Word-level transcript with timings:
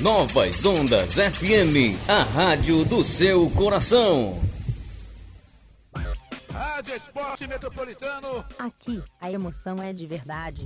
Novas 0.00 0.64
Ondas 0.64 1.14
FM, 1.14 1.98
a 2.08 2.22
rádio 2.22 2.84
do 2.84 3.02
seu 3.02 3.50
coração. 3.50 4.40
Rádio 6.52 6.94
Esporte 6.94 7.48
Metropolitano. 7.48 8.44
Aqui, 8.60 9.02
a 9.20 9.32
emoção 9.32 9.82
é 9.82 9.92
de 9.92 10.06
verdade. 10.06 10.64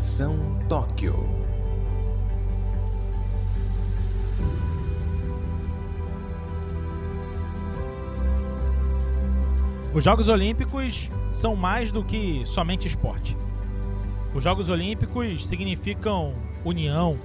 Conexão 0.00 0.58
Tóquio. 0.66 1.28
Os 9.92 10.02
Jogos 10.02 10.26
Olímpicos 10.26 11.10
são 11.30 11.54
mais 11.54 11.92
do 11.92 12.02
que 12.02 12.40
somente 12.46 12.88
esporte. 12.88 13.36
Os 14.34 14.42
Jogos 14.42 14.70
Olímpicos 14.70 15.46
significam 15.46 16.32
união, 16.64 17.18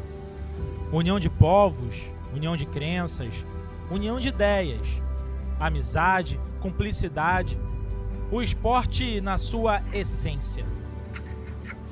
união 0.92 1.18
de 1.18 1.30
povos, 1.30 2.12
união 2.34 2.58
de 2.58 2.66
crenças, 2.66 3.34
união 3.90 4.20
de 4.20 4.28
ideias, 4.28 5.02
amizade, 5.58 6.38
cumplicidade, 6.60 7.58
o 8.30 8.42
esporte 8.42 9.22
na 9.22 9.38
sua 9.38 9.80
essência 9.94 10.66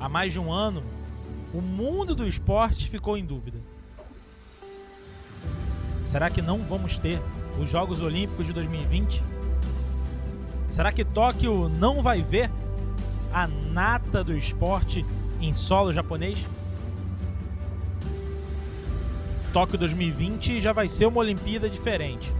há 0.04 0.08
mais 0.08 0.34
de 0.34 0.38
um 0.38 0.52
ano, 0.52 0.82
o 1.54 1.62
mundo 1.62 2.14
do 2.14 2.28
esporte 2.28 2.90
ficou 2.90 3.16
em 3.16 3.24
dúvida. 3.24 3.58
Será 6.04 6.28
que 6.28 6.42
não 6.42 6.58
vamos 6.58 6.98
ter 6.98 7.18
os 7.58 7.70
Jogos 7.70 8.02
Olímpicos 8.02 8.46
de 8.46 8.52
2020? 8.52 9.22
Será 10.68 10.92
que 10.92 11.06
Tóquio 11.06 11.70
não 11.70 12.02
vai 12.02 12.20
ver 12.20 12.50
a 13.32 13.46
nata 13.46 14.22
do 14.22 14.36
esporte 14.36 15.06
em 15.40 15.54
solo 15.54 15.90
japonês? 15.90 16.36
Tóquio 19.54 19.78
2020 19.78 20.60
já 20.60 20.74
vai 20.74 20.86
ser 20.86 21.06
uma 21.06 21.20
Olimpíada 21.20 21.66
diferente. 21.66 22.30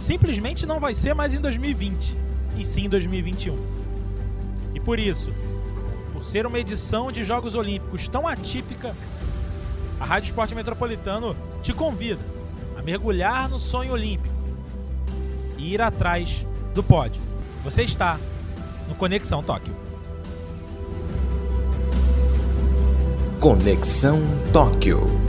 Simplesmente 0.00 0.64
não 0.64 0.80
vai 0.80 0.94
ser 0.94 1.12
mais 1.12 1.34
em 1.34 1.42
2020, 1.42 2.16
e 2.56 2.64
sim 2.64 2.86
em 2.86 2.88
2021. 2.88 3.54
E 4.74 4.80
por 4.80 4.98
isso, 4.98 5.30
por 6.16 6.24
ser 6.24 6.46
uma 6.46 6.58
edição 6.58 7.12
de 7.12 7.22
Jogos 7.22 7.54
Olímpicos 7.54 8.08
tão 8.08 8.26
atípica, 8.26 8.96
a 10.00 10.04
Rádio 10.06 10.28
Esporte 10.28 10.54
Metropolitano 10.54 11.36
te 11.62 11.74
convida 11.74 12.22
a 12.74 12.80
mergulhar 12.80 13.50
no 13.50 13.60
sonho 13.60 13.92
olímpico 13.92 14.34
e 15.58 15.74
ir 15.74 15.82
atrás 15.82 16.46
do 16.72 16.82
pódio. 16.82 17.20
Você 17.62 17.82
está 17.82 18.18
no 18.88 18.94
Conexão 18.94 19.42
Tóquio. 19.42 19.76
Conexão 23.38 24.22
Tóquio. 24.54 25.25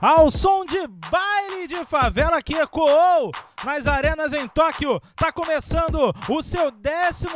Ao 0.00 0.30
som 0.30 0.64
de 0.64 0.86
baile 0.86 1.66
de 1.66 1.84
favela 1.84 2.40
que 2.40 2.54
ecoou 2.54 3.32
nas 3.64 3.86
arenas 3.86 4.32
em 4.32 4.48
Tóquio. 4.48 5.00
Tá 5.16 5.32
começando 5.32 6.14
o 6.28 6.42
seu 6.42 6.70
14 6.72 7.26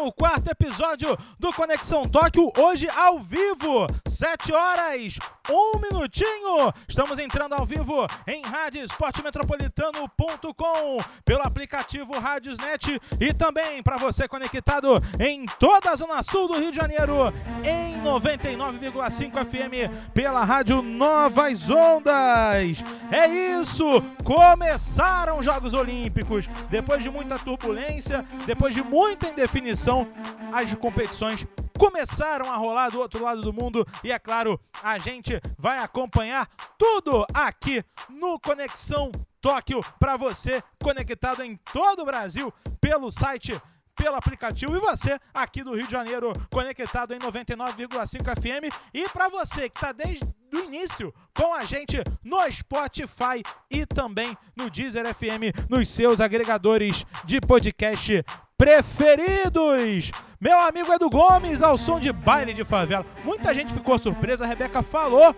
episódio 0.51 1.17
do 1.39 1.53
Conexão 1.53 2.09
Tóquio, 2.09 2.51
hoje 2.57 2.89
ao 2.97 3.19
vivo, 3.19 3.87
7 4.07 4.51
horas, 4.53 5.19
1 5.51 5.81
minutinho. 5.81 6.73
Estamos 6.89 7.19
entrando 7.19 7.55
ao 7.55 7.67
vivo 7.67 8.07
em 8.27 8.43
radioesportemetropolitano.com, 8.43 10.99
pelo 11.25 11.43
aplicativo 11.43 12.19
Rádiosnet 12.19 13.01
e 13.21 13.33
também 13.33 13.83
para 13.83 13.97
você 13.97 14.29
conectado 14.29 15.03
em 15.19 15.47
toda 15.59 15.91
a 15.91 15.97
zona 15.97 16.23
sul 16.23 16.47
do 16.49 16.59
Rio 16.59 16.71
de 16.71 16.77
Janeiro, 16.77 17.33
em 17.65 18.01
99,5 18.03 19.45
FM, 19.45 19.91
pela 20.15 20.45
Rádio 20.45 20.83
Novas 20.83 21.69
Ondas. 21.69 22.85
É 23.11 23.27
isso, 23.27 24.01
começaram 24.25 25.39
os 25.39 25.45
Jogos 25.45 25.73
Olímpicos. 25.73 26.12
Olímpicos, 26.13 26.47
depois 26.69 27.03
de 27.03 27.09
muita 27.09 27.39
turbulência, 27.39 28.23
depois 28.45 28.75
de 28.75 28.83
muita 28.83 29.31
indefinição, 29.31 30.07
as 30.53 30.75
competições 30.75 31.47
começaram 31.79 32.53
a 32.53 32.57
rolar 32.57 32.91
do 32.91 33.01
outro 33.01 33.25
lado 33.25 33.41
do 33.41 33.51
mundo. 33.51 33.87
E 34.05 34.13
é 34.13 34.19
claro, 34.19 34.61
a 34.83 34.99
gente 34.99 35.41
vai 35.57 35.79
acompanhar 35.79 36.47
tudo 36.77 37.27
aqui 37.33 37.83
no 38.11 38.39
Conexão 38.39 39.11
Tóquio 39.41 39.81
para 39.99 40.19
você 40.19 40.63
conectado 40.83 41.43
em 41.43 41.59
todo 41.73 42.03
o 42.03 42.05
Brasil 42.05 42.53
pelo 42.79 43.11
site 43.11 43.59
pelo 43.95 44.17
aplicativo 44.17 44.77
e 44.77 44.81
você 44.81 45.19
aqui 45.35 45.63
do 45.63 45.75
Rio 45.75 45.87
de 45.87 45.93
Janeiro 45.93 46.33
conectado 46.51 47.15
em 47.15 47.19
99,5 47.19 48.41
FM 48.41 48.75
e 48.93 49.09
para 49.09 49.29
você 49.29 49.69
que 49.69 49.77
está 49.77 49.93
desde 49.93 50.25
do 50.51 50.61
início 50.65 51.15
com 51.35 51.55
a 51.55 51.65
gente 51.65 51.97
no 52.23 52.39
Spotify 52.53 53.43
e 53.71 53.87
também 53.87 54.37
no 54.55 54.69
Deezer 54.69 55.07
FM, 55.15 55.69
nos 55.69 55.89
seus 55.89 56.21
agregadores 56.21 57.07
de 57.25 57.41
podcast 57.41 58.23
preferidos. 58.57 60.11
Meu 60.43 60.59
amigo 60.59 60.93
Edu 60.93 61.09
Gomes, 61.09 61.63
ao 61.63 61.79
som 61.79 62.01
de 62.01 62.13
baile 62.13 62.53
de 62.53 62.65
favela. 62.65 63.07
Muita 63.25 63.55
gente 63.55 63.73
ficou 63.73 63.97
surpresa, 63.97 64.43
a 64.43 64.49
Rebeca 64.49 64.83
falou 64.83 65.33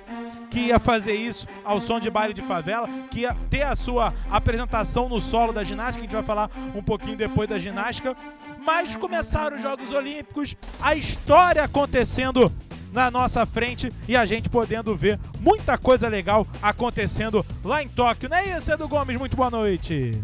que 0.51 0.59
ia 0.61 0.79
fazer 0.79 1.13
isso 1.13 1.47
ao 1.63 1.79
som 1.79 2.01
de 2.01 2.09
baile 2.09 2.33
de 2.33 2.41
favela, 2.41 2.89
que 3.11 3.21
ia 3.21 3.37
ter 3.51 3.65
a 3.65 3.77
sua 3.77 4.15
apresentação 4.31 5.07
no 5.07 5.21
solo 5.21 5.53
da 5.53 5.63
ginástica, 5.63 5.99
a 5.99 6.05
gente 6.05 6.15
vai 6.15 6.23
falar 6.23 6.51
um 6.75 6.83
pouquinho 6.83 7.19
depois 7.19 7.47
da 7.47 7.59
ginástica. 7.59 8.17
Mas 8.65 8.97
começaram 8.97 9.57
os 9.57 9.63
Jogos 9.63 9.93
Olímpicos, 9.93 10.57
a 10.81 10.97
história 10.97 11.63
acontecendo 11.63 12.51
na 12.91 13.11
nossa 13.11 13.45
frente 13.45 13.93
e 14.09 14.17
a 14.17 14.25
gente 14.25 14.49
podendo 14.49 14.97
ver 14.97 15.21
muita 15.39 15.77
coisa 15.77 16.09
legal 16.09 16.47
acontecendo 16.63 17.45
lá 17.63 17.83
em 17.83 17.91
Tóquio. 17.91 18.31
Não 18.31 18.39
é 18.39 18.57
isso, 18.57 18.73
Edu 18.73 18.89
Gomes? 18.89 19.19
Muito 19.19 19.37
boa 19.37 19.51
noite. 19.51 20.19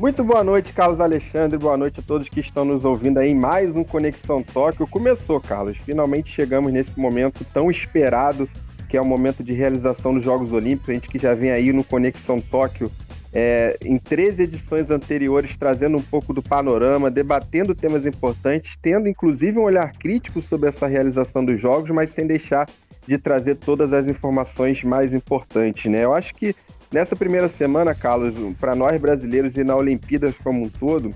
Muito 0.00 0.24
boa 0.24 0.42
noite, 0.42 0.72
Carlos 0.72 0.98
Alexandre. 0.98 1.58
Boa 1.58 1.76
noite 1.76 2.00
a 2.00 2.02
todos 2.02 2.26
que 2.26 2.40
estão 2.40 2.64
nos 2.64 2.86
ouvindo 2.86 3.18
aí 3.18 3.34
mais 3.34 3.76
um 3.76 3.84
Conexão 3.84 4.42
Tóquio. 4.42 4.86
Começou, 4.86 5.38
Carlos. 5.38 5.76
Finalmente 5.76 6.32
chegamos 6.32 6.72
nesse 6.72 6.98
momento 6.98 7.44
tão 7.52 7.70
esperado, 7.70 8.48
que 8.88 8.96
é 8.96 9.00
o 9.00 9.04
momento 9.04 9.44
de 9.44 9.52
realização 9.52 10.14
dos 10.14 10.24
Jogos 10.24 10.52
Olímpicos. 10.52 10.88
A 10.88 10.92
gente 10.94 11.06
que 11.10 11.18
já 11.18 11.34
vem 11.34 11.50
aí 11.50 11.70
no 11.70 11.84
Conexão 11.84 12.40
Tóquio 12.40 12.90
é, 13.30 13.76
em 13.84 13.98
três 13.98 14.40
edições 14.40 14.90
anteriores, 14.90 15.54
trazendo 15.54 15.98
um 15.98 16.02
pouco 16.02 16.32
do 16.32 16.42
panorama, 16.42 17.10
debatendo 17.10 17.74
temas 17.74 18.06
importantes, 18.06 18.78
tendo 18.80 19.06
inclusive 19.06 19.58
um 19.58 19.64
olhar 19.64 19.92
crítico 19.92 20.40
sobre 20.40 20.70
essa 20.70 20.86
realização 20.86 21.44
dos 21.44 21.60
jogos, 21.60 21.90
mas 21.90 22.08
sem 22.08 22.26
deixar 22.26 22.66
de 23.06 23.18
trazer 23.18 23.56
todas 23.56 23.92
as 23.92 24.08
informações 24.08 24.82
mais 24.82 25.12
importantes. 25.12 25.92
Né? 25.92 26.06
Eu 26.06 26.14
acho 26.14 26.34
que 26.34 26.56
nessa 26.92 27.14
primeira 27.14 27.48
semana, 27.48 27.94
Carlos, 27.94 28.34
para 28.58 28.74
nós 28.74 29.00
brasileiros 29.00 29.56
e 29.56 29.64
na 29.64 29.76
Olimpíadas 29.76 30.34
como 30.42 30.64
um 30.64 30.68
todo, 30.68 31.14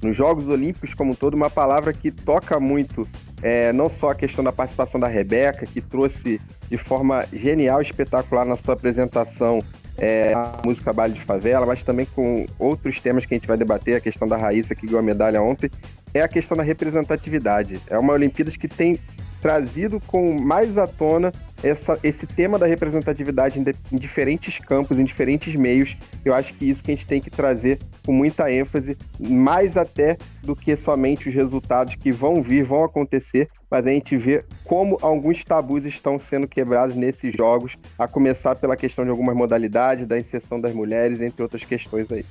nos 0.00 0.16
Jogos 0.16 0.48
Olímpicos 0.48 0.94
como 0.94 1.12
um 1.12 1.14
todo, 1.14 1.34
uma 1.34 1.50
palavra 1.50 1.92
que 1.92 2.10
toca 2.10 2.58
muito 2.58 3.08
é, 3.40 3.72
não 3.72 3.88
só 3.88 4.10
a 4.10 4.14
questão 4.14 4.42
da 4.42 4.52
participação 4.52 5.00
da 5.00 5.06
Rebeca, 5.06 5.66
que 5.66 5.80
trouxe 5.80 6.40
de 6.68 6.76
forma 6.76 7.24
genial, 7.32 7.80
espetacular 7.80 8.44
na 8.44 8.56
sua 8.56 8.74
apresentação 8.74 9.62
é, 9.98 10.32
a 10.32 10.60
música 10.64 10.92
Baile 10.92 11.14
de 11.14 11.20
Favela, 11.20 11.66
mas 11.66 11.84
também 11.84 12.06
com 12.06 12.46
outros 12.58 13.00
temas 13.00 13.26
que 13.26 13.34
a 13.34 13.36
gente 13.36 13.46
vai 13.46 13.56
debater, 13.56 13.96
a 13.96 14.00
questão 14.00 14.26
da 14.26 14.36
Raíssa, 14.36 14.74
que 14.74 14.86
ganhou 14.86 15.00
a 15.00 15.02
medalha 15.02 15.42
ontem, 15.42 15.70
é 16.14 16.22
a 16.22 16.28
questão 16.28 16.56
da 16.56 16.62
representatividade. 16.62 17.80
É 17.88 17.98
uma 17.98 18.12
Olimpíadas 18.12 18.56
que 18.56 18.68
tem 18.68 18.98
trazido 19.40 20.00
com 20.00 20.40
mais 20.40 20.78
à 20.78 20.86
tona 20.86 21.32
essa, 21.62 21.98
esse 22.02 22.26
tema 22.26 22.58
da 22.58 22.66
representatividade 22.66 23.58
em, 23.58 23.62
de, 23.62 23.74
em, 23.92 23.96
diferentes 23.96 24.58
campos, 24.58 24.98
em 24.98 25.04
diferentes 25.04 25.54
meios. 25.54 25.96
Eu 26.24 26.34
acho 26.34 26.54
que 26.54 26.68
isso 26.68 26.82
que 26.82 26.90
a 26.90 26.94
gente 26.94 27.06
tem 27.06 27.20
que 27.20 27.30
trazer 27.30 27.78
com 28.04 28.12
muita 28.12 28.50
ênfase, 28.50 28.96
mais 29.18 29.76
até 29.76 30.18
do 30.42 30.56
que 30.56 30.76
somente 30.76 31.28
os 31.28 31.34
resultados 31.34 31.94
que 31.94 32.10
vão 32.10 32.42
vir, 32.42 32.64
vão 32.64 32.82
acontecer, 32.82 33.48
mas 33.70 33.86
a 33.86 33.90
gente 33.90 34.16
vê 34.16 34.44
como 34.64 34.98
alguns 35.00 35.44
tabus 35.44 35.84
estão 35.84 36.18
sendo 36.18 36.48
quebrados 36.48 36.96
nesses 36.96 37.32
jogos, 37.34 37.76
a 37.98 38.08
começar 38.08 38.56
pela 38.56 38.76
questão 38.76 39.04
de 39.04 39.10
algumas 39.10 39.36
modalidades, 39.36 40.06
da 40.06 40.18
inserção 40.18 40.60
das 40.60 40.74
mulheres, 40.74 41.20
entre 41.20 41.42
outras 41.42 41.64
questões 41.64 42.10
aí. 42.10 42.24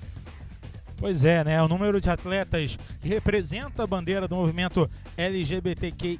Pois 1.01 1.25
é, 1.25 1.43
né? 1.43 1.59
O 1.63 1.67
número 1.67 1.99
de 1.99 2.11
atletas 2.11 2.77
que 3.01 3.07
representa 3.07 3.81
a 3.81 3.87
bandeira 3.87 4.27
do 4.27 4.35
movimento 4.35 4.87
LGBTQIA+, 5.17 6.19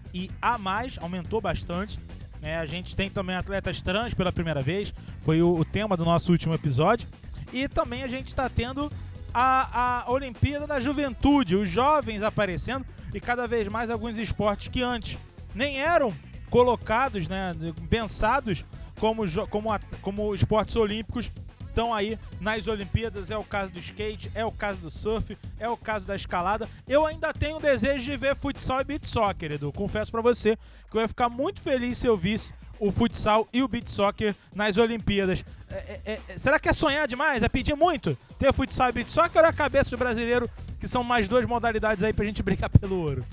aumentou 1.00 1.40
bastante. 1.40 2.00
Né? 2.42 2.58
A 2.58 2.66
gente 2.66 2.96
tem 2.96 3.10
também 3.10 3.36
atletas 3.36 3.82
trans 3.82 4.14
pela 4.14 4.32
primeira 4.32 4.62
vez, 4.62 4.94
foi 5.20 5.42
o, 5.42 5.54
o 5.56 5.64
tema 5.64 5.96
do 5.96 6.04
nosso 6.04 6.32
último 6.32 6.54
episódio. 6.54 7.08
E 7.54 7.68
também 7.68 8.04
a 8.04 8.08
gente 8.08 8.28
está 8.28 8.50
tendo 8.50 8.92
a, 9.34 10.04
a 10.04 10.12
Olimpíada 10.12 10.66
da 10.66 10.80
Juventude, 10.80 11.56
os 11.56 11.70
jovens 11.70 12.24
aparecendo 12.24 12.86
e 13.14 13.20
cada 13.20 13.48
vez 13.48 13.68
mais 13.68 13.90
alguns 13.90 14.18
esportes 14.18 14.70
que 14.70 14.82
antes 14.82 15.18
nem 15.54 15.80
eram 15.80 16.14
colocados, 16.50 17.28
né, 17.28 17.56
pensados 17.90 18.66
como, 19.00 19.24
como, 19.50 19.70
como 20.02 20.36
esportes 20.36 20.76
olímpicos 20.76 21.32
estão 21.72 21.94
aí 21.94 22.20
nas 22.40 22.68
Olimpíadas. 22.68 23.32
É 23.32 23.38
o 23.38 23.44
caso 23.44 23.74
do 23.74 23.80
skate, 23.80 24.30
é 24.36 24.46
o 24.46 24.52
caso 24.52 24.80
do 24.80 24.92
surf, 24.92 25.38
é 25.60 25.68
o 25.68 25.78
caso 25.78 26.06
da 26.06 26.16
escalada. 26.16 26.70
Eu 26.88 27.06
ainda 27.06 27.34
tenho 27.34 27.60
desejo 27.60 28.06
de 28.06 28.18
ver 28.18 28.36
futsal 28.36 28.82
e 28.82 28.84
beat 28.84 29.06
soccer, 29.06 29.54
Edu. 29.54 29.72
Confesso 29.72 30.12
para 30.12 30.22
você 30.22 30.58
que 30.90 30.98
eu 30.98 31.02
ia 31.02 31.08
ficar 31.08 31.30
muito 31.30 31.62
feliz 31.62 31.98
se 31.98 32.06
eu 32.06 32.16
visse 32.16 32.54
o 32.80 32.92
futsal 32.92 33.48
e 33.54 33.64
o 33.64 33.68
beat 33.68 33.88
soccer 33.88 34.36
nas 34.54 34.78
Olimpíadas. 34.78 35.46
É, 35.70 36.00
é, 36.06 36.20
é, 36.28 36.38
será 36.38 36.60
que 36.60 36.68
é 36.68 36.74
sonhar 36.74 37.08
demais? 37.08 37.42
É 37.42 37.50
pedir 37.50 37.76
muito 37.76 38.18
ter 38.38 38.52
futsal 38.52 38.90
e 38.90 38.92
beat 38.92 39.10
soccer 39.10 39.42
ou 39.42 39.46
é 39.46 39.50
a 39.50 39.54
cabeça 39.54 39.90
do 39.92 39.98
brasileiro, 39.98 40.50
que 40.80 40.88
são 40.88 41.04
mais 41.04 41.28
duas 41.28 41.46
modalidades 41.46 42.04
aí 42.04 42.14
pra 42.14 42.26
gente 42.26 42.42
brigar 42.44 42.70
pelo 42.70 43.00
ouro? 43.00 43.24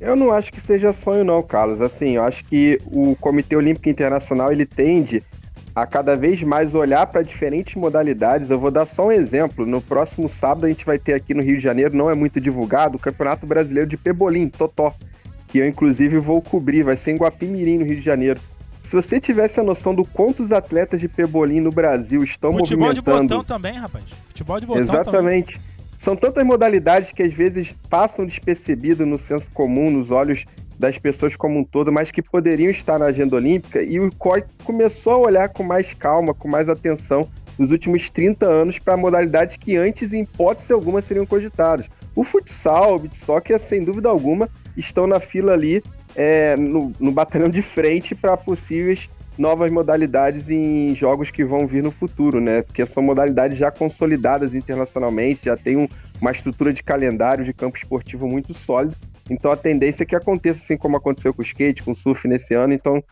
Eu 0.00 0.16
não 0.16 0.32
acho 0.32 0.52
que 0.52 0.60
seja 0.60 0.92
sonho 0.92 1.24
não, 1.24 1.42
Carlos. 1.44 1.80
Assim, 1.80 2.16
eu 2.16 2.24
acho 2.24 2.44
que 2.44 2.80
o 2.86 3.14
Comitê 3.16 3.54
Olímpico 3.54 3.88
Internacional 3.88 4.50
ele 4.50 4.66
tende 4.66 5.22
a 5.74 5.86
cada 5.86 6.16
vez 6.16 6.42
mais 6.42 6.74
olhar 6.74 7.06
para 7.06 7.22
diferentes 7.22 7.74
modalidades. 7.74 8.50
Eu 8.50 8.58
vou 8.58 8.70
dar 8.70 8.86
só 8.86 9.06
um 9.06 9.12
exemplo. 9.12 9.64
No 9.66 9.80
próximo 9.80 10.28
sábado 10.28 10.66
a 10.66 10.68
gente 10.68 10.84
vai 10.84 10.98
ter 10.98 11.14
aqui 11.14 11.32
no 11.34 11.42
Rio 11.42 11.56
de 11.56 11.62
Janeiro, 11.62 11.96
não 11.96 12.10
é 12.10 12.14
muito 12.14 12.40
divulgado, 12.40 12.96
o 12.96 13.00
Campeonato 13.00 13.46
Brasileiro 13.46 13.88
de 13.88 13.96
Pebolim, 13.96 14.48
Totó, 14.48 14.94
que 15.48 15.58
eu 15.58 15.66
inclusive 15.66 16.18
vou 16.18 16.42
cobrir, 16.42 16.82
vai 16.82 16.96
ser 16.96 17.12
em 17.12 17.16
Guapimirim, 17.16 17.78
no 17.78 17.84
Rio 17.84 17.96
de 17.96 18.02
Janeiro. 18.02 18.40
Se 18.82 18.96
você 18.96 19.20
tivesse 19.20 19.60
a 19.60 19.62
noção 19.62 19.94
do 19.94 20.04
quantos 20.04 20.52
atletas 20.52 21.00
de 21.00 21.08
Pebolim 21.08 21.60
no 21.60 21.70
Brasil 21.70 22.22
estão 22.22 22.52
Futebol 22.52 22.88
movimentando... 22.88 22.96
Futebol 22.96 23.22
de 23.22 23.36
botão 23.36 23.44
também, 23.44 23.78
rapaz. 23.78 24.04
Futebol 24.26 24.60
de 24.60 24.66
botão 24.66 24.82
Exatamente. 24.82 25.52
Também. 25.52 25.72
São 25.96 26.16
tantas 26.16 26.44
modalidades 26.44 27.12
que 27.12 27.22
às 27.22 27.32
vezes 27.32 27.72
passam 27.88 28.26
despercebido 28.26 29.06
no 29.06 29.16
senso 29.16 29.48
comum, 29.54 29.88
nos 29.88 30.10
olhos 30.10 30.44
das 30.82 30.98
pessoas 30.98 31.36
como 31.36 31.60
um 31.60 31.62
todo, 31.62 31.92
mas 31.92 32.10
que 32.10 32.20
poderiam 32.20 32.68
estar 32.68 32.98
na 32.98 33.04
agenda 33.06 33.36
olímpica, 33.36 33.80
e 33.80 34.00
o 34.00 34.10
COI 34.16 34.42
começou 34.64 35.12
a 35.12 35.18
olhar 35.18 35.48
com 35.48 35.62
mais 35.62 35.94
calma, 35.94 36.34
com 36.34 36.48
mais 36.48 36.68
atenção 36.68 37.28
nos 37.56 37.70
últimos 37.70 38.10
30 38.10 38.44
anos 38.46 38.80
para 38.80 38.96
modalidades 38.96 39.56
que 39.56 39.76
antes, 39.76 40.12
em 40.12 40.22
hipótese 40.22 40.72
alguma, 40.72 41.00
seriam 41.00 41.24
cogitadas. 41.24 41.88
O 42.16 42.24
futsal, 42.24 42.96
o 42.96 42.98
beat 42.98 43.14
soccer, 43.14 43.60
sem 43.60 43.84
dúvida 43.84 44.08
alguma, 44.08 44.48
estão 44.76 45.06
na 45.06 45.20
fila 45.20 45.52
ali, 45.52 45.84
é, 46.16 46.56
no, 46.56 46.92
no 46.98 47.12
batalhão 47.12 47.48
de 47.48 47.62
frente 47.62 48.12
para 48.12 48.36
possíveis 48.36 49.08
novas 49.38 49.70
modalidades 49.70 50.50
em 50.50 50.96
jogos 50.96 51.30
que 51.30 51.44
vão 51.44 51.64
vir 51.64 51.84
no 51.84 51.92
futuro, 51.92 52.40
né? 52.40 52.62
Porque 52.62 52.84
são 52.86 53.04
modalidades 53.04 53.56
já 53.56 53.70
consolidadas 53.70 54.52
internacionalmente, 54.52 55.44
já 55.44 55.56
tem 55.56 55.76
um, 55.76 55.86
uma 56.20 56.32
estrutura 56.32 56.72
de 56.72 56.82
calendário 56.82 57.44
de 57.44 57.52
campo 57.52 57.78
esportivo 57.78 58.26
muito 58.26 58.52
sólida 58.52 58.96
então 59.30 59.50
a 59.50 59.56
tendência 59.56 60.02
é 60.02 60.06
que 60.06 60.16
aconteça 60.16 60.60
assim 60.60 60.76
como 60.76 60.96
aconteceu 60.96 61.32
com 61.32 61.42
o 61.42 61.44
skate, 61.44 61.82
com 61.82 61.92
o 61.92 61.96
surf 61.96 62.26
nesse 62.26 62.54
ano. 62.54 62.72
Então 62.72 63.02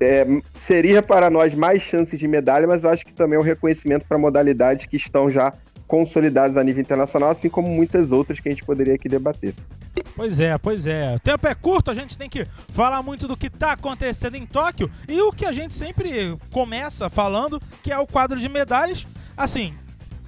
é, 0.00 0.26
seria 0.54 1.02
para 1.02 1.28
nós 1.30 1.54
mais 1.54 1.82
chances 1.82 2.18
de 2.18 2.28
medalha, 2.28 2.66
mas 2.66 2.84
acho 2.84 3.04
que 3.04 3.12
também 3.12 3.36
é 3.36 3.40
um 3.40 3.44
reconhecimento 3.44 4.06
para 4.06 4.18
modalidades 4.18 4.86
que 4.86 4.96
estão 4.96 5.30
já 5.30 5.52
consolidadas 5.86 6.56
a 6.56 6.62
nível 6.62 6.82
internacional, 6.82 7.30
assim 7.30 7.48
como 7.48 7.68
muitas 7.68 8.12
outras 8.12 8.38
que 8.38 8.48
a 8.48 8.52
gente 8.52 8.64
poderia 8.64 8.94
aqui 8.94 9.08
debater. 9.08 9.54
Pois 10.14 10.38
é, 10.38 10.56
pois 10.58 10.86
é. 10.86 11.14
O 11.16 11.18
tempo 11.18 11.46
é 11.48 11.54
curto, 11.54 11.90
a 11.90 11.94
gente 11.94 12.16
tem 12.16 12.28
que 12.28 12.46
falar 12.68 13.02
muito 13.02 13.26
do 13.26 13.36
que 13.36 13.46
está 13.46 13.72
acontecendo 13.72 14.36
em 14.36 14.46
Tóquio 14.46 14.90
e 15.08 15.20
o 15.20 15.32
que 15.32 15.46
a 15.46 15.52
gente 15.52 15.74
sempre 15.74 16.36
começa 16.52 17.08
falando, 17.08 17.60
que 17.82 17.90
é 17.90 17.98
o 17.98 18.06
quadro 18.06 18.38
de 18.38 18.48
medalhas. 18.48 19.06
Assim, 19.36 19.74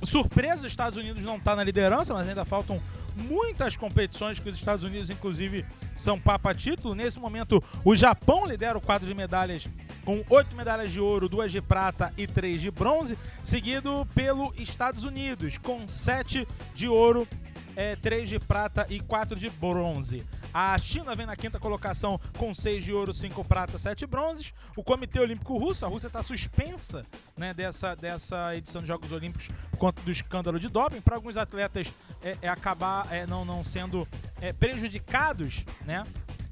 surpresa, 0.02 0.66
os 0.66 0.72
Estados 0.72 0.96
Unidos 0.96 1.22
não 1.22 1.36
está 1.36 1.54
na 1.54 1.62
liderança, 1.62 2.14
mas 2.14 2.28
ainda 2.28 2.44
faltam 2.44 2.80
muitas 3.20 3.76
competições 3.76 4.38
que 4.38 4.48
os 4.48 4.56
Estados 4.56 4.84
Unidos, 4.84 5.10
inclusive, 5.10 5.64
são 5.94 6.20
papa 6.20 6.54
título. 6.54 6.94
Nesse 6.94 7.18
momento, 7.18 7.62
o 7.84 7.94
Japão 7.94 8.46
lidera 8.46 8.78
o 8.78 8.80
quadro 8.80 9.06
de 9.06 9.14
medalhas 9.14 9.68
com 10.04 10.24
oito 10.30 10.54
medalhas 10.56 10.90
de 10.90 11.00
ouro, 11.00 11.28
duas 11.28 11.52
de 11.52 11.60
prata 11.60 12.12
e 12.16 12.26
três 12.26 12.60
de 12.60 12.70
bronze, 12.70 13.18
seguido 13.42 14.06
pelo 14.14 14.52
Estados 14.56 15.04
Unidos 15.04 15.58
com 15.58 15.86
sete 15.86 16.48
de 16.74 16.88
ouro, 16.88 17.28
é, 17.76 17.96
três 17.96 18.28
de 18.28 18.38
prata 18.38 18.86
e 18.88 19.00
quatro 19.00 19.38
de 19.38 19.48
bronze. 19.50 20.26
A 20.52 20.76
China 20.78 21.14
vem 21.14 21.26
na 21.26 21.36
quinta 21.36 21.58
colocação 21.58 22.20
com 22.36 22.54
6 22.54 22.84
de 22.84 22.92
ouro, 22.92 23.12
5 23.12 23.44
prata, 23.44 23.78
7 23.78 24.06
bronzes. 24.06 24.52
O 24.76 24.82
Comitê 24.82 25.20
Olímpico 25.20 25.56
Russo, 25.56 25.84
a 25.84 25.88
Rússia 25.88 26.08
está 26.08 26.22
suspensa 26.22 27.04
né, 27.36 27.54
dessa, 27.54 27.94
dessa 27.94 28.56
edição 28.56 28.82
de 28.82 28.88
Jogos 28.88 29.12
Olímpicos 29.12 29.48
por 29.70 29.78
conta 29.78 30.02
do 30.02 30.10
escândalo 30.10 30.58
de 30.58 30.68
doping. 30.68 31.00
Para 31.00 31.16
alguns 31.16 31.36
atletas 31.36 31.92
é, 32.22 32.36
é 32.42 32.48
acabar 32.48 33.06
é, 33.12 33.26
não, 33.26 33.44
não 33.44 33.62
sendo 33.62 34.06
é, 34.40 34.52
prejudicados 34.52 35.64
né, 35.84 36.04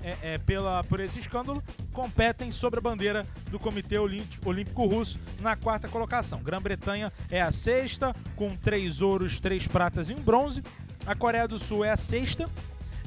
é, 0.02 0.34
é, 0.34 0.38
pela, 0.38 0.84
por 0.84 1.00
esse 1.00 1.18
escândalo, 1.18 1.62
competem 1.92 2.52
sobre 2.52 2.78
a 2.78 2.82
bandeira 2.82 3.24
do 3.50 3.58
Comitê 3.58 3.98
Olímpico 3.98 4.86
Russo 4.86 5.18
na 5.40 5.56
quarta 5.56 5.88
colocação. 5.88 6.40
Grã-Bretanha 6.40 7.12
é 7.30 7.42
a 7.42 7.50
sexta, 7.50 8.14
com 8.36 8.56
três 8.56 9.00
ouros, 9.00 9.40
três 9.40 9.66
pratas 9.66 10.08
e 10.08 10.14
um 10.14 10.20
bronze. 10.20 10.62
A 11.04 11.14
Coreia 11.14 11.48
do 11.48 11.58
Sul 11.58 11.84
é 11.84 11.90
a 11.90 11.96
sexta, 11.96 12.48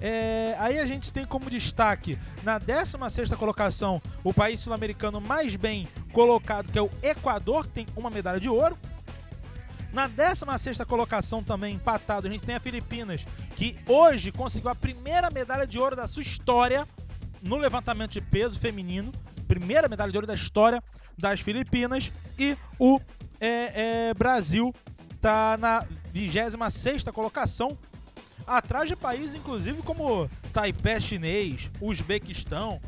é, 0.01 0.55
aí 0.57 0.79
a 0.79 0.85
gente 0.85 1.13
tem 1.13 1.25
como 1.25 1.49
destaque 1.49 2.17
na 2.43 2.57
16 2.57 3.31
colocação 3.33 4.01
o 4.23 4.33
país 4.33 4.59
sul-americano 4.59 5.21
mais 5.21 5.55
bem 5.55 5.87
colocado, 6.11 6.71
que 6.71 6.77
é 6.79 6.81
o 6.81 6.89
Equador, 7.03 7.67
que 7.67 7.73
tem 7.73 7.87
uma 7.95 8.09
medalha 8.09 8.39
de 8.39 8.49
ouro. 8.49 8.75
Na 9.93 10.07
16 10.07 10.79
colocação 10.85 11.43
também 11.43 11.75
empatado, 11.75 12.27
a 12.27 12.31
gente 12.31 12.43
tem 12.43 12.55
a 12.55 12.59
Filipinas, 12.59 13.27
que 13.55 13.77
hoje 13.85 14.31
conseguiu 14.31 14.69
a 14.69 14.75
primeira 14.75 15.29
medalha 15.29 15.67
de 15.67 15.77
ouro 15.77 15.95
da 15.95 16.07
sua 16.07 16.23
história 16.23 16.87
no 17.41 17.57
levantamento 17.57 18.11
de 18.11 18.21
peso 18.21 18.59
feminino. 18.59 19.11
Primeira 19.47 19.87
medalha 19.87 20.11
de 20.11 20.17
ouro 20.17 20.27
da 20.27 20.33
história 20.33 20.81
das 21.17 21.41
Filipinas. 21.41 22.11
E 22.39 22.57
o 22.79 22.99
é, 23.39 24.09
é, 24.09 24.13
Brasil 24.13 24.73
está 25.13 25.57
na 25.57 25.85
26 26.13 27.03
colocação, 27.13 27.77
atrás 28.45 28.87
de 28.87 28.95
países, 28.95 29.35
inclusive, 29.35 29.81
como 29.81 30.29
Taipei 30.53 30.99
chinês, 30.99 31.71
Uzbequistão, 31.81 32.79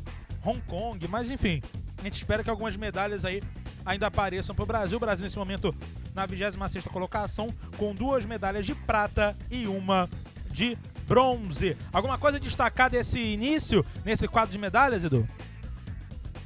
Hong 0.46 0.62
Kong, 0.62 1.08
mas 1.08 1.30
enfim, 1.30 1.62
a 1.98 2.04
gente 2.04 2.16
espera 2.16 2.44
que 2.44 2.50
algumas 2.50 2.76
medalhas 2.76 3.24
aí 3.24 3.42
ainda 3.86 4.08
apareçam 4.08 4.56
para 4.56 4.64
o 4.64 4.68
Brasil. 4.68 4.98
O 4.98 5.00
Brasil, 5.00 5.24
nesse 5.24 5.38
momento, 5.38 5.74
na 6.14 6.26
26 6.26 6.88
colocação, 6.88 7.50
com 7.78 7.94
duas 7.94 8.26
medalhas 8.26 8.66
de 8.66 8.76
prata 8.76 9.36
e 9.50 9.68
uma 9.68 10.10
de 10.50 10.78
bronze. 11.08 11.76
Alguma 11.92 12.18
coisa 12.18 12.38
a 12.38 12.40
destacar 12.40 12.90
desse 12.90 13.20
início, 13.20 13.86
nesse 14.06 14.28
quadro 14.28 14.52
de 14.52 14.58
medalhas, 14.58 15.04
Edu? 15.04 15.28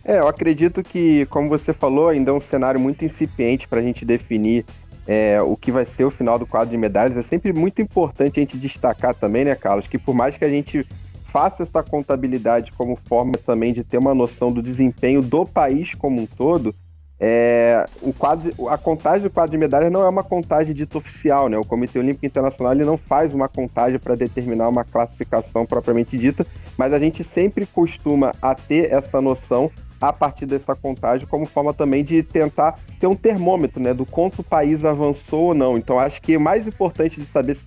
É, 0.03 0.19
eu 0.19 0.27
acredito 0.27 0.81
que, 0.83 1.25
como 1.25 1.49
você 1.49 1.73
falou, 1.73 2.09
ainda 2.09 2.31
é 2.31 2.33
um 2.33 2.39
cenário 2.39 2.79
muito 2.79 3.03
incipiente 3.03 3.67
para 3.67 3.79
a 3.79 3.83
gente 3.83 4.05
definir 4.05 4.65
é, 5.07 5.41
o 5.41 5.55
que 5.55 5.71
vai 5.71 5.85
ser 5.85 6.03
o 6.03 6.11
final 6.11 6.37
do 6.37 6.45
quadro 6.45 6.69
de 6.69 6.77
medalhas. 6.77 7.17
É 7.17 7.23
sempre 7.23 7.53
muito 7.53 7.81
importante 7.81 8.39
a 8.39 8.41
gente 8.41 8.57
destacar 8.57 9.15
também, 9.15 9.45
né, 9.45 9.55
Carlos, 9.55 9.87
que 9.87 9.97
por 9.97 10.13
mais 10.13 10.35
que 10.35 10.43
a 10.43 10.49
gente 10.49 10.85
faça 11.25 11.63
essa 11.63 11.81
contabilidade 11.81 12.71
como 12.73 12.95
forma 12.95 13.33
também 13.33 13.73
de 13.73 13.83
ter 13.83 13.97
uma 13.97 14.13
noção 14.13 14.51
do 14.51 14.61
desempenho 14.61 15.21
do 15.21 15.45
país 15.45 15.93
como 15.93 16.21
um 16.21 16.25
todo, 16.25 16.73
é, 17.19 17.87
o 18.01 18.13
quadro, 18.13 18.69
a 18.69 18.77
contagem 18.77 19.23
do 19.23 19.29
quadro 19.29 19.51
de 19.51 19.57
medalhas 19.57 19.91
não 19.91 20.03
é 20.03 20.09
uma 20.09 20.23
contagem 20.23 20.73
dita 20.73 20.99
oficial, 20.99 21.49
né? 21.49 21.57
O 21.57 21.65
Comitê 21.65 21.97
Olímpico 21.97 22.25
Internacional 22.27 22.73
ele 22.73 22.85
não 22.85 22.95
faz 22.95 23.33
uma 23.33 23.47
contagem 23.47 23.97
para 23.97 24.13
determinar 24.13 24.69
uma 24.69 24.83
classificação 24.83 25.65
propriamente 25.65 26.15
dita, 26.15 26.45
mas 26.77 26.93
a 26.93 26.99
gente 26.99 27.23
sempre 27.23 27.65
costuma 27.65 28.35
a 28.39 28.53
ter 28.53 28.91
essa 28.91 29.19
noção 29.19 29.71
a 29.99 30.13
partir 30.13 30.45
dessa 30.45 30.75
contagem, 30.75 31.27
como 31.27 31.45
forma 31.45 31.73
também 31.73 32.03
de 32.03 32.21
tentar 32.23 32.79
ter 32.99 33.07
um 33.07 33.15
termômetro, 33.15 33.81
né, 33.81 33.93
do 33.93 34.05
quanto 34.05 34.39
o 34.39 34.43
país 34.43 34.85
avançou 34.85 35.47
ou 35.47 35.53
não. 35.53 35.77
Então, 35.77 35.99
acho 35.99 36.21
que 36.21 36.37
o 36.37 36.41
mais 36.41 36.67
importante 36.67 37.19
de 37.19 37.29
saber 37.29 37.57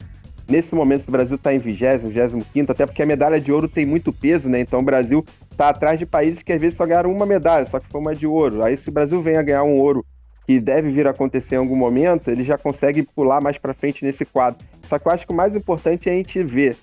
nesse 0.49 0.75
momento 0.75 1.03
se 1.03 1.09
o 1.09 1.13
Brasil 1.13 1.37
está 1.37 1.55
em 1.55 1.59
20, 1.59 1.81
25, 2.09 2.73
até 2.73 2.87
porque 2.87 3.03
a 3.03 3.07
medalha 3.07 3.41
de 3.41 3.53
ouro 3.53 3.69
tem 3.69 3.87
muito 3.87 4.13
peso, 4.13 4.49
né? 4.49 4.61
Então, 4.61 4.81
o 4.81 4.85
Brasil 4.85 5.25
está 5.51 5.69
atrás 5.69 5.99
de 5.99 6.07
países 6.07 6.43
que 6.43 6.53
às 6.53 6.61
vezes 6.61 6.77
só 6.77 6.87
ganharam 6.87 7.13
uma 7.13 7.27
medalha, 7.27 7.67
só 7.67 7.79
que 7.79 7.89
foi 7.89 8.01
uma 8.01 8.15
de 8.15 8.27
ouro. 8.27 8.63
Aí 8.63 8.77
se 8.77 8.89
o 8.89 8.93
Brasil 8.93 9.21
vem 9.23 9.37
a 9.37 9.43
ganhar 9.43 9.63
um 9.63 9.79
ouro 9.79 10.05
que 10.47 10.59
deve 10.59 10.91
vir 10.91 11.07
a 11.07 11.11
acontecer 11.11 11.55
em 11.55 11.59
algum 11.59 11.77
momento, 11.77 12.29
ele 12.29 12.43
já 12.43 12.59
consegue 12.59 13.03
pular 13.03 13.41
mais 13.41 13.59
para 13.59 13.75
frente 13.75 14.05
nesse 14.05 14.25
quadro. 14.25 14.65
Só 14.89 14.99
que 14.99 15.07
eu 15.07 15.13
acho 15.13 15.27
que 15.27 15.33
o 15.33 15.37
mais 15.37 15.55
importante 15.55 16.09
é 16.09 16.13
a 16.13 16.17
gente 16.17 16.43
ver 16.43 16.77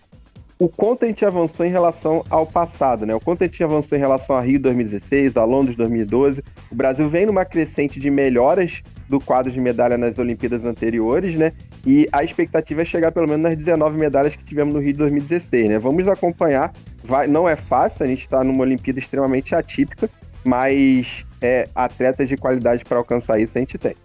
o 0.59 0.67
quanto 0.67 1.05
a 1.05 1.07
gente 1.07 1.23
avançou 1.23 1.65
em 1.65 1.69
relação 1.69 2.25
ao 2.29 2.45
passado, 2.45 3.05
né? 3.05 3.13
O 3.13 3.19
quanto 3.19 3.43
a 3.43 3.47
gente 3.47 3.63
avançou 3.63 3.95
em 3.95 4.01
relação 4.01 4.35
a 4.35 4.41
Rio 4.41 4.59
2016, 4.59 5.37
a 5.37 5.43
Londres 5.43 5.77
2012. 5.77 6.43
O 6.71 6.75
Brasil 6.75 7.07
vem 7.07 7.27
numa 7.27 7.45
crescente 7.45 7.99
de 7.99 8.09
melhoras 8.09 8.81
do 9.07 9.19
quadro 9.19 9.51
de 9.51 9.59
medalha 9.59 9.97
nas 9.97 10.17
Olimpíadas 10.17 10.65
anteriores, 10.65 11.35
né? 11.35 11.53
E 11.85 12.07
a 12.11 12.23
expectativa 12.23 12.81
é 12.81 12.85
chegar 12.85 13.11
pelo 13.11 13.27
menos 13.27 13.43
nas 13.43 13.55
19 13.55 13.97
medalhas 13.97 14.35
que 14.35 14.43
tivemos 14.43 14.73
no 14.73 14.79
Rio 14.79 14.93
de 14.93 14.99
2016, 14.99 15.69
né? 15.69 15.79
Vamos 15.79 16.07
acompanhar. 16.07 16.73
Vai, 17.03 17.27
não 17.27 17.47
é 17.47 17.55
fácil, 17.55 18.03
a 18.03 18.07
gente 18.07 18.21
está 18.21 18.43
numa 18.43 18.63
Olimpíada 18.63 18.99
extremamente 18.99 19.53
atípica, 19.53 20.09
mas 20.43 21.23
é, 21.39 21.69
atletas 21.75 22.27
de 22.27 22.35
qualidade 22.35 22.83
para 22.83 22.97
alcançar 22.97 23.39
isso 23.39 23.57
a 23.57 23.61
gente 23.61 23.77
tem. 23.77 23.95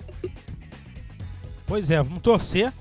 Pois 1.67 1.91
é, 1.91 1.97
vamos 1.97 2.21
torcer 2.21 2.73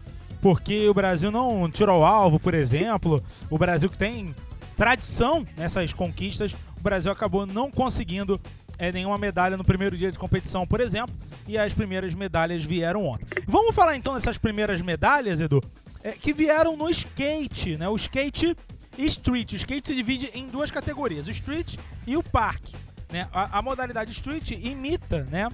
porque 0.41 0.89
o 0.89 0.93
Brasil 0.93 1.31
não 1.31 1.69
tirou 1.69 2.01
o 2.01 2.05
alvo, 2.05 2.39
por 2.39 2.53
exemplo. 2.53 3.23
O 3.49 3.57
Brasil 3.57 3.89
que 3.89 3.97
tem 3.97 4.35
tradição 4.75 5.45
nessas 5.55 5.93
conquistas, 5.93 6.53
o 6.79 6.81
Brasil 6.81 7.11
acabou 7.11 7.45
não 7.45 7.69
conseguindo 7.69 8.41
é, 8.77 8.91
nenhuma 8.91 9.17
medalha 9.17 9.55
no 9.55 9.63
primeiro 9.63 9.95
dia 9.95 10.11
de 10.11 10.17
competição, 10.17 10.65
por 10.65 10.81
exemplo, 10.81 11.15
e 11.47 11.57
as 11.57 11.71
primeiras 11.71 12.15
medalhas 12.15 12.63
vieram 12.63 13.05
ontem. 13.05 13.27
Vamos 13.47 13.75
falar 13.75 13.95
então 13.95 14.15
dessas 14.15 14.39
primeiras 14.39 14.81
medalhas, 14.81 15.39
Edu, 15.39 15.63
é, 16.03 16.13
que 16.13 16.33
vieram 16.33 16.75
no 16.75 16.89
skate, 16.89 17.77
né? 17.77 17.87
O 17.87 17.95
skate 17.95 18.57
street. 18.97 19.53
O 19.53 19.55
skate 19.55 19.87
se 19.87 19.95
divide 19.95 20.31
em 20.33 20.47
duas 20.47 20.71
categorias, 20.71 21.27
o 21.27 21.31
street 21.31 21.77
e 22.07 22.17
o 22.17 22.23
parque. 22.23 22.75
Né? 23.11 23.27
A, 23.31 23.59
a 23.59 23.61
modalidade 23.61 24.11
street 24.11 24.51
imita, 24.51 25.23
né? 25.29 25.49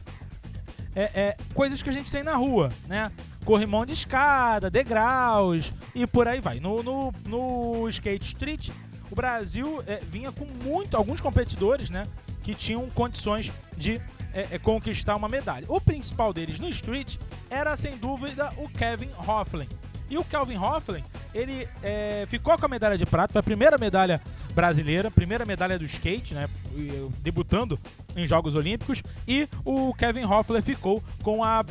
É, 0.98 1.12
é, 1.14 1.38
coisas 1.54 1.80
que 1.84 1.90
a 1.92 1.94
gente 1.94 2.12
tem 2.12 2.24
na 2.24 2.36
rua, 2.36 2.72
né? 2.88 3.12
corrimão 3.46 3.86
de 3.86 3.94
escada, 3.94 4.68
degraus 4.68 5.72
e 5.94 6.08
por 6.08 6.28
aí 6.28 6.42
vai. 6.42 6.60
No, 6.60 6.82
no, 6.82 7.14
no 7.24 7.88
skate 7.88 8.26
street, 8.26 8.72
o 9.12 9.16
Brasil 9.16 9.84
é, 9.86 9.98
vinha 9.98 10.32
com 10.32 10.46
muito, 10.46 10.98
alguns 10.98 11.22
competidores, 11.22 11.92
né, 11.92 12.08
que 12.44 12.56
tinham 12.56 12.90
condições 12.90 13.52
de 13.78 14.02
é, 14.34 14.48
é, 14.52 14.60
conquistar 14.60 15.16
uma 15.16 15.30
medalha. 15.30 15.66
O 15.70 15.80
principal 15.80 16.34
deles 16.34 16.60
no 16.60 16.68
street 16.70 17.18
era 17.48 17.76
sem 17.76 17.96
dúvida 17.96 18.52
o 18.58 18.68
Kevin 18.68 19.10
Hofflin. 19.18 19.70
E 20.10 20.18
o 20.18 20.24
Kelvin 20.24 20.58
Hofflin, 20.58 21.04
ele 21.34 21.68
é, 21.84 22.26
ficou 22.28 22.58
com 22.58 22.66
a 22.66 22.70
medalha 22.70 22.98
de 22.98 23.06
prata, 23.06 23.34
foi 23.34 23.40
a 23.40 23.44
primeira 23.44 23.78
medalha 23.78 24.22
brasileira, 24.54 25.12
primeira 25.12 25.46
medalha 25.46 25.78
do 25.78 25.86
skate, 25.86 26.34
né, 26.34 26.48
debutando 27.20 27.80
em 28.16 28.26
Jogos 28.26 28.56
Olímpicos, 28.56 29.04
e 29.28 29.48
o 29.66 29.94
Kevin 29.94 30.26
Hoffler 30.26 30.64
ficou 30.64 31.04
com 31.22 31.44
a 31.44 31.66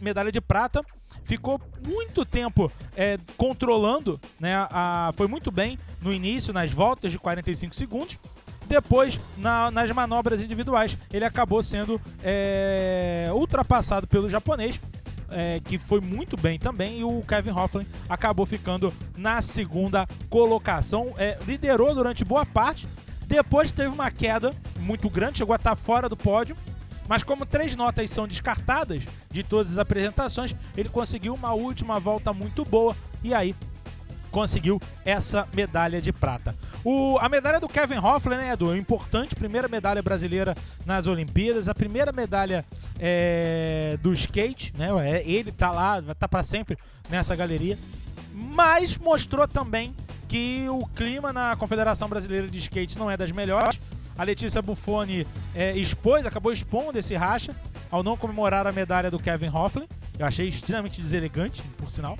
medalha 0.00 0.32
de 0.32 0.40
prata 0.40 0.84
ficou 1.24 1.60
muito 1.82 2.24
tempo 2.24 2.70
é, 2.94 3.18
controlando, 3.36 4.20
né? 4.38 4.54
A, 4.70 5.10
foi 5.14 5.26
muito 5.26 5.50
bem 5.50 5.78
no 6.00 6.12
início, 6.12 6.52
nas 6.52 6.70
voltas 6.70 7.10
de 7.10 7.18
45 7.18 7.74
segundos. 7.74 8.18
Depois, 8.66 9.18
na, 9.36 9.70
nas 9.70 9.90
manobras 9.90 10.40
individuais, 10.40 10.96
ele 11.12 11.24
acabou 11.24 11.62
sendo 11.62 12.00
é, 12.22 13.28
ultrapassado 13.32 14.06
pelo 14.06 14.28
japonês, 14.28 14.80
é, 15.34 15.60
que 15.60 15.78
foi 15.78 16.00
muito 16.00 16.36
bem 16.36 16.58
também, 16.58 17.00
e 17.00 17.04
o 17.04 17.22
Kevin 17.22 17.50
Hoffman 17.50 17.86
acabou 18.08 18.46
ficando 18.46 18.92
na 19.16 19.42
segunda 19.42 20.06
colocação. 20.30 21.12
É, 21.18 21.38
liderou 21.46 21.94
durante 21.94 22.24
boa 22.24 22.46
parte, 22.46 22.86
depois 23.26 23.70
teve 23.70 23.88
uma 23.88 24.10
queda 24.10 24.52
muito 24.78 25.10
grande, 25.10 25.38
chegou 25.38 25.52
a 25.52 25.56
estar 25.56 25.76
fora 25.76 26.08
do 26.08 26.16
pódio, 26.16 26.56
mas 27.08 27.22
como 27.22 27.44
três 27.44 27.76
notas 27.76 28.10
são 28.10 28.26
descartadas 28.26 29.02
de 29.30 29.42
todas 29.42 29.72
as 29.72 29.78
apresentações, 29.78 30.54
ele 30.76 30.88
conseguiu 30.88 31.34
uma 31.34 31.52
última 31.52 31.98
volta 31.98 32.32
muito 32.32 32.64
boa 32.64 32.96
e 33.22 33.34
aí 33.34 33.54
conseguiu 34.30 34.80
essa 35.04 35.46
medalha 35.52 36.00
de 36.00 36.12
prata. 36.12 36.54
O, 36.84 37.18
a 37.18 37.28
medalha 37.30 37.58
do 37.58 37.68
Kevin 37.68 37.96
Hoffler, 37.96 38.38
né, 38.38 38.52
Edu? 38.52 38.74
É 38.74 38.76
importante, 38.76 39.34
primeira 39.34 39.66
medalha 39.68 40.02
brasileira 40.02 40.54
nas 40.84 41.06
Olimpíadas, 41.06 41.66
a 41.66 41.74
primeira 41.74 42.12
medalha 42.12 42.62
é, 43.00 43.98
do 44.02 44.12
skate, 44.12 44.74
né? 44.76 44.88
É, 45.08 45.26
ele 45.26 45.50
tá 45.50 45.70
lá, 45.70 46.02
tá 46.18 46.28
para 46.28 46.42
sempre 46.42 46.76
nessa 47.08 47.34
galeria. 47.34 47.78
Mas 48.34 48.98
mostrou 48.98 49.48
também 49.48 49.94
que 50.28 50.66
o 50.68 50.86
clima 50.88 51.32
na 51.32 51.56
Confederação 51.56 52.08
Brasileira 52.08 52.48
de 52.48 52.58
Skate 52.58 52.98
não 52.98 53.10
é 53.10 53.16
das 53.16 53.30
melhores. 53.30 53.80
A 54.18 54.24
Letícia 54.24 54.60
Buffoni 54.60 55.26
é, 55.54 55.76
expôs, 55.76 56.26
acabou 56.26 56.52
expondo 56.52 56.98
esse 56.98 57.14
racha 57.14 57.54
ao 57.90 58.02
não 58.02 58.16
comemorar 58.16 58.66
a 58.66 58.72
medalha 58.72 59.10
do 59.10 59.18
Kevin 59.18 59.48
Hofflin. 59.48 59.86
Eu 60.18 60.26
achei 60.26 60.48
extremamente 60.48 61.00
deselegante, 61.00 61.62
por 61.78 61.90
sinal. 61.90 62.18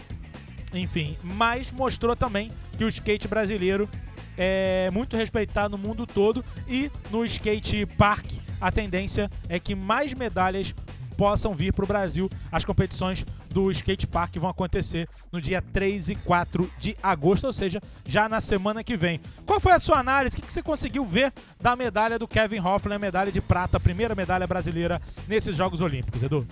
Enfim, 0.73 1.17
mas 1.23 1.71
mostrou 1.71 2.17
também 2.17 2.51
que 2.79 2.85
o 2.85 2.89
skate 2.89 3.29
brasileiro 3.29 3.89
é 4.37 4.91
muito 4.93 5.17
respeitado 5.17 5.77
no 5.77 5.79
mundo 5.79 6.07
todo 6.07 6.45
e 6.69 6.91
no 7.11 7.25
skate 7.25 7.87
park 7.87 8.45
a 8.61 8.73
tendência 8.73 9.31
é 9.49 9.59
que 9.59 9.75
mais 9.75 10.15
medalhas 10.15 10.75
possam 11.19 11.55
vir 11.55 11.73
para 11.73 11.85
o 11.85 11.89
Brasil. 11.89 12.31
As 12.51 12.65
competições 12.65 13.25
do 13.51 13.71
Skate 13.71 14.07
Park 14.07 14.37
vão 14.37 14.49
acontecer 14.49 15.09
no 15.31 15.41
dia 15.41 15.63
3 15.63 16.09
e 16.09 16.15
4 16.17 16.69
de 16.79 16.97
agosto, 17.03 17.47
ou 17.47 17.53
seja, 17.53 17.81
já 18.05 18.29
na 18.29 18.41
semana 18.41 18.83
que 18.83 18.97
vem. 18.97 19.21
Qual 19.47 19.61
foi 19.61 19.73
a 19.73 19.79
sua 19.79 19.99
análise? 19.99 20.39
O 20.39 20.43
que 20.43 20.53
você 20.53 20.63
conseguiu 20.63 21.05
ver 21.05 21.33
da 21.61 21.77
medalha 21.77 22.19
do 22.19 22.27
Kevin 22.27 22.61
Hoffman, 22.61 22.99
medalha 22.99 23.31
de 23.31 23.41
prata, 23.41 23.79
primeira 23.79 24.15
medalha 24.15 24.47
brasileira 24.47 25.01
nesses 25.29 25.55
Jogos 25.55 25.81
Olímpicos, 25.81 26.23
Edu? 26.23 26.47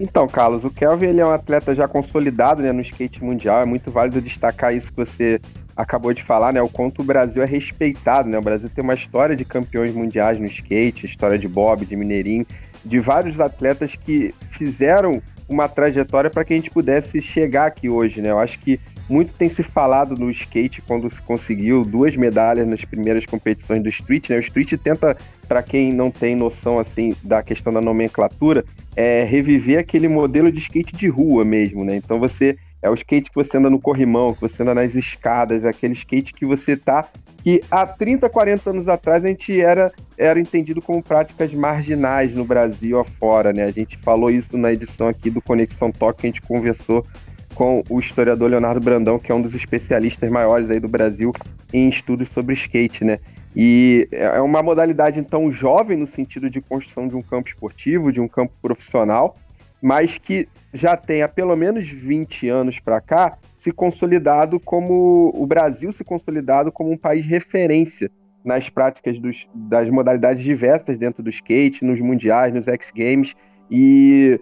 Então, 0.00 0.28
Carlos, 0.28 0.64
o 0.64 0.70
Kelvin 0.70 1.06
ele 1.06 1.20
é 1.20 1.26
um 1.26 1.32
atleta 1.32 1.74
já 1.74 1.88
consolidado 1.88 2.62
né, 2.62 2.72
no 2.72 2.80
skate 2.80 3.22
mundial. 3.22 3.60
É 3.62 3.64
muito 3.64 3.90
válido 3.90 4.22
destacar 4.22 4.74
isso 4.74 4.90
que 4.90 4.96
você 4.96 5.40
acabou 5.78 6.12
de 6.12 6.24
falar, 6.24 6.52
né? 6.52 6.60
O 6.60 6.68
quanto 6.68 7.02
o 7.02 7.04
Brasil 7.04 7.40
é 7.40 7.46
respeitado, 7.46 8.28
né? 8.28 8.36
O 8.36 8.42
Brasil 8.42 8.68
tem 8.68 8.82
uma 8.82 8.94
história 8.94 9.36
de 9.36 9.44
campeões 9.44 9.94
mundiais 9.94 10.38
no 10.38 10.46
skate, 10.46 11.06
história 11.06 11.38
de 11.38 11.46
Bob, 11.46 11.86
de 11.86 11.96
Mineirinho 11.96 12.44
de 12.84 12.98
vários 12.98 13.40
atletas 13.40 13.94
que 13.94 14.34
fizeram 14.50 15.22
uma 15.48 15.68
trajetória 15.68 16.30
para 16.30 16.44
que 16.44 16.52
a 16.52 16.56
gente 16.56 16.70
pudesse 16.70 17.20
chegar 17.22 17.66
aqui 17.66 17.88
hoje, 17.88 18.20
né? 18.20 18.30
Eu 18.30 18.38
acho 18.38 18.58
que 18.58 18.78
muito 19.08 19.32
tem 19.32 19.48
se 19.48 19.62
falado 19.62 20.14
no 20.14 20.30
skate 20.30 20.82
quando 20.82 21.10
se 21.10 21.22
conseguiu 21.22 21.84
duas 21.84 22.14
medalhas 22.14 22.68
nas 22.68 22.84
primeiras 22.84 23.24
competições 23.24 23.82
do 23.82 23.88
street, 23.88 24.28
né? 24.28 24.36
O 24.36 24.40
street 24.40 24.74
tenta, 24.82 25.16
para 25.46 25.62
quem 25.62 25.92
não 25.92 26.10
tem 26.10 26.36
noção 26.36 26.78
assim 26.78 27.16
da 27.22 27.42
questão 27.42 27.72
da 27.72 27.80
nomenclatura, 27.80 28.64
é 28.94 29.24
reviver 29.24 29.78
aquele 29.78 30.08
modelo 30.08 30.52
de 30.52 30.58
skate 30.58 30.94
de 30.94 31.08
rua 31.08 31.44
mesmo, 31.44 31.84
né? 31.84 31.96
Então 31.96 32.18
você 32.18 32.58
é 32.82 32.88
o 32.90 32.94
skate 32.94 33.30
que 33.30 33.36
você 33.36 33.56
anda 33.56 33.70
no 33.70 33.80
corrimão, 33.80 34.34
que 34.34 34.40
você 34.40 34.62
anda 34.62 34.74
nas 34.74 34.94
escadas, 34.94 35.64
aquele 35.64 35.94
skate 35.94 36.32
que 36.32 36.46
você 36.46 36.76
tá 36.76 37.08
que 37.42 37.62
há 37.70 37.86
30, 37.86 38.28
40 38.28 38.70
anos 38.70 38.88
atrás 38.88 39.24
a 39.24 39.28
gente 39.28 39.60
era, 39.60 39.92
era 40.16 40.40
entendido 40.40 40.82
como 40.82 41.02
práticas 41.02 41.54
marginais 41.54 42.34
no 42.34 42.44
Brasil 42.44 42.98
afora, 42.98 43.52
né? 43.52 43.64
A 43.64 43.70
gente 43.70 43.96
falou 43.98 44.30
isso 44.30 44.58
na 44.58 44.72
edição 44.72 45.08
aqui 45.08 45.30
do 45.30 45.40
Conexão 45.40 45.90
Toque, 45.90 46.20
que 46.20 46.26
a 46.26 46.30
gente 46.30 46.42
conversou 46.42 47.06
com 47.54 47.82
o 47.88 47.98
historiador 47.98 48.50
Leonardo 48.50 48.80
Brandão, 48.80 49.18
que 49.18 49.32
é 49.32 49.34
um 49.34 49.42
dos 49.42 49.54
especialistas 49.54 50.30
maiores 50.30 50.70
aí 50.70 50.78
do 50.78 50.88
Brasil 50.88 51.32
em 51.72 51.88
estudos 51.88 52.28
sobre 52.28 52.54
skate, 52.54 53.04
né? 53.04 53.18
E 53.56 54.06
é 54.12 54.40
uma 54.40 54.62
modalidade 54.62 55.18
então 55.18 55.50
jovem 55.50 55.96
no 55.96 56.06
sentido 56.06 56.50
de 56.50 56.60
construção 56.60 57.08
de 57.08 57.16
um 57.16 57.22
campo 57.22 57.48
esportivo, 57.48 58.12
de 58.12 58.20
um 58.20 58.28
campo 58.28 58.52
profissional, 58.60 59.36
mas 59.80 60.18
que 60.18 60.48
já 60.72 60.96
tem 60.96 61.22
há 61.22 61.28
pelo 61.28 61.56
menos 61.56 61.88
20 61.88 62.48
anos 62.48 62.78
para 62.78 63.00
cá 63.00 63.38
se 63.56 63.72
consolidado 63.72 64.60
como 64.60 65.32
o 65.34 65.46
Brasil 65.46 65.92
se 65.92 66.04
consolidado 66.04 66.70
como 66.70 66.90
um 66.90 66.96
país 66.96 67.24
referência 67.24 68.10
nas 68.44 68.68
práticas 68.68 69.18
dos, 69.18 69.48
das 69.54 69.88
modalidades 69.90 70.42
diversas 70.42 70.96
dentro 70.96 71.22
do 71.22 71.30
skate, 71.30 71.84
nos 71.84 72.00
mundiais, 72.00 72.54
nos 72.54 72.68
X 72.68 72.92
Games 72.94 73.34
e 73.70 74.40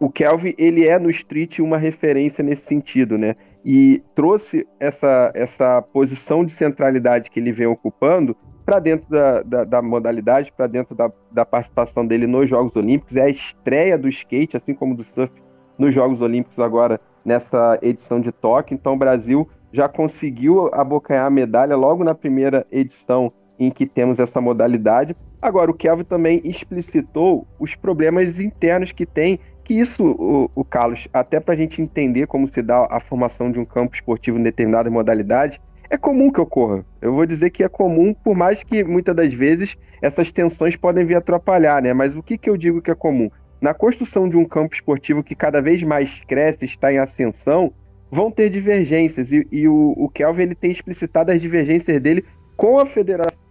o 0.00 0.10
Kelvin 0.10 0.54
ele 0.58 0.86
é 0.86 0.98
no 0.98 1.10
street 1.10 1.60
uma 1.60 1.78
referência 1.78 2.42
nesse 2.42 2.64
sentido, 2.64 3.16
né? 3.16 3.36
E 3.64 4.02
trouxe 4.16 4.66
essa, 4.80 5.30
essa 5.32 5.80
posição 5.80 6.44
de 6.44 6.50
centralidade 6.50 7.30
que 7.30 7.38
ele 7.38 7.52
vem 7.52 7.68
ocupando 7.68 8.36
para 8.64 8.78
dentro 8.78 9.08
da, 9.10 9.42
da, 9.42 9.64
da 9.64 9.82
modalidade, 9.82 10.52
para 10.52 10.66
dentro 10.66 10.94
da, 10.94 11.10
da 11.30 11.44
participação 11.44 12.06
dele 12.06 12.26
nos 12.26 12.48
Jogos 12.48 12.74
Olímpicos. 12.76 13.16
É 13.16 13.22
a 13.22 13.28
estreia 13.28 13.98
do 13.98 14.08
skate, 14.08 14.56
assim 14.56 14.74
como 14.74 14.94
do 14.94 15.04
surf, 15.04 15.32
nos 15.78 15.94
Jogos 15.94 16.20
Olímpicos 16.20 16.58
agora 16.58 17.00
nessa 17.24 17.78
edição 17.82 18.20
de 18.20 18.32
Tóquio. 18.32 18.74
Então 18.74 18.94
o 18.94 18.98
Brasil 18.98 19.48
já 19.72 19.88
conseguiu 19.88 20.70
abocanhar 20.72 21.26
a 21.26 21.30
medalha 21.30 21.76
logo 21.76 22.04
na 22.04 22.14
primeira 22.14 22.66
edição 22.70 23.32
em 23.58 23.70
que 23.70 23.86
temos 23.86 24.18
essa 24.18 24.40
modalidade. 24.40 25.16
Agora, 25.40 25.70
o 25.70 25.74
Kelvin 25.74 26.04
também 26.04 26.40
explicitou 26.44 27.46
os 27.58 27.74
problemas 27.74 28.38
internos 28.38 28.92
que 28.92 29.06
tem, 29.06 29.38
que 29.64 29.74
isso, 29.74 30.04
o, 30.04 30.50
o 30.54 30.64
Carlos, 30.64 31.08
até 31.12 31.40
para 31.40 31.54
a 31.54 31.56
gente 31.56 31.80
entender 31.80 32.26
como 32.26 32.46
se 32.46 32.62
dá 32.62 32.86
a 32.90 33.00
formação 33.00 33.50
de 33.50 33.58
um 33.58 33.64
campo 33.64 33.94
esportivo 33.94 34.38
em 34.38 34.42
determinada 34.42 34.90
modalidade, 34.90 35.60
é 35.92 35.98
comum 35.98 36.32
que 36.32 36.40
ocorra. 36.40 36.82
Eu 37.02 37.12
vou 37.12 37.26
dizer 37.26 37.50
que 37.50 37.62
é 37.62 37.68
comum, 37.68 38.14
por 38.14 38.34
mais 38.34 38.62
que 38.62 38.82
muitas 38.82 39.14
das 39.14 39.34
vezes 39.34 39.76
essas 40.00 40.32
tensões 40.32 40.74
podem 40.74 41.04
vir 41.04 41.16
atrapalhar, 41.16 41.82
né? 41.82 41.92
Mas 41.92 42.16
o 42.16 42.22
que, 42.22 42.38
que 42.38 42.48
eu 42.48 42.56
digo 42.56 42.80
que 42.80 42.90
é 42.90 42.94
comum? 42.94 43.30
Na 43.60 43.74
construção 43.74 44.26
de 44.26 44.34
um 44.34 44.46
campo 44.46 44.74
esportivo 44.74 45.22
que 45.22 45.34
cada 45.34 45.60
vez 45.60 45.82
mais 45.82 46.22
cresce, 46.26 46.64
está 46.64 46.90
em 46.90 46.98
ascensão, 46.98 47.74
vão 48.10 48.30
ter 48.30 48.48
divergências. 48.48 49.30
E, 49.30 49.46
e 49.52 49.68
o, 49.68 49.92
o 49.94 50.08
Kelvin 50.08 50.44
ele 50.44 50.54
tem 50.54 50.70
explicitado 50.70 51.30
as 51.30 51.42
divergências 51.42 52.00
dele 52.00 52.24
com 52.56 52.78
a 52.78 52.86
Federação, 52.86 53.42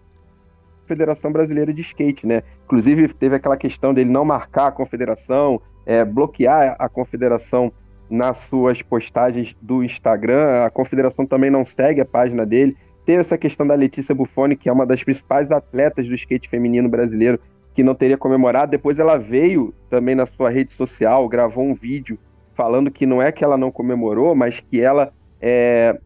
Federação 0.84 1.30
Brasileira 1.30 1.72
de 1.72 1.82
Skate, 1.82 2.26
né? 2.26 2.42
Inclusive, 2.64 3.06
teve 3.14 3.36
aquela 3.36 3.56
questão 3.56 3.94
dele 3.94 4.10
não 4.10 4.24
marcar 4.24 4.66
a 4.66 4.72
confederação, 4.72 5.62
é, 5.86 6.04
bloquear 6.04 6.74
a 6.76 6.88
confederação 6.88 7.72
nas 8.12 8.36
suas 8.38 8.82
postagens 8.82 9.56
do 9.62 9.82
Instagram. 9.82 10.66
A 10.66 10.70
confederação 10.70 11.24
também 11.24 11.50
não 11.50 11.64
segue 11.64 12.02
a 12.02 12.04
página 12.04 12.44
dele. 12.44 12.76
Teve 13.06 13.20
essa 13.20 13.38
questão 13.38 13.66
da 13.66 13.74
Letícia 13.74 14.14
Buffoni, 14.14 14.54
que 14.54 14.68
é 14.68 14.72
uma 14.72 14.84
das 14.84 15.02
principais 15.02 15.50
atletas 15.50 16.06
do 16.06 16.14
skate 16.14 16.46
feminino 16.46 16.90
brasileiro, 16.90 17.40
que 17.74 17.82
não 17.82 17.94
teria 17.94 18.18
comemorado. 18.18 18.70
Depois 18.70 18.98
ela 18.98 19.16
veio 19.16 19.74
também 19.88 20.14
na 20.14 20.26
sua 20.26 20.50
rede 20.50 20.74
social, 20.74 21.26
gravou 21.26 21.64
um 21.64 21.74
vídeo 21.74 22.18
falando 22.54 22.90
que 22.90 23.06
não 23.06 23.22
é 23.22 23.32
que 23.32 23.42
ela 23.42 23.56
não 23.56 23.72
comemorou, 23.72 24.34
mas 24.34 24.60
que 24.60 24.78
ela 24.78 25.10
é, 25.40 25.98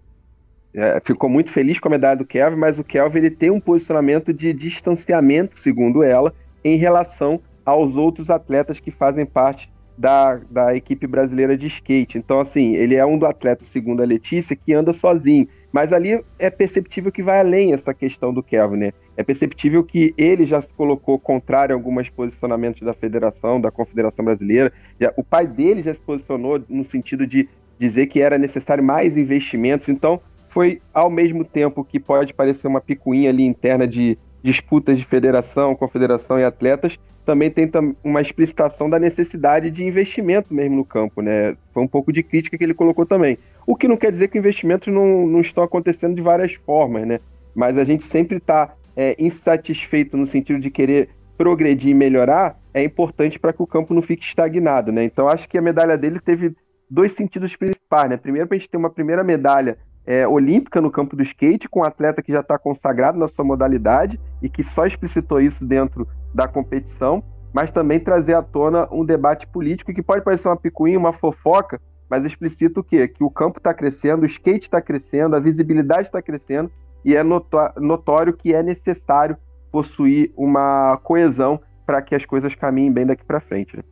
é, 0.73 1.03
ficou 1.05 1.29
muito 1.29 1.51
feliz 1.51 1.81
com 1.81 1.89
a 1.89 1.91
medalha 1.91 2.17
do 2.17 2.25
Kelvin, 2.25 2.57
mas 2.57 2.79
o 2.79 2.85
Kelvin 2.85 3.19
ele 3.19 3.31
tem 3.31 3.51
um 3.51 3.59
posicionamento 3.59 4.33
de 4.33 4.53
distanciamento, 4.53 5.59
segundo 5.59 6.05
ela, 6.05 6.33
em 6.65 6.77
relação 6.77 7.41
aos 7.65 7.97
outros 7.97 8.31
atletas 8.31 8.79
que 8.79 8.93
fazem 8.93 9.27
parte 9.27 9.69
da, 9.97 10.41
da 10.51 10.77
equipe 10.77 11.07
brasileira 11.07 11.57
de 11.57 11.67
skate. 11.67 12.19
Então, 12.19 12.41
assim, 12.41 12.75
ele 12.75 12.95
é 12.95 13.05
um 13.05 13.19
do 13.19 13.27
atleta, 13.27 13.65
segundo 13.65 14.03
a 14.03 14.07
Letícia, 14.07 14.57
que 14.57 14.75
anda 14.75 14.93
sozinho. 14.93 15.49
Mas 15.73 15.93
ali 15.93 16.23
é 16.39 16.51
perceptível 16.51 17.11
que 17.11 17.23
vai 17.23 17.41
além 17.41 17.73
essa 17.73 17.93
questão 17.93 18.33
do 18.33 18.43
Kelvin, 18.43 18.77
né? 18.77 18.93
É 19.17 19.23
perceptível 19.23 19.83
que 19.83 20.15
ele 20.17 20.47
já 20.47 20.61
se 20.61 20.69
colocou 20.75 21.19
contrário 21.19 21.75
a 21.75 21.79
alguns 21.79 22.11
posicionamentos 22.11 22.83
da 22.83 22.93
federação, 22.93 23.61
da 23.61 23.71
Confederação 23.71 24.25
Brasileira. 24.25 24.73
Já, 25.01 25.13
o 25.17 25.25
pai 25.25 25.47
dele 25.47 25.83
já 25.83 25.93
se 25.93 26.01
posicionou 26.01 26.63
no 26.69 26.85
sentido 26.85 27.27
de 27.27 27.49
dizer 27.79 28.07
que 28.07 28.21
era 28.21 28.39
necessário 28.39 28.85
mais 28.85 29.17
investimentos. 29.17 29.89
Então, 29.89 30.21
foi 30.49 30.81
ao 30.95 31.11
mesmo 31.11 31.45
tempo 31.45 31.85
que 31.85 32.01
pode 32.01 32.33
parecer 32.33 32.67
uma 32.67 32.81
picuinha 32.81 33.31
ali 33.31 33.45
interna 33.45 33.87
de 33.87 34.17
disputas 34.47 34.97
de 34.97 35.05
federação, 35.05 35.75
confederação 35.75 36.39
e 36.39 36.45
atletas, 36.45 36.97
também 37.25 37.51
tem 37.51 37.69
uma 38.05 38.21
explicitação 38.21 38.89
da 38.89 38.97
necessidade 38.97 39.73
de 39.73 39.85
investimento 39.85 40.55
mesmo 40.55 40.77
no 40.77 40.85
campo, 40.85 41.21
né? 41.21 41.57
Foi 41.75 41.83
um 41.83 41.89
pouco 41.89 42.13
de 42.13 42.23
crítica 42.23 42.57
que 42.57 42.63
ele 42.63 42.73
colocou 42.73 43.05
também. 43.05 43.37
O 43.67 43.75
que 43.75 43.89
não 43.89 43.97
quer 43.97 44.13
dizer 44.13 44.29
que 44.29 44.39
investimentos 44.39 44.95
não, 44.95 45.27
não 45.27 45.41
estão 45.41 45.65
acontecendo 45.65 46.15
de 46.15 46.23
várias 46.23 46.55
formas, 46.55 47.05
né? 47.05 47.19
Mas 47.53 47.77
a 47.77 47.83
gente 47.83 48.05
sempre 48.05 48.37
está 48.37 48.73
é, 48.97 49.17
insatisfeito 49.19 50.17
no 50.17 50.29
sentido 50.29 50.61
de 50.61 50.71
querer 50.71 51.09
progredir 51.37 51.91
e 51.91 51.95
melhorar, 51.95 52.57
é 52.73 52.85
importante 52.85 53.41
para 53.41 53.53
que 53.53 53.63
o 53.63 53.67
campo 53.67 53.93
não 53.93 54.01
fique 54.01 54.25
estagnado, 54.25 54.93
né? 54.93 55.03
Então 55.03 55.29
acho 55.29 55.49
que 55.49 55.59
a 55.59 55.63
medalha 55.63 55.99
dele 55.99 56.21
teve 56.21 56.55
dois 56.89 57.13
sentidos 57.13 57.57
principais, 57.57 58.09
né? 58.09 58.17
Primeiro, 58.17 58.47
para 58.47 58.57
a 58.57 58.59
gente 58.61 58.71
ter 58.71 58.77
uma 58.77 58.89
primeira 58.91 59.25
medalha 59.25 59.77
é, 60.07 60.27
olímpica 60.27 60.81
no 60.81 60.91
campo 60.91 61.17
do 61.17 61.23
skate, 61.23 61.69
com 61.69 61.81
um 61.81 61.85
atleta 61.85 62.23
que 62.23 62.33
já 62.33 62.41
está 62.41 62.57
consagrado 62.59 63.19
na 63.19 63.27
sua 63.27 63.45
modalidade 63.45 64.21
e 64.41 64.49
que 64.49 64.63
só 64.63 64.87
explicitou 64.87 65.41
isso 65.41 65.65
dentro 65.67 66.07
da 66.33 66.47
competição, 66.47 67.23
mas 67.53 67.71
também 67.71 67.99
trazer 67.99 68.35
à 68.35 68.43
tona 68.43 68.89
um 68.93 69.05
debate 69.05 69.47
político 69.47 69.93
que 69.93 70.03
pode 70.03 70.23
parecer 70.23 70.49
uma 70.49 70.57
picuinha, 70.57 70.99
uma 70.99 71.13
fofoca, 71.13 71.81
mas 72.09 72.25
explicita 72.25 72.79
o 72.79 72.85
quê? 72.85 73.09
Que 73.09 73.25
o 73.25 73.31
campo 73.31 73.59
está 73.59 73.75
crescendo, 73.75 74.23
o 74.23 74.27
skate 74.27 74.67
está 74.67 74.81
crescendo, 74.81 75.35
a 75.35 75.41
visibilidade 75.41 76.03
está 76.03 76.23
crescendo 76.23 76.71
e 77.05 77.17
é 77.17 77.23
notório 77.23 78.33
que 78.33 78.55
é 78.55 78.63
necessário 78.63 79.37
possuir 79.73 80.33
uma 80.37 80.99
coesão 81.03 81.61
para 81.85 82.01
que 82.03 82.15
as 82.15 82.25
coisas 82.25 82.55
caminhem 82.55 82.93
bem 82.93 83.07
daqui 83.07 83.25
para 83.25 83.41
frente. 83.41 83.77
Né? 83.77 83.83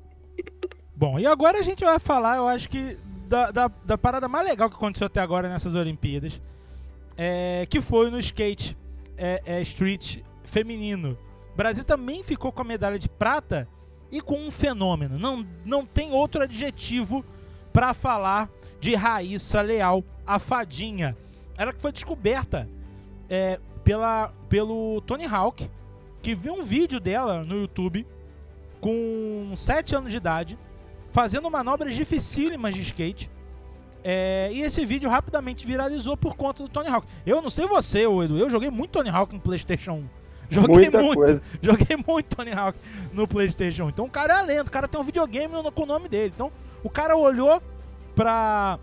Bom, 0.94 1.18
e 1.18 1.26
agora 1.26 1.58
a 1.58 1.62
gente 1.62 1.84
vai 1.84 1.98
falar, 1.98 2.36
eu 2.36 2.46
acho 2.46 2.68
que 2.68 2.96
da, 3.26 3.50
da, 3.50 3.68
da, 3.84 3.98
parada 3.98 4.28
mais 4.28 4.46
legal 4.46 4.68
que 4.68 4.76
aconteceu 4.76 5.06
até 5.06 5.20
agora 5.20 5.48
nessas 5.48 5.74
Olimpíadas, 5.74 6.40
é, 7.16 7.66
que 7.68 7.80
foi 7.80 8.10
no 8.10 8.18
skate 8.18 8.76
é, 9.16 9.42
é, 9.44 9.60
street 9.62 10.18
feminino. 10.44 11.18
O 11.52 11.56
Brasil 11.56 11.84
também 11.84 12.22
ficou 12.22 12.52
com 12.52 12.62
a 12.62 12.64
medalha 12.64 12.98
de 12.98 13.08
prata 13.08 13.68
e 14.10 14.20
com 14.20 14.38
um 14.38 14.50
fenômeno. 14.50 15.18
Não, 15.18 15.46
não 15.64 15.86
tem 15.86 16.12
outro 16.12 16.42
adjetivo 16.42 17.24
para 17.72 17.94
falar 17.94 18.48
de 18.80 18.94
Raíssa 18.94 19.60
Leal, 19.60 20.04
a 20.26 20.38
fadinha. 20.38 21.16
Ela 21.56 21.72
que 21.72 21.80
foi 21.80 21.92
descoberta 21.92 22.68
é, 23.28 23.58
pela, 23.82 24.32
pelo 24.48 25.00
Tony 25.02 25.24
Hawk, 25.24 25.70
que 26.22 26.34
viu 26.34 26.54
um 26.54 26.64
vídeo 26.64 27.00
dela 27.00 27.44
no 27.44 27.60
YouTube 27.60 28.06
com 28.80 29.52
7 29.56 29.96
anos 29.96 30.10
de 30.10 30.16
idade 30.16 30.58
fazendo 31.14 31.48
manobras 31.48 31.94
dificílimas 31.94 32.74
de 32.74 32.80
skate. 32.82 33.30
É, 34.02 34.50
e 34.52 34.62
esse 34.62 34.84
vídeo 34.84 35.08
rapidamente 35.08 35.64
viralizou 35.64 36.16
por 36.16 36.34
conta 36.34 36.64
do 36.64 36.68
Tony 36.68 36.88
Hawk. 36.88 37.06
Eu 37.24 37.40
não 37.40 37.48
sei 37.48 37.66
você, 37.68 38.00
Edu, 38.00 38.36
eu 38.36 38.50
joguei 38.50 38.68
muito 38.68 38.90
Tony 38.90 39.08
Hawk 39.08 39.32
no 39.32 39.40
PlayStation 39.40 39.92
1. 39.92 40.04
Joguei 40.50 40.74
Muita 40.74 41.02
muito, 41.02 41.14
coisa. 41.14 41.42
joguei 41.62 41.96
muito 42.06 42.36
Tony 42.36 42.52
Hawk 42.52 42.78
no 43.14 43.26
PlayStation 43.26 43.84
1. 43.84 43.88
Então 43.88 44.04
o 44.04 44.10
cara 44.10 44.40
é 44.40 44.42
lento, 44.42 44.68
o 44.68 44.70
cara 44.70 44.86
tem 44.86 45.00
um 45.00 45.04
videogame 45.04 45.54
com 45.72 45.82
o 45.84 45.86
nome 45.86 46.06
dele. 46.06 46.32
Então 46.34 46.52
o 46.82 46.90
cara 46.90 47.16
olhou 47.16 47.62
pra, 48.14 48.78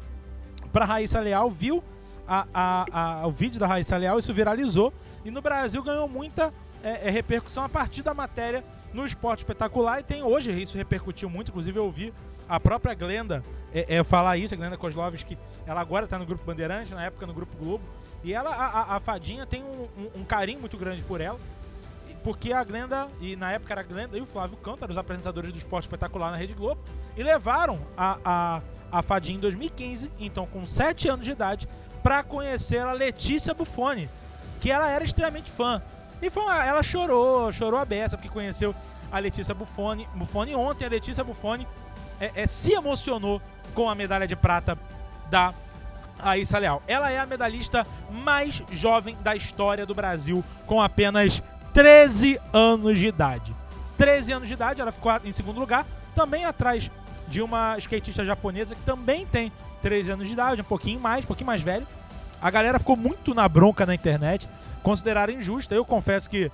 pra 0.73 0.85
Raíssa 0.85 1.19
Leal, 1.19 1.51
viu 1.51 1.83
a, 2.27 2.47
a, 2.51 3.21
a, 3.21 3.27
o 3.27 3.31
vídeo 3.31 3.59
da 3.59 3.67
Raíssa 3.67 3.95
Leal, 3.95 4.17
isso 4.17 4.33
viralizou. 4.33 4.91
E 5.23 5.29
no 5.29 5.39
Brasil 5.39 5.83
ganhou 5.83 6.07
muita 6.07 6.51
é, 6.83 7.07
é, 7.07 7.11
repercussão 7.11 7.63
a 7.63 7.69
partir 7.69 8.01
da 8.01 8.13
matéria 8.13 8.63
no 8.93 9.05
esporte 9.05 9.39
espetacular 9.39 9.99
e 9.99 10.03
tem 10.03 10.23
hoje, 10.23 10.51
isso 10.51 10.77
repercutiu 10.77 11.29
muito, 11.29 11.49
inclusive 11.49 11.77
eu 11.77 11.85
ouvi 11.85 12.13
a 12.47 12.59
própria 12.59 12.93
Glenda 12.93 13.43
é, 13.73 13.95
é, 13.95 14.03
falar 14.03 14.37
isso, 14.37 14.53
a 14.53 14.57
Glenda 14.57 14.77
Kozlovski, 14.77 15.37
ela 15.65 15.79
agora 15.79 16.05
está 16.05 16.19
no 16.19 16.25
Grupo 16.25 16.43
Bandeirante, 16.45 16.93
na 16.93 17.05
época 17.05 17.25
no 17.25 17.33
Grupo 17.33 17.55
Globo, 17.57 17.83
e 18.23 18.33
ela, 18.33 18.49
a, 18.49 18.97
a 18.97 18.99
Fadinha 18.99 19.45
tem 19.45 19.63
um, 19.63 19.87
um, 19.97 20.21
um, 20.21 20.25
carinho 20.25 20.59
muito 20.59 20.77
grande 20.77 21.01
por 21.03 21.21
ela, 21.21 21.39
porque 22.23 22.51
a 22.53 22.63
Glenda, 22.63 23.07
e 23.19 23.35
na 23.35 23.51
época 23.51 23.73
era 23.73 23.81
a 23.81 23.83
Glenda 23.83 24.17
e 24.17 24.21
o 24.21 24.25
Flávio 24.25 24.57
Canto, 24.57 24.83
eram 24.83 24.91
os 24.91 24.97
apresentadores 24.97 25.51
do 25.51 25.57
esporte 25.57 25.85
espetacular 25.85 26.29
na 26.29 26.37
Rede 26.37 26.53
Globo, 26.53 26.81
e 27.15 27.23
levaram 27.23 27.79
a, 27.97 28.17
a, 28.23 28.61
a 28.91 29.01
Fadinha 29.01 29.37
em 29.37 29.41
2015, 29.41 30.11
então 30.19 30.45
com 30.45 30.67
7 30.67 31.07
anos 31.07 31.25
de 31.25 31.31
idade, 31.31 31.67
para 32.03 32.23
conhecer 32.23 32.79
a 32.79 32.91
Letícia 32.91 33.53
Buffoni, 33.53 34.09
que 34.59 34.69
ela 34.69 34.89
era 34.89 35.03
extremamente 35.03 35.49
fã. 35.49 35.81
E 36.21 36.29
foi 36.29 36.43
uma, 36.43 36.63
ela 36.63 36.83
chorou, 36.83 37.51
chorou 37.51 37.79
a 37.79 37.85
beça, 37.85 38.17
porque 38.17 38.29
conheceu 38.29 38.75
a 39.11 39.19
Letícia 39.19 39.53
Buffoni. 39.53 40.07
Buffoni 40.15 40.55
ontem, 40.55 40.85
a 40.85 40.89
Letícia 40.89 41.23
Buffoni 41.23 41.67
é, 42.19 42.31
é, 42.35 42.47
se 42.47 42.73
emocionou 42.73 43.41
com 43.73 43.89
a 43.89 43.95
medalha 43.95 44.27
de 44.27 44.35
prata 44.35 44.77
da 45.29 45.53
Raíssa 46.19 46.59
Leal. 46.59 46.83
Ela 46.87 47.11
é 47.11 47.19
a 47.19 47.25
medalhista 47.25 47.85
mais 48.09 48.61
jovem 48.71 49.17
da 49.21 49.35
história 49.35 49.85
do 49.85 49.95
Brasil, 49.95 50.43
com 50.67 50.81
apenas 50.81 51.41
13 51.73 52.39
anos 52.53 52.99
de 52.99 53.07
idade. 53.07 53.55
13 53.97 54.33
anos 54.33 54.47
de 54.47 54.53
idade, 54.53 54.81
ela 54.81 54.91
ficou 54.91 55.11
em 55.23 55.31
segundo 55.31 55.59
lugar, 55.59 55.85
também 56.13 56.45
atrás 56.45 56.91
de 57.27 57.41
uma 57.41 57.77
skatista 57.77 58.25
japonesa 58.25 58.75
que 58.75 58.81
também 58.81 59.25
tem 59.25 59.51
13 59.81 60.11
anos 60.11 60.27
de 60.27 60.33
idade, 60.33 60.61
um 60.61 60.65
pouquinho 60.65 60.99
mais, 60.99 61.23
um 61.23 61.27
pouquinho 61.27 61.47
mais 61.47 61.61
velho. 61.61 61.87
A 62.41 62.49
galera 62.49 62.79
ficou 62.79 62.95
muito 62.95 63.33
na 63.33 63.47
bronca 63.47 63.85
na 63.85 63.93
internet, 63.93 64.49
consideraram 64.81 65.33
injusta. 65.33 65.75
Eu 65.75 65.85
confesso 65.85 66.29
que 66.29 66.51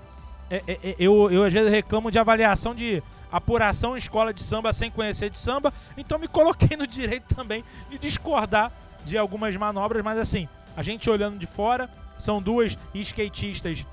é, 0.50 0.64
é, 0.68 0.80
é, 0.84 0.96
eu, 1.00 1.30
eu 1.32 1.44
às 1.44 1.54
vezes 1.54 1.72
reclamo 1.72 2.10
de 2.10 2.20
avaliação 2.20 2.74
de 2.74 3.04
apuração 3.32 3.96
em 3.96 3.98
escola 3.98 4.34
de 4.34 4.42
samba 4.42 4.72
sem 4.72 4.90
conhecer 4.90 5.30
de 5.30 5.38
samba, 5.38 5.74
então 5.98 6.18
me 6.18 6.28
coloquei 6.28 6.78
no 6.78 6.88
direito 6.88 7.36
também 7.36 7.64
de 7.90 7.98
discordar 7.98 8.72
de 9.04 9.18
algumas 9.18 9.56
manobras, 9.56 10.04
mas 10.04 10.18
assim, 10.18 10.48
a 10.76 10.82
gente 10.82 11.10
olhando 11.10 11.38
de 11.38 11.46
fora, 11.46 11.90
são 12.18 12.42
duas 12.42 12.78
skatistas 12.94 13.86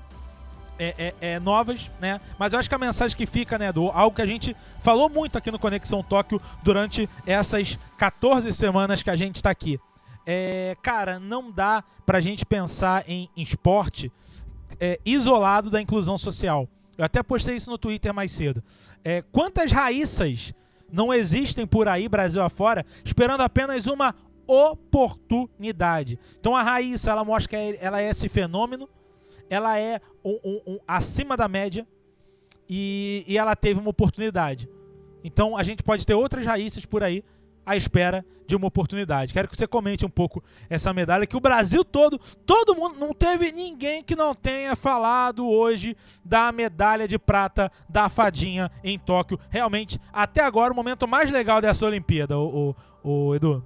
é, 0.79 1.13
é, 1.19 1.33
é, 1.33 1.39
novas, 1.39 1.89
né? 1.99 2.19
Mas 2.37 2.53
eu 2.53 2.59
acho 2.59 2.67
que 2.67 2.75
a 2.75 2.77
mensagem 2.79 3.15
que 3.15 3.25
fica, 3.25 3.57
né, 3.57 3.71
do 3.71 3.89
algo 3.91 4.15
que 4.15 4.21
a 4.21 4.25
gente 4.25 4.55
falou 4.81 5.09
muito 5.09 5.37
aqui 5.37 5.51
no 5.51 5.59
Conexão 5.59 6.03
Tóquio 6.03 6.41
durante 6.63 7.09
essas 7.25 7.77
14 7.97 8.51
semanas 8.53 9.01
que 9.01 9.09
a 9.09 9.15
gente 9.15 9.37
está 9.37 9.49
aqui. 9.49 9.79
É, 10.25 10.75
cara, 10.81 11.19
não 11.19 11.51
dá 11.51 11.83
pra 12.05 12.19
gente 12.19 12.45
pensar 12.45 13.07
em, 13.07 13.29
em 13.35 13.43
esporte 13.43 14.11
é, 14.79 14.99
isolado 15.05 15.69
da 15.69 15.81
inclusão 15.81 16.17
social. 16.17 16.67
Eu 16.97 17.05
até 17.05 17.21
postei 17.21 17.55
isso 17.55 17.69
no 17.69 17.77
Twitter 17.77 18.13
mais 18.13 18.31
cedo. 18.31 18.63
É, 19.03 19.21
quantas 19.21 19.71
raíças 19.71 20.53
não 20.91 21.13
existem 21.13 21.67
por 21.67 21.87
aí, 21.87 22.07
Brasil 22.07 22.41
afora, 22.41 22.85
esperando 23.03 23.41
apenas 23.41 23.85
uma 23.85 24.15
oportunidade? 24.47 26.17
Então 26.39 26.55
a 26.55 26.63
Raíssa, 26.63 27.11
ela 27.11 27.23
mostra 27.23 27.49
que 27.49 27.77
ela 27.79 28.01
é 28.01 28.09
esse 28.09 28.29
fenômeno, 28.29 28.89
ela 29.49 29.77
é 29.77 30.01
um, 30.23 30.39
um, 30.43 30.61
um, 30.73 30.79
acima 30.87 31.35
da 31.37 31.47
média 31.47 31.85
e, 32.67 33.23
e 33.27 33.37
ela 33.37 33.55
teve 33.55 33.79
uma 33.79 33.89
oportunidade. 33.89 34.69
Então 35.23 35.57
a 35.57 35.63
gente 35.63 35.83
pode 35.83 36.05
ter 36.05 36.13
outras 36.13 36.45
raíças 36.45 36.85
por 36.85 37.03
aí 37.03 37.23
à 37.65 37.75
espera 37.75 38.25
de 38.47 38.55
uma 38.55 38.67
oportunidade. 38.67 39.33
Quero 39.33 39.47
que 39.47 39.57
você 39.57 39.67
comente 39.67 40.05
um 40.05 40.09
pouco 40.09 40.43
essa 40.69 40.93
medalha 40.93 41.25
que 41.25 41.35
o 41.35 41.39
Brasil 41.39 41.83
todo, 41.83 42.19
todo 42.45 42.75
mundo, 42.75 42.99
não 42.99 43.13
teve 43.13 43.51
ninguém 43.51 44.03
que 44.03 44.15
não 44.15 44.35
tenha 44.35 44.75
falado 44.75 45.47
hoje 45.47 45.97
da 46.23 46.51
medalha 46.51 47.07
de 47.07 47.17
prata 47.17 47.71
da 47.89 48.07
fadinha 48.07 48.71
em 48.83 48.99
Tóquio. 48.99 49.39
Realmente, 49.49 49.99
até 50.13 50.41
agora, 50.41 50.71
o 50.71 50.75
momento 50.75 51.07
mais 51.07 51.31
legal 51.31 51.59
dessa 51.59 51.85
Olimpíada, 51.85 52.37
o, 52.37 52.75
o, 53.03 53.29
o 53.29 53.35
Edu. 53.35 53.63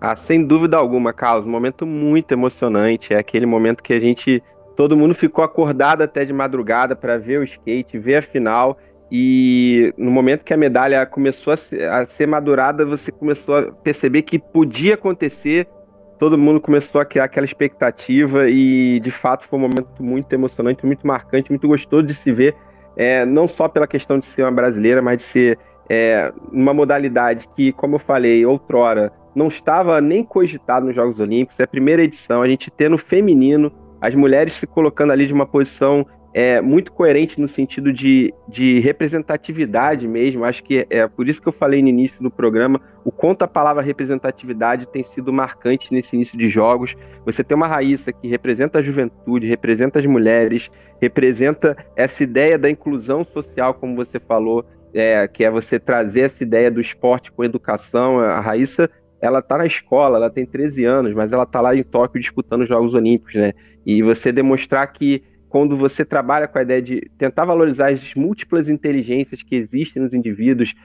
Ah, 0.00 0.16
sem 0.16 0.44
dúvida 0.44 0.78
alguma, 0.78 1.12
Carlos. 1.12 1.44
Um 1.44 1.50
momento 1.50 1.84
muito 1.84 2.32
emocionante. 2.32 3.12
É 3.12 3.18
aquele 3.18 3.44
momento 3.44 3.82
que 3.82 3.92
a 3.92 4.00
gente. 4.00 4.42
Todo 4.74 4.96
mundo 4.96 5.14
ficou 5.14 5.44
acordado 5.44 6.00
até 6.00 6.24
de 6.24 6.32
madrugada 6.32 6.96
para 6.96 7.18
ver 7.18 7.38
o 7.38 7.44
skate, 7.44 7.98
ver 7.98 8.16
a 8.16 8.22
final. 8.22 8.78
E 9.10 9.92
no 9.98 10.10
momento 10.10 10.44
que 10.44 10.54
a 10.54 10.56
medalha 10.56 11.04
começou 11.04 11.52
a 11.52 11.56
ser, 11.56 11.88
a 11.88 12.06
ser, 12.06 12.26
madurada, 12.26 12.86
você 12.86 13.10
começou 13.10 13.56
a 13.56 13.72
perceber 13.72 14.22
que 14.22 14.38
podia 14.38 14.94
acontecer. 14.94 15.66
Todo 16.18 16.38
mundo 16.38 16.60
começou 16.60 17.00
a 17.00 17.04
criar 17.04 17.24
aquela 17.24 17.46
expectativa 17.46 18.48
e, 18.48 19.00
de 19.00 19.10
fato, 19.10 19.48
foi 19.48 19.58
um 19.58 19.62
momento 19.62 20.02
muito 20.02 20.32
emocionante, 20.32 20.86
muito 20.86 21.06
marcante, 21.06 21.50
muito 21.50 21.66
gostoso 21.66 22.06
de 22.06 22.14
se 22.14 22.30
ver. 22.30 22.54
É, 22.96 23.24
não 23.24 23.48
só 23.48 23.68
pela 23.68 23.86
questão 23.86 24.18
de 24.18 24.26
ser 24.26 24.42
uma 24.42 24.52
brasileira, 24.52 25.00
mas 25.00 25.16
de 25.16 25.22
ser 25.22 25.58
é, 25.88 26.32
uma 26.52 26.72
modalidade 26.72 27.48
que, 27.56 27.72
como 27.72 27.96
eu 27.96 27.98
falei 27.98 28.46
outrora, 28.46 29.10
não 29.34 29.48
estava 29.48 30.00
nem 30.00 30.22
cogitado 30.22 30.86
nos 30.86 30.94
Jogos 30.94 31.18
Olímpicos. 31.18 31.58
É 31.58 31.64
a 31.64 31.68
primeira 31.68 32.02
edição, 32.02 32.42
a 32.42 32.48
gente 32.48 32.70
tendo 32.70 32.96
feminino, 32.96 33.72
as 34.00 34.14
mulheres 34.14 34.52
se 34.52 34.66
colocando 34.66 35.12
ali 35.12 35.26
de 35.26 35.32
uma 35.32 35.46
posição 35.46 36.06
é, 36.32 36.60
muito 36.60 36.92
coerente 36.92 37.40
no 37.40 37.48
sentido 37.48 37.92
de, 37.92 38.32
de 38.48 38.78
representatividade 38.80 40.06
mesmo. 40.06 40.44
Acho 40.44 40.62
que 40.62 40.86
é 40.88 41.06
por 41.06 41.28
isso 41.28 41.42
que 41.42 41.48
eu 41.48 41.52
falei 41.52 41.82
no 41.82 41.88
início 41.88 42.22
do 42.22 42.30
programa 42.30 42.80
o 43.04 43.10
quanto 43.10 43.42
a 43.42 43.48
palavra 43.48 43.82
representatividade 43.82 44.86
tem 44.86 45.02
sido 45.02 45.32
marcante 45.32 45.92
nesse 45.92 46.14
início 46.14 46.38
de 46.38 46.48
jogos. 46.48 46.94
Você 47.24 47.42
tem 47.42 47.56
uma 47.56 47.66
Raíssa 47.66 48.12
que 48.12 48.28
representa 48.28 48.78
a 48.78 48.82
juventude, 48.82 49.46
representa 49.46 49.98
as 49.98 50.06
mulheres, 50.06 50.70
representa 51.00 51.76
essa 51.96 52.22
ideia 52.22 52.58
da 52.58 52.70
inclusão 52.70 53.24
social, 53.24 53.74
como 53.74 53.96
você 53.96 54.20
falou, 54.20 54.64
é, 54.94 55.26
que 55.26 55.44
é 55.44 55.50
você 55.50 55.78
trazer 55.78 56.22
essa 56.22 56.42
ideia 56.42 56.70
do 56.70 56.80
esporte 56.80 57.32
com 57.32 57.44
educação. 57.44 58.20
A 58.20 58.40
Raíssa 58.40 58.88
ela 59.20 59.42
tá 59.42 59.58
na 59.58 59.66
escola, 59.66 60.16
ela 60.16 60.30
tem 60.30 60.46
13 60.46 60.84
anos, 60.84 61.12
mas 61.12 61.32
ela 61.32 61.44
tá 61.44 61.60
lá 61.60 61.74
em 61.74 61.82
Tóquio 61.82 62.20
disputando 62.20 62.62
os 62.62 62.68
Jogos 62.68 62.94
Olímpicos, 62.94 63.34
né? 63.34 63.52
E 63.84 64.02
você 64.02 64.32
demonstrar 64.32 64.86
que 64.92 65.22
quando 65.50 65.76
você 65.76 66.04
trabalha 66.04 66.46
com 66.46 66.58
a 66.58 66.62
ideia 66.62 66.80
de 66.80 67.10
tentar 67.18 67.44
valorizar 67.44 67.90
as 67.90 68.14
múltiplas 68.14 68.68
inteligências 68.68 69.42
que 69.42 69.56
existem 69.56 70.00
nos 70.00 70.14
indivíduos, 70.14 70.76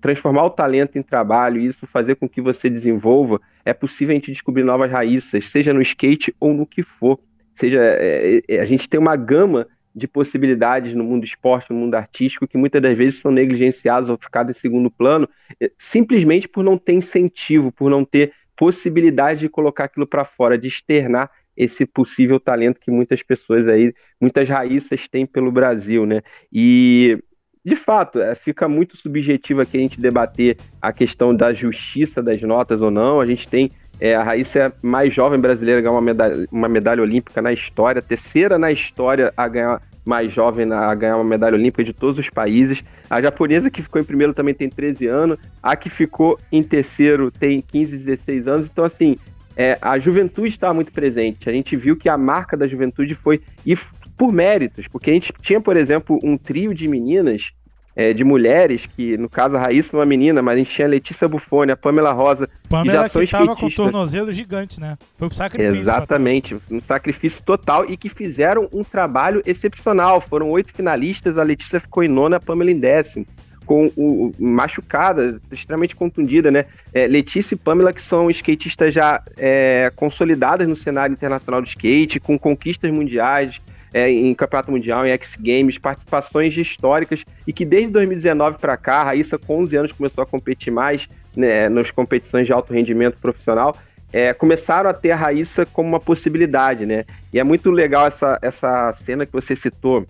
transformar 0.00 0.44
o 0.44 0.50
talento 0.50 0.96
em 0.96 1.02
trabalho 1.02 1.60
e 1.60 1.66
isso 1.66 1.84
fazer 1.84 2.14
com 2.14 2.28
que 2.28 2.40
você 2.40 2.70
desenvolva, 2.70 3.40
é 3.64 3.74
possível 3.74 4.12
a 4.12 4.14
gente 4.14 4.30
descobrir 4.30 4.62
novas 4.62 4.90
raízes, 4.90 5.50
seja 5.50 5.74
no 5.74 5.82
skate 5.82 6.32
ou 6.38 6.54
no 6.54 6.64
que 6.64 6.84
for. 6.84 7.18
Seja, 7.54 7.80
é, 7.82 8.40
é, 8.48 8.60
a 8.60 8.64
gente 8.64 8.88
tem 8.88 9.00
uma 9.00 9.16
gama 9.16 9.66
de 9.92 10.06
possibilidades 10.06 10.94
no 10.94 11.02
mundo 11.02 11.24
esporte, 11.24 11.72
no 11.72 11.80
mundo 11.80 11.96
artístico, 11.96 12.46
que 12.46 12.56
muitas 12.56 12.80
das 12.80 12.96
vezes 12.96 13.20
são 13.20 13.32
negligenciadas 13.32 14.08
ou 14.08 14.16
ficadas 14.16 14.56
em 14.56 14.60
segundo 14.60 14.90
plano, 14.90 15.28
eh, 15.60 15.70
simplesmente 15.76 16.48
por 16.48 16.64
não 16.64 16.78
ter 16.78 16.94
incentivo, 16.94 17.70
por 17.70 17.90
não 17.90 18.04
ter 18.04 18.32
possibilidade 18.56 19.40
de 19.40 19.48
colocar 19.48 19.84
aquilo 19.84 20.06
para 20.06 20.24
fora, 20.24 20.56
de 20.56 20.68
externar 20.68 21.30
esse 21.56 21.86
possível 21.86 22.40
talento 22.40 22.80
que 22.80 22.90
muitas 22.90 23.22
pessoas 23.22 23.68
aí, 23.68 23.94
muitas 24.20 24.48
raíças 24.48 25.08
têm 25.08 25.26
pelo 25.26 25.52
Brasil, 25.52 26.06
né? 26.06 26.22
E 26.52 27.18
de 27.64 27.76
fato, 27.76 28.20
é, 28.20 28.34
fica 28.34 28.68
muito 28.68 28.96
subjetivo 28.96 29.62
aqui 29.62 29.78
a 29.78 29.80
gente 29.80 30.00
debater 30.00 30.58
a 30.82 30.92
questão 30.92 31.34
da 31.34 31.52
justiça 31.54 32.22
das 32.22 32.42
notas 32.42 32.82
ou 32.82 32.90
não. 32.90 33.20
A 33.20 33.26
gente 33.26 33.48
tem 33.48 33.70
é, 34.00 34.14
a 34.14 34.22
Raíssa 34.22 34.58
é 34.58 34.72
mais 34.82 35.14
jovem 35.14 35.40
brasileira 35.40 35.78
a 35.78 35.82
ganhar 35.82 35.92
uma 35.92 36.00
medalha, 36.02 36.48
uma 36.50 36.68
medalha 36.68 37.02
olímpica 37.02 37.40
na 37.40 37.52
história, 37.52 38.02
terceira 38.02 38.58
na 38.58 38.72
história 38.72 39.32
a 39.36 39.48
ganhar 39.48 39.80
mais 40.04 40.32
jovem 40.32 40.70
a 40.70 40.94
ganhar 40.94 41.16
uma 41.16 41.24
medalha 41.24 41.54
olímpica 41.54 41.82
de 41.82 41.92
todos 41.92 42.18
os 42.18 42.28
países. 42.28 42.84
A 43.08 43.22
japonesa 43.22 43.70
que 43.70 43.82
ficou 43.82 44.00
em 44.00 44.04
primeiro 44.04 44.34
também 44.34 44.52
tem 44.52 44.68
13 44.68 45.06
anos, 45.06 45.38
a 45.62 45.74
que 45.74 45.88
ficou 45.88 46.38
em 46.52 46.62
terceiro 46.62 47.30
tem 47.30 47.62
15, 47.62 47.96
16 47.96 48.46
anos. 48.46 48.68
Então, 48.70 48.84
assim, 48.84 49.16
é, 49.56 49.78
a 49.80 49.98
juventude 49.98 50.48
estava 50.48 50.74
muito 50.74 50.92
presente. 50.92 51.48
A 51.48 51.52
gente 51.52 51.76
viu 51.76 51.96
que 51.96 52.08
a 52.08 52.16
marca 52.18 52.56
da 52.56 52.66
juventude 52.66 53.14
foi 53.14 53.40
e 53.64 53.76
por 54.16 54.32
méritos, 54.32 54.86
porque 54.88 55.10
a 55.10 55.14
gente 55.14 55.32
tinha, 55.40 55.60
por 55.60 55.76
exemplo, 55.76 56.20
um 56.22 56.36
trio 56.36 56.74
de 56.74 56.86
meninas 56.86 57.52
é, 57.96 58.12
de 58.12 58.24
mulheres, 58.24 58.86
que 58.86 59.16
no 59.16 59.28
caso 59.28 59.56
a 59.56 59.60
Raíssa 59.60 59.96
é 59.96 59.98
uma 60.00 60.06
menina, 60.06 60.42
mas 60.42 60.54
a 60.54 60.58
gente 60.58 60.70
tinha 60.70 60.86
a 60.86 60.90
Letícia 60.90 61.28
Buffoni, 61.28 61.72
a 61.72 61.76
Pamela 61.76 62.12
Rosa, 62.12 62.48
Pamela 62.68 62.98
que 62.98 63.02
já 63.04 63.08
são 63.08 63.24
que 63.24 63.30
tava 63.30 63.56
com 63.56 63.66
o 63.66 63.70
tornozelo 63.70 64.32
gigante, 64.32 64.80
né? 64.80 64.98
Foi 65.16 65.28
pro 65.28 65.36
sacrifício. 65.36 65.80
Exatamente, 65.80 66.56
um 66.70 66.80
sacrifício 66.80 67.44
total 67.44 67.84
e 67.88 67.96
que 67.96 68.08
fizeram 68.08 68.68
um 68.72 68.82
trabalho 68.82 69.42
excepcional. 69.46 70.20
Foram 70.20 70.50
oito 70.50 70.72
finalistas, 70.72 71.38
a 71.38 71.42
Letícia 71.42 71.78
ficou 71.78 72.02
em 72.02 72.08
nona, 72.08 72.36
a 72.36 72.40
Pamela 72.40 72.70
em 72.70 72.78
décimo. 72.78 73.26
Com 73.66 73.86
o, 73.96 74.32
machucada, 74.38 75.40
extremamente 75.50 75.96
contundida, 75.96 76.50
né? 76.50 76.66
É, 76.92 77.06
Letícia 77.06 77.54
e 77.54 77.58
Pamela, 77.58 77.92
que 77.92 78.02
são 78.02 78.30
skatistas 78.30 78.92
já 78.92 79.22
é, 79.36 79.90
consolidadas 79.96 80.68
no 80.68 80.76
cenário 80.76 81.12
internacional 81.12 81.62
de 81.62 81.70
skate, 81.70 82.20
com 82.20 82.38
conquistas 82.38 82.90
mundiais, 82.90 83.60
é, 83.94 84.10
em 84.10 84.34
Campeonato 84.34 84.72
Mundial, 84.72 85.06
em 85.06 85.10
X 85.12 85.36
Games, 85.36 85.78
participações 85.78 86.56
históricas 86.56 87.24
e 87.46 87.52
que 87.52 87.64
desde 87.64 87.90
2019 87.92 88.58
para 88.58 88.76
cá, 88.76 89.02
a 89.02 89.04
Raíssa 89.04 89.38
com 89.38 89.60
11 89.60 89.76
anos 89.76 89.92
começou 89.92 90.22
a 90.22 90.26
competir 90.26 90.72
mais 90.72 91.08
né, 91.36 91.68
nas 91.68 91.92
competições 91.92 92.46
de 92.46 92.52
alto 92.52 92.72
rendimento 92.72 93.18
profissional, 93.18 93.76
é, 94.12 94.32
começaram 94.32 94.90
a 94.90 94.94
ter 94.94 95.12
a 95.12 95.16
Raíssa 95.16 95.64
como 95.66 95.88
uma 95.88 96.00
possibilidade, 96.00 96.86
né? 96.86 97.04
E 97.32 97.38
é 97.40 97.44
muito 97.44 97.70
legal 97.70 98.06
essa, 98.06 98.38
essa 98.42 98.94
cena 99.04 99.26
que 99.26 99.32
você 99.32 99.56
citou 99.56 100.06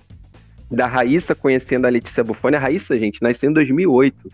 da 0.75 0.87
Raíssa 0.87 1.35
conhecendo 1.35 1.87
a 1.87 1.91
Letícia 1.91 2.25
Buffoni. 2.25 2.57
A 2.57 2.61
Raíssa, 2.61 2.99
gente, 2.99 3.23
nasceu 3.23 3.51
em 3.51 3.53
2008. 3.53 4.31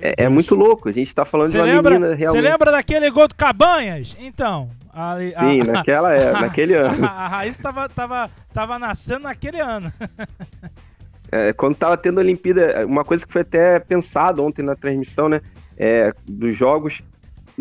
É, 0.00 0.24
é, 0.24 0.28
muito 0.28 0.56
louco. 0.56 0.88
A 0.88 0.92
gente 0.92 1.14
tá 1.14 1.24
falando 1.24 1.46
cê 1.46 1.52
de 1.52 1.58
uma 1.58 1.64
lembra, 1.66 1.94
menina 1.94 2.14
realmente. 2.14 2.42
Você 2.42 2.50
lembra 2.50 2.72
daquele 2.72 3.08
gol 3.10 3.28
do 3.28 3.34
Cabanhas? 3.36 4.16
Então. 4.18 4.68
A, 4.92 5.12
a, 5.14 5.18
Sim, 5.18 5.60
a, 5.60 5.64
naquela 5.64 6.12
é, 6.12 6.32
naquele 6.38 6.74
ano. 6.74 7.04
A, 7.06 7.28
Raiz 7.28 7.56
tava, 7.56 7.88
tava, 7.88 8.30
tava 8.52 8.78
nascendo 8.80 9.20
naquele 9.20 9.60
ano. 9.60 9.92
é, 11.30 11.52
quando 11.52 11.76
tava 11.76 11.96
tendo 11.96 12.18
a 12.18 12.22
Olimpíada, 12.22 12.84
uma 12.84 13.04
coisa 13.04 13.24
que 13.24 13.32
foi 13.32 13.42
até 13.42 13.78
pensado 13.78 14.44
ontem 14.44 14.62
na 14.62 14.74
transmissão, 14.74 15.28
né? 15.28 15.40
É, 15.78 16.12
dos 16.26 16.56
jogos. 16.56 17.00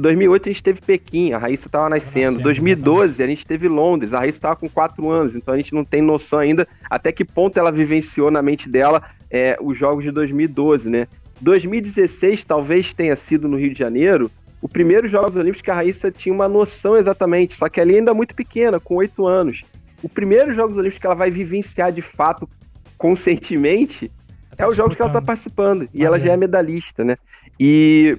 Em 0.01 0.09
2008 0.09 0.49
a 0.49 0.51
gente 0.51 0.63
teve 0.63 0.81
Pequim, 0.81 1.31
a 1.31 1.37
Raíssa 1.37 1.67
estava 1.67 1.87
nascendo. 1.87 2.39
Em 2.39 2.43
2012 2.43 3.03
exatamente. 3.03 3.21
a 3.21 3.27
gente 3.27 3.45
teve 3.45 3.67
Londres, 3.67 4.15
a 4.15 4.17
Raíssa 4.17 4.39
estava 4.39 4.55
com 4.55 4.67
4 4.67 5.11
anos, 5.11 5.35
então 5.35 5.53
a 5.53 5.57
gente 5.57 5.75
não 5.75 5.85
tem 5.85 6.01
noção 6.01 6.39
ainda 6.39 6.67
até 6.89 7.11
que 7.11 7.23
ponto 7.23 7.59
ela 7.59 7.71
vivenciou 7.71 8.31
na 8.31 8.41
mente 8.41 8.67
dela 8.67 9.03
é, 9.29 9.55
os 9.61 9.77
jogos 9.77 10.03
de 10.03 10.09
2012, 10.09 10.89
né? 10.89 11.07
2016 11.39 12.43
talvez 12.45 12.95
tenha 12.95 13.15
sido 13.15 13.47
no 13.47 13.57
Rio 13.57 13.73
de 13.73 13.77
Janeiro 13.77 14.31
o 14.59 14.67
primeiro 14.67 15.07
Jogos 15.07 15.35
Olímpicos 15.35 15.61
que 15.61 15.69
a 15.69 15.75
Raíssa 15.75 16.09
tinha 16.11 16.33
uma 16.33 16.47
noção 16.47 16.97
exatamente, 16.97 17.55
só 17.55 17.69
que 17.69 17.79
ali 17.79 17.95
ainda 17.95 18.11
muito 18.11 18.33
pequena, 18.33 18.79
com 18.79 18.95
oito 18.95 19.27
anos. 19.27 19.63
O 20.01 20.09
primeiro 20.09 20.51
Jogos 20.51 20.77
Olímpicos 20.77 20.99
que 20.99 21.05
ela 21.05 21.15
vai 21.15 21.29
vivenciar 21.29 21.91
de 21.91 22.01
fato 22.01 22.49
conscientemente 22.97 24.11
tá 24.57 24.63
é 24.63 24.67
os 24.67 24.75
jogos 24.75 24.95
que 24.95 25.01
ela 25.01 25.11
está 25.11 25.21
participando. 25.21 25.87
E 25.93 26.03
ah, 26.03 26.07
ela 26.07 26.17
é. 26.17 26.19
já 26.19 26.33
é 26.33 26.37
medalhista, 26.37 27.03
né? 27.03 27.17
E 27.59 28.17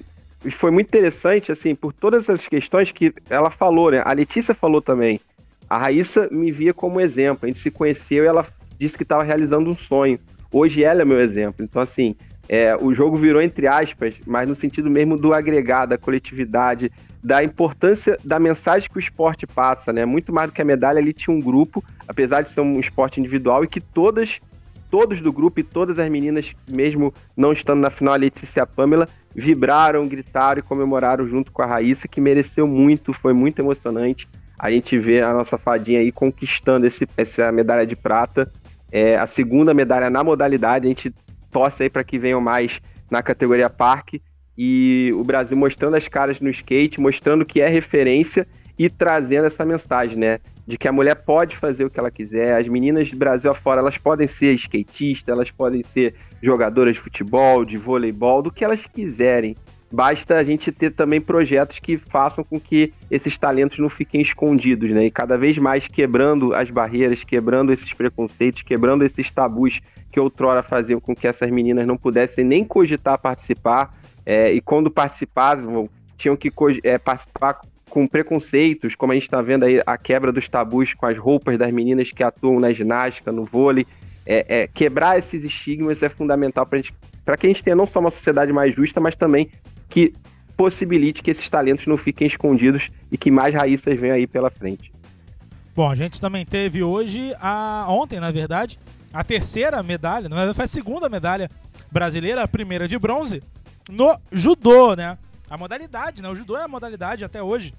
foi 0.50 0.70
muito 0.70 0.88
interessante, 0.88 1.52
assim, 1.52 1.74
por 1.74 1.92
todas 1.92 2.28
essas 2.28 2.46
questões 2.46 2.90
que 2.90 3.14
ela 3.31 3.50
falou, 3.50 3.90
né? 3.90 4.02
A 4.05 4.12
Letícia 4.12 4.55
falou 4.55 4.83
também. 4.83 5.20
A 5.68 5.78
Raíssa 5.78 6.28
me 6.31 6.50
via 6.50 6.74
como 6.74 7.00
exemplo. 7.00 7.44
A 7.44 7.46
gente 7.46 7.61
se 7.61 7.70
conheceu 7.70 8.24
e 8.24 8.26
ela 8.26 8.46
disse 8.78 8.96
que 8.96 9.05
estava 9.05 9.22
realizando 9.22 9.70
um 9.70 9.76
sonho. 9.76 10.18
Hoje 10.50 10.85
ela 10.85 11.02
é 11.02 11.05
meu 11.05 11.20
exemplo. 11.20 11.64
Então, 11.64 11.81
assim, 11.81 12.14
é, 12.48 12.76
o 12.76 12.92
jogo 12.92 13.16
virou 13.16 13.40
entre 13.40 13.66
aspas, 13.66 14.16
mas 14.26 14.46
no 14.46 14.55
sentido 14.55 14.90
mesmo 14.90 15.16
do 15.16 15.33
agregado, 15.33 15.90
da 15.90 15.98
coletividade, 15.98 16.90
da 17.22 17.42
importância 17.42 18.18
da 18.24 18.38
mensagem 18.38 18.90
que 18.90 18.96
o 18.96 19.00
esporte 19.00 19.46
passa, 19.46 19.92
né? 19.92 20.05
Muito 20.05 20.33
mais 20.33 20.50
do 20.50 20.52
que 20.52 20.61
a 20.61 20.64
medalha, 20.64 20.98
ali 20.98 21.12
tinha 21.12 21.35
um 21.35 21.40
grupo, 21.40 21.83
apesar 22.07 22.42
de 22.42 22.50
ser 22.50 22.61
um 22.61 22.81
esporte 22.81 23.20
individual, 23.20 23.62
e 23.64 23.68
que 23.68 23.81
todas, 23.81 24.40
todos 24.92 25.22
do 25.22 25.33
grupo 25.33 25.59
e 25.59 25.62
todas 25.64 25.98
as 25.98 26.11
meninas, 26.11 26.55
mesmo 26.68 27.14
não 27.35 27.50
estando 27.50 27.81
na 27.81 27.88
final, 27.88 28.12
a 28.12 28.18
Letícia 28.18 28.61
e 28.61 28.62
a 28.62 28.66
Pamela, 28.66 29.09
vibraram, 29.35 30.07
gritaram 30.07 30.59
e 30.59 30.62
comemoraram 30.62 31.26
junto 31.26 31.50
com 31.50 31.62
a 31.62 31.66
Raíssa, 31.66 32.07
que 32.07 32.20
mereceu 32.20 32.68
muito, 32.68 33.14
foi 33.14 33.33
muito 33.33 33.59
emocionante. 33.59 34.28
A 34.59 34.70
gente 34.70 34.98
vê 34.98 35.22
a 35.22 35.33
nossa 35.33 35.57
fadinha 35.57 36.00
aí 36.00 36.12
conquistando 36.12 36.87
esse, 36.87 37.09
essa 37.16 37.50
medalha 37.50 37.87
de 37.87 37.96
prata. 37.96 38.52
É, 38.92 39.16
a 39.16 39.26
segunda 39.26 39.72
medalha 39.72 40.11
na 40.11 40.22
modalidade, 40.22 40.85
a 40.85 40.88
gente 40.88 41.14
torce 41.50 41.85
aí 41.85 41.88
para 41.88 42.05
que 42.05 42.18
venham 42.18 42.42
mais 42.42 42.78
na 43.11 43.22
categoria 43.22 43.70
parque 43.70 44.20
e 44.59 45.11
o 45.16 45.24
Brasil 45.24 45.57
mostrando 45.57 45.96
as 45.96 46.07
caras 46.07 46.38
no 46.38 46.50
skate, 46.50 47.00
mostrando 47.00 47.46
que 47.46 47.62
é 47.62 47.66
referência 47.66 48.46
e 48.78 48.88
trazendo 48.88 49.46
essa 49.46 49.64
mensagem, 49.64 50.18
né? 50.18 50.40
De 50.66 50.78
que 50.78 50.87
a 50.87 50.92
mulher 50.92 51.16
pode 51.16 51.56
fazer 51.56 51.85
o 51.85 51.90
que 51.90 51.98
ela 51.98 52.11
quiser, 52.11 52.56
as 52.56 52.68
meninas 52.68 53.11
do 53.11 53.16
Brasil 53.16 53.50
afora, 53.50 53.80
elas 53.80 53.98
podem 53.98 54.26
ser 54.26 54.54
skatistas, 54.54 55.28
elas 55.28 55.50
podem 55.50 55.85
ser 55.92 56.14
jogadoras 56.42 56.94
de 56.94 57.00
futebol, 57.00 57.64
de 57.64 57.76
voleibol, 57.76 58.42
do 58.42 58.50
que 58.50 58.64
elas 58.64 58.87
quiserem. 58.87 59.56
basta 59.92 60.37
a 60.37 60.44
gente 60.44 60.72
ter 60.72 60.90
também 60.90 61.20
projetos 61.20 61.78
que 61.78 61.98
façam 61.98 62.42
com 62.42 62.58
que 62.58 62.94
esses 63.11 63.37
talentos 63.37 63.78
não 63.78 63.90
fiquem 63.90 64.22
escondidos, 64.22 64.90
né? 64.90 65.04
E 65.04 65.11
cada 65.11 65.37
vez 65.37 65.58
mais 65.58 65.87
quebrando 65.87 66.54
as 66.54 66.70
barreiras, 66.70 67.22
quebrando 67.22 67.72
esses 67.72 67.92
preconceitos, 67.92 68.62
quebrando 68.62 69.04
esses 69.04 69.30
tabus 69.30 69.80
que 70.11 70.18
outrora 70.18 70.62
faziam 70.62 71.00
com 71.00 71.14
que 71.14 71.26
essas 71.26 71.50
meninas 71.50 71.87
não 71.87 71.96
pudessem 71.96 72.44
nem 72.44 72.64
cogitar 72.64 73.18
participar, 73.18 73.94
é, 74.24 74.52
e 74.52 74.61
quando 74.61 74.90
participavam, 74.90 75.90
tinham 76.16 76.37
que 76.37 76.50
é, 76.85 76.98
participar 76.98 77.61
com 77.92 78.09
preconceitos, 78.09 78.94
como 78.94 79.12
a 79.12 79.14
gente 79.14 79.24
está 79.24 79.42
vendo 79.42 79.66
aí 79.66 79.83
a 79.85 79.98
quebra 79.98 80.33
dos 80.33 80.48
tabus 80.48 80.94
com 80.94 81.05
as 81.05 81.18
roupas 81.18 81.59
das 81.59 81.70
meninas 81.70 82.11
que 82.11 82.22
atuam 82.22 82.59
na 82.59 82.72
ginástica, 82.72 83.31
no 83.31 83.44
vôlei. 83.44 83.87
É, 84.24 84.62
é, 84.62 84.66
quebrar 84.66 85.18
esses 85.18 85.44
estigmas 85.44 86.02
é 86.02 86.09
fundamental 86.09 86.64
para 86.66 87.37
que 87.37 87.46
a 87.46 87.50
gente 87.50 87.62
tenha 87.62 87.76
não 87.76 87.87
só 87.87 88.00
uma 88.00 88.11
sociedade 88.11 88.50
mais 88.50 88.74
justa, 88.74 88.98
mas 88.98 89.14
também 89.14 89.50
que 89.90 90.14
possibilite 90.57 91.22
que 91.22 91.33
esses 91.33 91.46
talentos 91.50 91.87
não 91.87 91.98
fiquem 91.98 92.26
escondidos 92.26 92.90
e 93.11 93.18
que 93.18 93.31
mais 93.31 93.55
raíças 93.55 94.00
venham 94.00 94.16
aí 94.16 94.26
pela 94.26 94.48
frente. 94.48 94.90
Bom, 95.76 95.90
a 95.90 95.94
gente 95.94 96.18
também 96.18 96.46
teve 96.46 96.83
hoje, 96.83 97.35
a, 97.38 97.85
ontem 97.90 98.18
na 98.18 98.31
verdade, 98.31 98.78
a 99.12 99.22
terceira 99.22 99.83
medalha, 99.83 100.31
na 100.31 100.37
verdade 100.37 100.57
foi 100.57 100.64
a 100.64 100.68
segunda 100.68 101.11
medalha 101.11 101.50
brasileira, 101.90 102.42
a 102.42 102.48
primeira 102.48 102.88
de 102.88 102.98
bronze, 102.98 103.42
no 103.87 104.18
judô, 104.33 104.96
né? 104.96 105.18
A 105.53 105.59
modalidade, 105.59 106.23
né? 106.23 106.31
O 106.31 106.35
judô 106.35 106.57
é 106.57 106.62
a 106.62 106.69
modalidade 106.69 107.23
até 107.27 107.43
hoje 107.43 107.75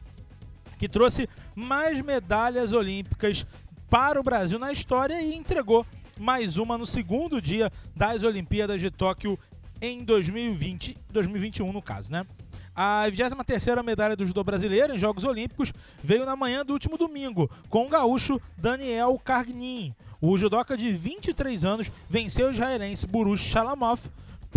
que 0.77 0.87
trouxe 0.87 1.27
mais 1.55 1.99
medalhas 2.01 2.71
olímpicas 2.71 3.47
para 3.89 4.19
o 4.19 4.23
Brasil 4.23 4.59
na 4.59 4.71
história 4.71 5.19
e 5.19 5.33
entregou 5.33 5.83
mais 6.15 6.57
uma 6.57 6.77
no 6.77 6.85
segundo 6.85 7.41
dia 7.41 7.71
das 7.95 8.21
Olimpíadas 8.21 8.79
de 8.79 8.91
Tóquio 8.91 9.39
em 9.81 10.03
2020, 10.03 10.95
2021 11.09 11.73
no 11.73 11.81
caso, 11.81 12.11
né? 12.11 12.27
A 12.75 13.05
23ª 13.07 13.81
medalha 13.81 14.15
do 14.15 14.23
judô 14.23 14.43
brasileiro 14.43 14.93
em 14.93 14.99
Jogos 14.99 15.23
Olímpicos 15.23 15.73
veio 16.03 16.27
na 16.27 16.35
manhã 16.35 16.63
do 16.63 16.73
último 16.73 16.95
domingo, 16.95 17.49
com 17.69 17.87
o 17.87 17.89
gaúcho 17.89 18.39
Daniel 18.55 19.19
Cargnin. 19.25 19.95
O 20.21 20.37
judoca 20.37 20.77
de 20.77 20.93
23 20.93 21.65
anos 21.65 21.91
venceu 22.07 22.49
o 22.49 22.51
israelense 22.51 23.07
Burush 23.07 23.41
Shalamov 23.41 23.99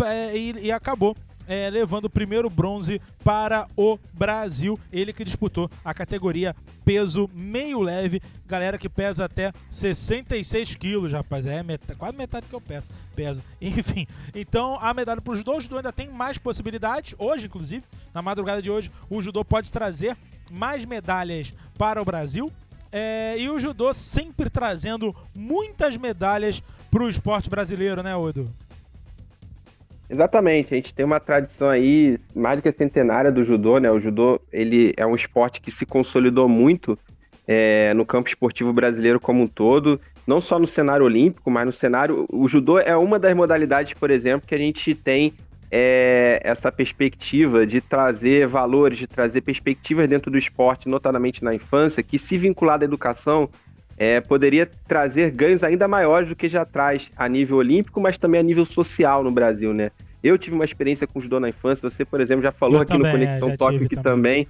é, 0.05 0.37
e, 0.37 0.51
e 0.67 0.71
acabou 0.71 1.17
é, 1.47 1.69
levando 1.69 2.05
o 2.05 2.09
primeiro 2.09 2.49
bronze 2.49 3.01
para 3.23 3.67
o 3.75 3.97
Brasil. 4.13 4.79
Ele 4.91 5.13
que 5.13 5.23
disputou 5.23 5.69
a 5.83 5.93
categoria 5.93 6.55
peso 6.83 7.29
meio 7.33 7.81
leve, 7.81 8.21
galera 8.45 8.77
que 8.77 8.89
pesa 8.89 9.25
até 9.25 9.53
66 9.69 10.75
quilos, 10.75 11.11
rapaz. 11.11 11.45
É 11.45 11.63
metade, 11.63 11.97
quase 11.97 12.17
metade 12.17 12.47
que 12.47 12.55
eu 12.55 12.61
peso. 12.61 12.89
peso. 13.15 13.41
Enfim, 13.61 14.07
então 14.35 14.77
a 14.81 14.93
medalha 14.93 15.21
para 15.21 15.31
o 15.31 15.35
judô. 15.35 15.57
O 15.57 15.61
judô 15.61 15.77
ainda 15.77 15.93
tem 15.93 16.09
mais 16.09 16.37
possibilidades. 16.37 17.15
Hoje, 17.17 17.45
inclusive, 17.45 17.83
na 18.13 18.21
madrugada 18.21 18.61
de 18.61 18.69
hoje, 18.69 18.91
o 19.09 19.21
judô 19.21 19.43
pode 19.43 19.71
trazer 19.71 20.17
mais 20.51 20.85
medalhas 20.85 21.53
para 21.77 22.01
o 22.01 22.05
Brasil. 22.05 22.51
É, 22.91 23.35
e 23.37 23.49
o 23.49 23.59
judô 23.59 23.93
sempre 23.93 24.49
trazendo 24.49 25.15
muitas 25.35 25.97
medalhas 25.97 26.61
para 26.89 27.03
o 27.03 27.09
esporte 27.09 27.49
brasileiro, 27.49 28.01
né, 28.01 28.15
Odo? 28.15 28.49
Exatamente, 30.09 30.73
a 30.73 30.77
gente 30.77 30.93
tem 30.93 31.05
uma 31.05 31.19
tradição 31.19 31.69
aí 31.69 32.17
mais 32.33 32.57
do 32.57 32.61
que 32.61 32.71
centenária 32.71 33.31
do 33.31 33.43
judô, 33.43 33.77
né? 33.77 33.91
O 33.91 33.99
judô 33.99 34.39
ele 34.53 34.93
é 34.95 35.05
um 35.05 35.15
esporte 35.15 35.59
que 35.59 35.69
se 35.69 35.85
consolidou 35.85 36.47
muito 36.47 36.97
é, 37.45 37.93
no 37.93 38.05
campo 38.05 38.29
esportivo 38.29 38.71
brasileiro 38.71 39.19
como 39.19 39.43
um 39.43 39.47
todo, 39.47 39.99
não 40.25 40.39
só 40.39 40.57
no 40.57 40.67
cenário 40.67 41.05
olímpico, 41.05 41.51
mas 41.51 41.65
no 41.65 41.73
cenário. 41.73 42.25
O 42.31 42.47
judô 42.47 42.79
é 42.79 42.95
uma 42.95 43.19
das 43.19 43.35
modalidades, 43.35 43.93
por 43.93 44.09
exemplo, 44.09 44.47
que 44.47 44.55
a 44.55 44.57
gente 44.57 44.95
tem 44.95 45.33
é, 45.69 46.39
essa 46.43 46.71
perspectiva 46.71 47.65
de 47.65 47.81
trazer 47.81 48.47
valores, 48.47 48.97
de 48.97 49.07
trazer 49.07 49.41
perspectivas 49.41 50.07
dentro 50.07 50.31
do 50.31 50.37
esporte, 50.37 50.87
notadamente 50.87 51.43
na 51.43 51.53
infância, 51.53 52.01
que 52.01 52.17
se 52.17 52.37
vincular 52.37 52.81
à 52.81 52.85
educação 52.85 53.49
é, 53.97 54.21
poderia 54.21 54.69
trazer 54.87 55.31
ganhos 55.31 55.63
ainda 55.63 55.87
maiores 55.87 56.29
do 56.29 56.35
que 56.35 56.47
já 56.47 56.63
traz 56.63 57.09
a 57.15 57.27
nível 57.27 57.57
olímpico, 57.57 57.99
mas 57.99 58.17
também 58.17 58.39
a 58.39 58.43
nível 58.43 58.65
social 58.65 59.23
no 59.23 59.31
Brasil, 59.31 59.73
né? 59.73 59.91
Eu 60.23 60.37
tive 60.37 60.55
uma 60.55 60.65
experiência 60.65 61.07
com 61.07 61.21
judô 61.21 61.39
na 61.39 61.49
infância, 61.49 61.89
você, 61.89 62.05
por 62.05 62.21
exemplo, 62.21 62.43
já 62.43 62.51
falou 62.51 62.75
Eu 62.75 62.81
aqui 62.81 62.93
também, 62.93 63.11
no 63.11 63.19
Conexão 63.19 63.49
é, 63.49 63.57
Tóquio 63.57 63.85
aqui 63.85 63.95
também. 63.95 64.45
também. 64.45 64.47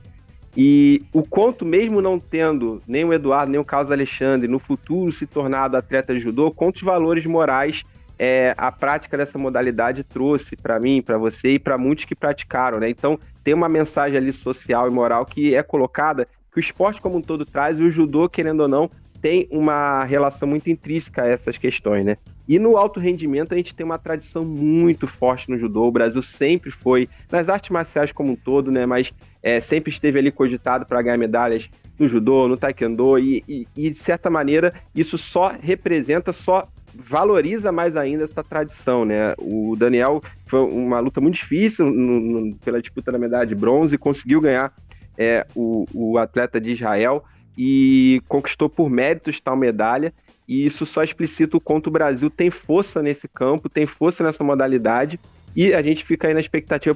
E 0.55 1.03
o 1.13 1.23
quanto, 1.23 1.63
mesmo 1.65 2.01
não 2.01 2.19
tendo 2.19 2.81
nem 2.87 3.05
o 3.05 3.13
Eduardo, 3.13 3.51
nem 3.51 3.59
o 3.59 3.65
Carlos 3.65 3.91
Alexandre, 3.91 4.47
no 4.47 4.59
futuro 4.59 5.11
se 5.11 5.27
tornado 5.27 5.77
atleta 5.77 6.13
de 6.13 6.19
judô, 6.19 6.51
quantos 6.51 6.81
valores 6.81 7.25
morais 7.25 7.83
é, 8.17 8.55
a 8.57 8.71
prática 8.71 9.15
dessa 9.15 9.37
modalidade 9.37 10.03
trouxe 10.03 10.55
para 10.55 10.79
mim, 10.79 11.01
para 11.01 11.17
você 11.17 11.51
e 11.51 11.59
para 11.59 11.77
muitos 11.77 12.05
que 12.05 12.15
praticaram, 12.15 12.79
né? 12.79 12.89
Então, 12.89 13.19
tem 13.43 13.53
uma 13.53 13.69
mensagem 13.69 14.17
ali 14.17 14.33
social 14.33 14.87
e 14.87 14.91
moral 14.91 15.25
que 15.25 15.53
é 15.53 15.61
colocada, 15.61 16.27
que 16.51 16.57
o 16.57 16.59
esporte 16.59 16.99
como 16.99 17.17
um 17.17 17.21
todo 17.21 17.45
traz, 17.45 17.77
e 17.77 17.83
o 17.83 17.91
judô, 17.91 18.27
querendo 18.27 18.61
ou 18.61 18.67
não, 18.67 18.89
tem 19.21 19.47
uma 19.51 20.03
relação 20.03 20.47
muito 20.47 20.69
intrínseca 20.69 21.23
a 21.23 21.27
essas 21.27 21.57
questões, 21.57 22.05
né? 22.05 22.17
E 22.47 22.57
no 22.57 22.77
alto 22.77 22.99
rendimento 22.99 23.53
a 23.53 23.57
gente 23.57 23.75
tem 23.75 23.85
uma 23.85 23.97
tradição 23.97 24.45
muito 24.45 25.05
forte 25.05 25.49
no 25.49 25.57
judô. 25.57 25.85
O 25.85 25.91
Brasil 25.91 26.21
sempre 26.21 26.71
foi, 26.71 27.09
nas 27.29 27.49
artes 27.49 27.69
marciais 27.69 28.11
como 28.11 28.31
um 28.31 28.35
todo, 28.35 28.71
né? 28.71 28.85
Mas 28.85 29.11
é, 29.43 29.59
sempre 29.59 29.91
esteve 29.91 30.17
ali 30.17 30.31
cogitado 30.31 30.85
para 30.85 31.01
ganhar 31.01 31.17
medalhas 31.17 31.69
no 31.99 32.07
judô, 32.07 32.47
no 32.47 32.55
taekwondo, 32.55 33.17
e, 33.17 33.43
e, 33.47 33.67
e, 33.75 33.89
de 33.89 33.97
certa 33.97 34.29
maneira 34.29 34.73
isso 34.93 35.17
só 35.17 35.55
representa, 35.59 36.31
só 36.31 36.67
valoriza 36.93 37.71
mais 37.71 37.95
ainda 37.95 38.23
essa 38.23 38.43
tradição, 38.43 39.03
né? 39.03 39.33
O 39.37 39.75
Daniel 39.77 40.21
foi 40.45 40.61
uma 40.61 40.99
luta 40.99 41.19
muito 41.19 41.35
difícil 41.35 41.85
no, 41.85 42.19
no, 42.19 42.55
pela 42.57 42.81
disputa 42.81 43.11
da 43.11 43.17
medalha 43.17 43.45
de 43.45 43.55
bronze, 43.55 43.97
conseguiu 43.97 44.39
ganhar 44.41 44.73
é, 45.17 45.45
o, 45.55 45.85
o 45.93 46.17
atleta 46.17 46.61
de 46.61 46.71
Israel 46.71 47.23
e 47.57 48.21
conquistou 48.27 48.69
por 48.69 48.89
méritos 48.89 49.39
tal 49.39 49.55
medalha. 49.55 50.13
E 50.47 50.65
isso 50.65 50.85
só 50.85 51.03
explicita 51.03 51.57
o 51.57 51.61
quanto 51.61 51.87
o 51.87 51.91
Brasil 51.91 52.29
tem 52.29 52.49
força 52.49 53.01
nesse 53.01 53.27
campo, 53.27 53.67
tem 53.67 53.85
força 53.85 54.23
nessa 54.23 54.43
modalidade. 54.43 55.19
E 55.55 55.73
a 55.73 55.81
gente 55.81 56.05
fica 56.05 56.27
aí 56.27 56.33
na 56.33 56.39
expectativa 56.39 56.95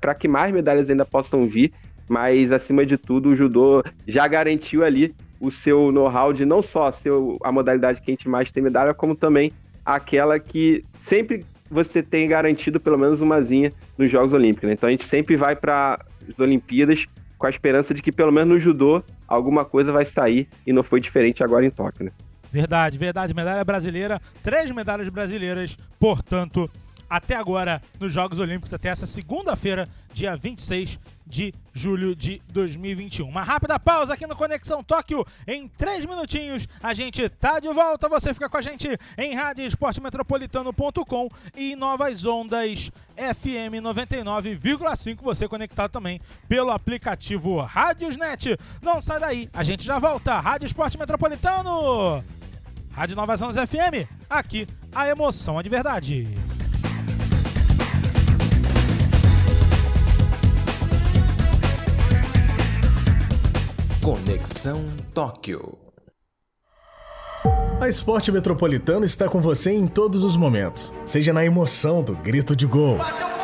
para 0.00 0.14
que 0.14 0.28
mais 0.28 0.52
medalhas 0.52 0.90
ainda 0.90 1.04
possam 1.04 1.46
vir. 1.46 1.72
Mas, 2.08 2.50
acima 2.50 2.84
de 2.84 2.96
tudo, 2.96 3.28
o 3.28 3.36
judô 3.36 3.84
já 4.06 4.26
garantiu 4.26 4.84
ali 4.84 5.14
o 5.40 5.50
seu 5.50 5.92
know-how 5.92 6.32
de 6.32 6.44
não 6.44 6.60
só 6.60 6.90
ser 6.90 7.12
a 7.42 7.52
modalidade 7.52 8.00
que 8.00 8.10
a 8.10 8.12
gente 8.12 8.28
mais 8.28 8.50
tem 8.50 8.62
medalha, 8.62 8.92
como 8.92 9.14
também 9.14 9.52
aquela 9.84 10.38
que 10.38 10.84
sempre 10.98 11.46
você 11.70 12.02
tem 12.02 12.28
garantido 12.28 12.80
pelo 12.80 12.98
menos 12.98 13.20
umazinha 13.20 13.72
nos 13.96 14.10
Jogos 14.10 14.32
Olímpicos. 14.32 14.66
Né? 14.66 14.74
Então 14.74 14.88
a 14.88 14.90
gente 14.90 15.06
sempre 15.06 15.36
vai 15.36 15.54
para 15.54 16.04
as 16.28 16.38
Olimpíadas 16.38 17.06
com 17.40 17.46
a 17.46 17.50
esperança 17.50 17.94
de 17.94 18.02
que 18.02 18.12
pelo 18.12 18.30
menos 18.30 18.52
no 18.52 18.60
judô 18.60 19.02
alguma 19.26 19.64
coisa 19.64 19.90
vai 19.90 20.04
sair 20.04 20.46
e 20.66 20.74
não 20.74 20.82
foi 20.82 21.00
diferente 21.00 21.42
agora 21.42 21.64
em 21.64 21.70
Tóquio, 21.70 22.04
né? 22.04 22.12
Verdade, 22.52 22.98
verdade. 22.98 23.32
Medalha 23.32 23.64
brasileira, 23.64 24.20
três 24.42 24.70
medalhas 24.70 25.08
brasileiras, 25.08 25.78
portanto, 25.98 26.70
até 27.08 27.34
agora 27.34 27.80
nos 27.98 28.12
Jogos 28.12 28.38
Olímpicos, 28.38 28.74
até 28.74 28.90
essa 28.90 29.06
segunda-feira, 29.06 29.88
dia 30.12 30.36
26 30.36 30.98
de 31.30 31.54
julho 31.72 32.14
de 32.14 32.42
2021. 32.48 33.26
Uma 33.26 33.42
rápida 33.42 33.78
pausa 33.78 34.12
aqui 34.14 34.26
no 34.26 34.34
Conexão 34.36 34.82
Tóquio. 34.82 35.24
Em 35.46 35.68
três 35.68 36.04
minutinhos 36.04 36.68
a 36.82 36.92
gente 36.92 37.28
tá 37.28 37.60
de 37.60 37.72
volta. 37.72 38.08
Você 38.08 38.34
fica 38.34 38.48
com 38.50 38.56
a 38.56 38.62
gente 38.62 38.88
em 39.16 39.34
radioesportemetropolitano.com 39.34 41.28
e 41.56 41.76
Novas 41.76 42.24
Ondas 42.24 42.90
FM 43.16 43.80
99,5. 43.80 45.22
Você 45.22 45.48
conectado 45.48 45.92
também 45.92 46.20
pelo 46.48 46.70
aplicativo 46.70 47.60
Rádiosnet. 47.60 48.58
Não 48.82 49.00
sai 49.00 49.20
daí, 49.20 49.48
a 49.52 49.62
gente 49.62 49.84
já 49.84 49.98
volta. 49.98 50.38
Rádio 50.38 50.66
Esporte 50.66 50.98
Metropolitano. 50.98 52.22
Rádio 52.92 53.14
Novas 53.14 53.40
Ondas 53.40 53.56
FM. 53.56 54.06
Aqui 54.28 54.66
a 54.92 55.08
emoção 55.08 55.60
é 55.60 55.62
de 55.62 55.68
verdade. 55.68 56.26
Conexão 64.02 64.82
Tóquio. 65.12 65.78
A 67.78 67.86
Esporte 67.86 68.32
Metropolitano 68.32 69.04
está 69.04 69.28
com 69.28 69.42
você 69.42 69.72
em 69.72 69.86
todos 69.86 70.24
os 70.24 70.38
momentos, 70.38 70.94
seja 71.04 71.34
na 71.34 71.44
emoção 71.44 72.02
do 72.02 72.16
grito 72.16 72.56
de 72.56 72.66
gol 72.66 72.98
até 72.98 73.39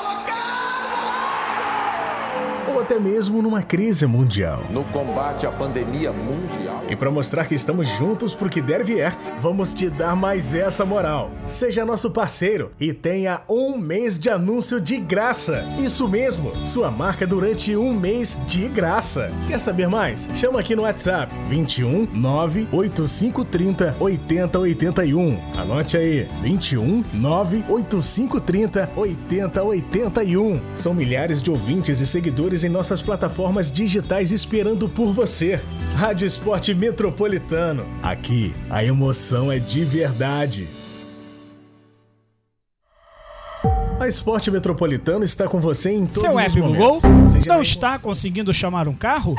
mesmo 3.07 3.41
numa 3.41 3.63
crise 3.63 4.05
mundial. 4.05 4.65
No 4.69 4.83
combate 4.87 5.47
à 5.47 5.53
pandemia 5.53 6.13
mundial. 6.13 6.83
E 6.91 6.97
para 6.97 7.09
mostrar 7.09 7.47
que 7.47 7.55
estamos 7.55 7.87
juntos 7.87 8.35
pro 8.35 8.51
que 8.51 8.61
der 8.61 8.83
vier, 8.83 9.17
vamos 9.39 9.73
te 9.73 9.89
dar 9.89 10.17
mais 10.17 10.57
essa 10.57 10.85
moral. 10.85 11.31
Seja 11.47 11.85
nosso 11.85 12.11
parceiro 12.11 12.73
e 12.81 12.93
tenha 12.93 13.43
um 13.49 13.79
mês 13.79 14.19
de 14.19 14.29
anúncio 14.29 14.81
de 14.81 14.97
graça. 14.97 15.65
Isso 15.79 16.09
mesmo, 16.09 16.53
sua 16.67 16.91
marca 16.91 17.25
durante 17.25 17.77
um 17.77 17.95
mês 17.95 18.41
de 18.45 18.69
graça. 18.69 19.31
Quer 19.47 19.61
saber 19.61 19.89
mais? 19.89 20.29
Chama 20.35 20.59
aqui 20.59 20.75
no 20.75 20.83
WhatsApp 20.83 21.33
21 21.49 22.09
98530 22.13 23.97
8081. 24.01 25.39
Anote 25.57 25.97
aí, 25.97 26.29
21 26.43 27.05
98530 27.13 28.91
8081. 28.97 30.61
São 30.75 30.93
milhares 30.93 31.41
de 31.41 31.53
ouvintes 31.53 32.01
e 32.01 32.07
seguidores 32.07 32.65
em 32.65 32.69
nossas 32.69 32.96
plataformas 33.01 33.71
digitais 33.71 34.31
esperando 34.31 34.89
por 34.89 35.13
você. 35.13 35.61
Rádio 35.95 36.27
Esporte 36.27 36.75
Metropolitano. 36.75 37.87
Aqui, 38.03 38.55
a 38.71 38.85
emoção 38.85 39.51
é 39.51 39.59
de 39.59 39.85
verdade. 39.85 40.69
A 43.99 44.07
Esporte 44.07 44.51
Metropolitano 44.51 45.25
está 45.25 45.49
com 45.49 45.59
você 45.59 45.91
em 45.91 46.07
todos 46.07 46.21
Seu 46.21 46.31
os 46.31 46.37
app 46.37 46.61
momentos. 46.61 47.03
Google 47.03 47.45
não 47.47 47.63
está 47.63 47.99
conseguindo 47.99 48.53
chamar 48.53 48.87
um 48.87 48.95
carro? 48.95 49.35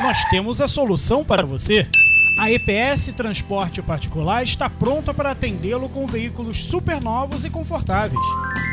Nós 0.00 0.24
temos 0.26 0.60
a 0.60 0.68
solução 0.68 1.24
para 1.24 1.44
você. 1.44 1.88
A 2.38 2.50
EPS 2.50 3.14
Transporte 3.16 3.80
Particular 3.80 4.42
está 4.42 4.68
pronta 4.68 5.14
para 5.14 5.30
atendê-lo 5.30 5.88
com 5.88 6.06
veículos 6.06 6.66
super 6.66 7.00
novos 7.00 7.46
e 7.46 7.50
confortáveis. 7.50 8.20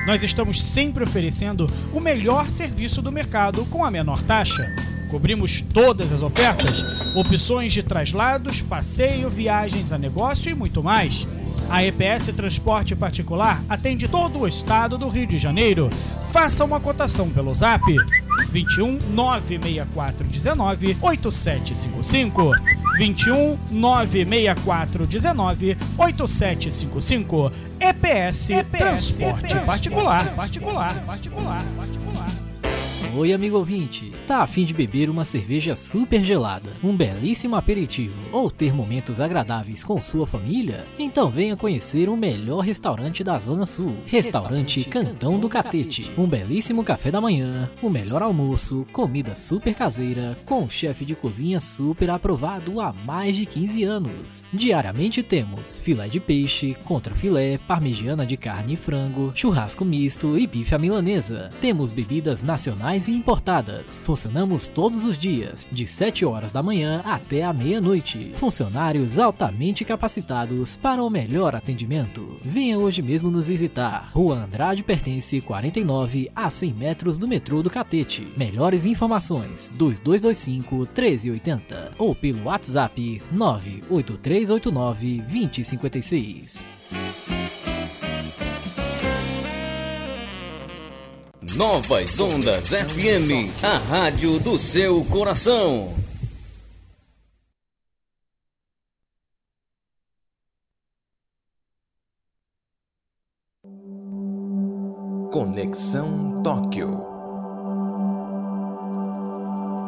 Nós 0.05 0.21
estamos 0.21 0.61
sempre 0.61 1.05
oferecendo 1.05 1.71
o 1.93 2.01
melhor 2.01 2.49
serviço 2.49 3.01
do 3.01 3.09
mercado 3.09 3.65
com 3.67 3.85
a 3.85 3.89
menor 3.89 4.21
taxa. 4.21 4.67
Cobrimos 5.09 5.61
todas 5.61 6.11
as 6.11 6.21
ofertas, 6.21 6.83
opções 7.15 7.71
de 7.71 7.81
traslados, 7.81 8.61
passeio, 8.61 9.29
viagens 9.29 9.93
a 9.93 9.97
negócio 9.97 10.51
e 10.51 10.55
muito 10.55 10.83
mais. 10.83 11.25
A 11.69 11.85
EPS 11.85 12.33
Transporte 12.35 12.93
Particular 12.97 13.63
atende 13.69 14.09
todo 14.09 14.39
o 14.39 14.47
estado 14.47 14.97
do 14.97 15.07
Rio 15.07 15.25
de 15.25 15.39
Janeiro. 15.39 15.89
Faça 16.33 16.65
uma 16.65 16.81
cotação 16.81 17.29
pelo 17.29 17.55
zap 17.55 17.81
21 18.51 18.99
96419 19.13 20.97
8755. 21.01 22.82
21 22.97 23.57
96419 23.71 25.75
8755. 25.97 27.51
EPS, 27.79 28.49
Transporte 28.77 29.55
Particular. 29.65 30.23
Particular. 30.35 30.93
Particular. 31.05 31.63
Particular. 31.75 31.92
Oi, 33.15 33.31
amigo 33.31 33.57
ouvinte. 33.57 34.11
Tá 34.25 34.39
a 34.39 34.47
fim 34.47 34.65
de 34.65 34.73
beber 34.73 35.07
uma 35.07 35.23
cerveja 35.23 35.75
super 35.75 36.25
gelada, 36.25 36.71
um 36.83 36.97
belíssimo 36.97 37.55
aperitivo 37.55 38.17
ou 38.31 38.49
ter 38.49 38.73
momentos 38.73 39.19
agradáveis 39.19 39.83
com 39.83 40.01
sua 40.01 40.25
família? 40.25 40.87
Então 40.97 41.29
venha 41.29 41.55
conhecer 41.55 42.09
o 42.09 42.17
melhor 42.17 42.61
restaurante 42.61 43.23
da 43.23 43.37
Zona 43.37 43.67
Sul. 43.67 43.97
Restaurante 44.07 44.83
Cantão 44.85 45.37
do 45.37 45.47
Catete. 45.47 46.11
Um 46.17 46.25
belíssimo 46.25 46.83
café 46.83 47.11
da 47.11 47.21
manhã, 47.21 47.69
o 47.83 47.89
melhor 47.89 48.23
almoço, 48.23 48.83
comida 48.91 49.35
super 49.35 49.75
caseira, 49.75 50.35
com 50.43 50.63
um 50.63 50.69
chefe 50.69 51.05
de 51.05 51.13
cozinha 51.13 51.59
super 51.59 52.09
aprovado 52.09 52.81
há 52.81 52.91
mais 52.91 53.37
de 53.37 53.45
15 53.45 53.83
anos. 53.83 54.45
Diariamente 54.51 55.21
temos 55.21 55.79
filé 55.81 56.07
de 56.07 56.19
peixe, 56.19 56.75
contrafilé, 56.83 57.59
parmegiana 57.59 58.25
de 58.25 58.37
carne 58.37 58.73
e 58.73 58.75
frango, 58.75 59.31
churrasco 59.35 59.85
misto 59.85 60.35
e 60.35 60.47
bife 60.47 60.73
à 60.73 60.79
milanesa. 60.79 61.51
Temos 61.61 61.91
bebidas 61.91 62.41
nacionais 62.41 63.02
e 63.07 63.15
importadas. 63.15 64.05
Funcionamos 64.05 64.67
todos 64.67 65.03
os 65.03 65.17
dias, 65.17 65.67
de 65.71 65.85
7 65.85 66.25
horas 66.25 66.51
da 66.51 66.63
manhã 66.63 67.01
até 67.05 67.43
a 67.43 67.53
meia-noite. 67.53 68.31
Funcionários 68.35 69.19
altamente 69.19 69.85
capacitados 69.85 70.77
para 70.77 71.03
o 71.03 71.09
melhor 71.09 71.55
atendimento. 71.55 72.37
Venha 72.41 72.77
hoje 72.77 73.01
mesmo 73.01 73.31
nos 73.31 73.47
visitar. 73.47 74.11
Rua 74.13 74.43
Andrade 74.43 74.83
Pertence 74.83 75.39
49 75.41 76.29
a 76.35 76.49
100 76.49 76.73
metros 76.73 77.17
do 77.17 77.27
metrô 77.27 77.63
do 77.63 77.69
Catete. 77.69 78.27
Melhores 78.37 78.85
informações 78.85 79.71
2225 79.75 80.75
1380 80.75 81.93
ou 81.97 82.13
pelo 82.13 82.45
WhatsApp 82.45 83.21
98389 83.31 85.21
2056. 85.21 87.22
Novas 91.55 92.19
Ondas 92.19 92.69
FM, 92.69 93.53
a 93.63 93.77
rádio 93.77 94.39
do 94.39 94.57
seu 94.57 95.05
coração. 95.05 95.93
Conexão 105.31 106.33
Tóquio. 106.43 107.05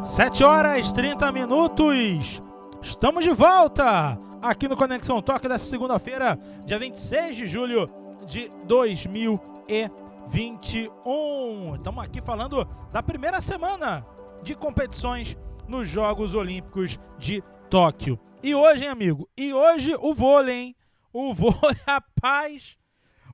7 0.04 0.44
horas 0.44 0.92
30 0.92 1.32
minutos. 1.32 2.40
Estamos 2.80 3.24
de 3.24 3.30
volta 3.30 4.16
aqui 4.40 4.68
no 4.68 4.76
Conexão 4.76 5.20
Toque 5.20 5.48
dessa 5.48 5.64
segunda-feira, 5.64 6.38
dia 6.64 6.78
26 6.78 7.34
de 7.34 7.48
julho 7.48 7.90
de 8.24 8.52
2021. 10.26 11.76
Estamos 11.76 12.04
aqui 12.04 12.20
falando 12.20 12.64
da 12.92 13.02
primeira 13.02 13.40
semana 13.40 14.04
de 14.42 14.54
competições 14.54 15.36
nos 15.68 15.88
Jogos 15.88 16.34
Olímpicos 16.34 16.98
de 17.18 17.42
Tóquio. 17.70 18.18
E 18.42 18.54
hoje, 18.54 18.84
hein, 18.84 18.90
amigo? 18.90 19.28
E 19.36 19.52
hoje 19.52 19.94
o 19.98 20.14
vôlei, 20.14 20.54
hein? 20.54 20.76
O 21.12 21.32
vôlei, 21.34 21.76
rapaz. 21.86 22.76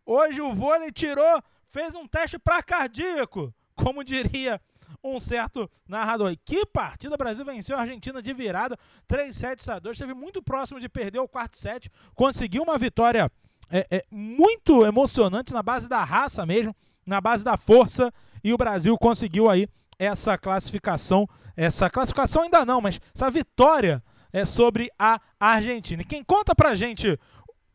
Hoje 0.05 0.41
o 0.41 0.53
vôlei 0.53 0.93
tirou, 0.93 1.43
fez 1.65 1.95
um 1.95 2.07
teste 2.07 2.39
para 2.39 2.63
cardíaco, 2.63 3.53
como 3.75 4.05
diria 4.05 4.61
um 5.03 5.19
certo 5.19 5.71
narrador. 5.89 6.37
Que 6.45 6.65
partida! 6.67 7.15
O 7.15 7.19
Brasil 7.19 7.45
venceu 7.45 7.77
a 7.77 7.81
Argentina 7.81 8.23
de 8.23 8.33
virada, 8.33 8.79
3 9.07 9.35
sets 9.35 9.69
a 9.69 9.79
2. 9.79 9.97
Esteve 9.97 10.15
muito 10.15 10.43
próximo 10.43 10.79
de 10.79 10.89
perder 10.89 11.19
o 11.19 11.29
quarto 11.29 11.57
set. 11.57 11.91
Conseguiu 12.15 12.63
uma 12.63 12.79
vitória 12.79 13.31
é, 13.73 13.87
é, 13.91 14.05
muito 14.11 14.85
emocionante 14.85 15.55
na 15.55 15.63
base 15.63 15.89
da 15.89 16.05
raça 16.05 16.45
mesmo, 16.45 16.77
na 17.07 17.21
base 17.23 17.43
da 17.43 17.57
força. 17.57 18.13
E 18.45 18.53
o 18.53 18.59
Brasil 18.59 18.97
conseguiu 18.99 19.49
aí 19.49 19.67
essa 19.99 20.37
classificação. 20.37 21.27
Essa 21.57 21.89
classificação 21.89 22.43
ainda 22.43 22.67
não, 22.67 22.83
mas 22.83 23.01
essa 23.15 23.31
vitória 23.31 24.03
é 24.31 24.45
sobre 24.45 24.91
a 24.99 25.19
Argentina. 25.41 26.03
E 26.03 26.05
quem 26.05 26.23
conta 26.23 26.55
pra 26.55 26.75
gente 26.75 27.19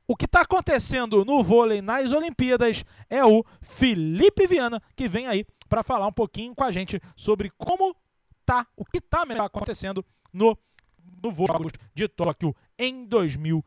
o 0.07 0.15
que 0.15 0.25
está 0.25 0.41
acontecendo 0.41 1.25
no 1.25 1.43
vôlei 1.43 1.81
nas 1.81 2.11
Olimpíadas 2.13 2.85
é 3.09 3.25
o 3.25 3.43
Felipe 3.61 4.47
Viana, 4.47 4.81
que 4.95 5.07
vem 5.07 5.27
aí 5.27 5.45
para 5.67 5.83
falar 5.83 6.07
um 6.07 6.13
pouquinho 6.13 6.55
com 6.55 6.63
a 6.63 6.71
gente 6.71 7.01
sobre 7.15 7.51
como 7.57 7.93
tá, 8.45 8.65
o 8.77 8.85
que 8.85 8.99
está 8.99 9.23
acontecendo 9.43 10.05
no, 10.31 10.57
no 11.21 11.31
de 11.93 12.07
Tóquio 12.07 12.55
em 12.77 13.05
2020. 13.05 13.65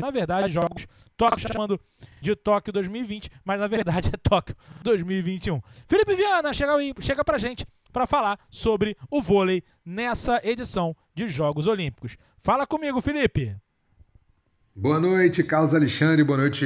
Na 0.00 0.10
verdade, 0.10 0.52
Jogos 0.52 0.86
Tóquio 1.16 1.46
chamando 1.52 1.80
de 2.20 2.34
Tóquio 2.34 2.72
2020, 2.72 3.30
mas 3.44 3.60
na 3.60 3.66
verdade 3.66 4.08
é 4.08 4.16
Tóquio 4.16 4.56
2021. 4.82 5.60
Felipe 5.86 6.14
Viana, 6.14 6.52
chega 6.52 6.74
aí, 6.74 6.94
chega 7.00 7.24
pra 7.24 7.38
gente 7.38 7.66
para 7.92 8.06
falar 8.06 8.38
sobre 8.50 8.96
o 9.10 9.20
vôlei 9.20 9.62
nessa 9.84 10.40
edição 10.42 10.96
de 11.14 11.28
Jogos 11.28 11.66
Olímpicos. 11.66 12.16
Fala 12.38 12.66
comigo, 12.66 13.00
Felipe. 13.00 13.56
Boa 14.74 15.00
noite, 15.00 15.42
Carlos 15.42 15.74
Alexandre. 15.74 16.24
Boa 16.24 16.38
noite, 16.38 16.64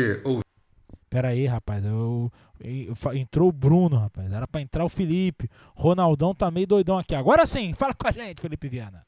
Pera 1.10 1.28
aí, 1.28 1.46
rapaz. 1.46 1.84
Eu, 1.84 2.30
eu, 2.60 2.94
entrou 3.14 3.48
o 3.48 3.52
Bruno, 3.52 3.96
rapaz. 3.96 4.32
Era 4.32 4.46
pra 4.46 4.60
entrar 4.60 4.84
o 4.84 4.88
Felipe. 4.88 5.48
Ronaldão 5.76 6.34
tá 6.34 6.50
meio 6.50 6.66
doidão 6.66 6.98
aqui. 6.98 7.14
Agora 7.14 7.46
sim, 7.46 7.72
fala 7.72 7.94
com 7.94 8.08
a 8.08 8.10
gente, 8.10 8.40
Felipe 8.40 8.68
Viana. 8.68 9.04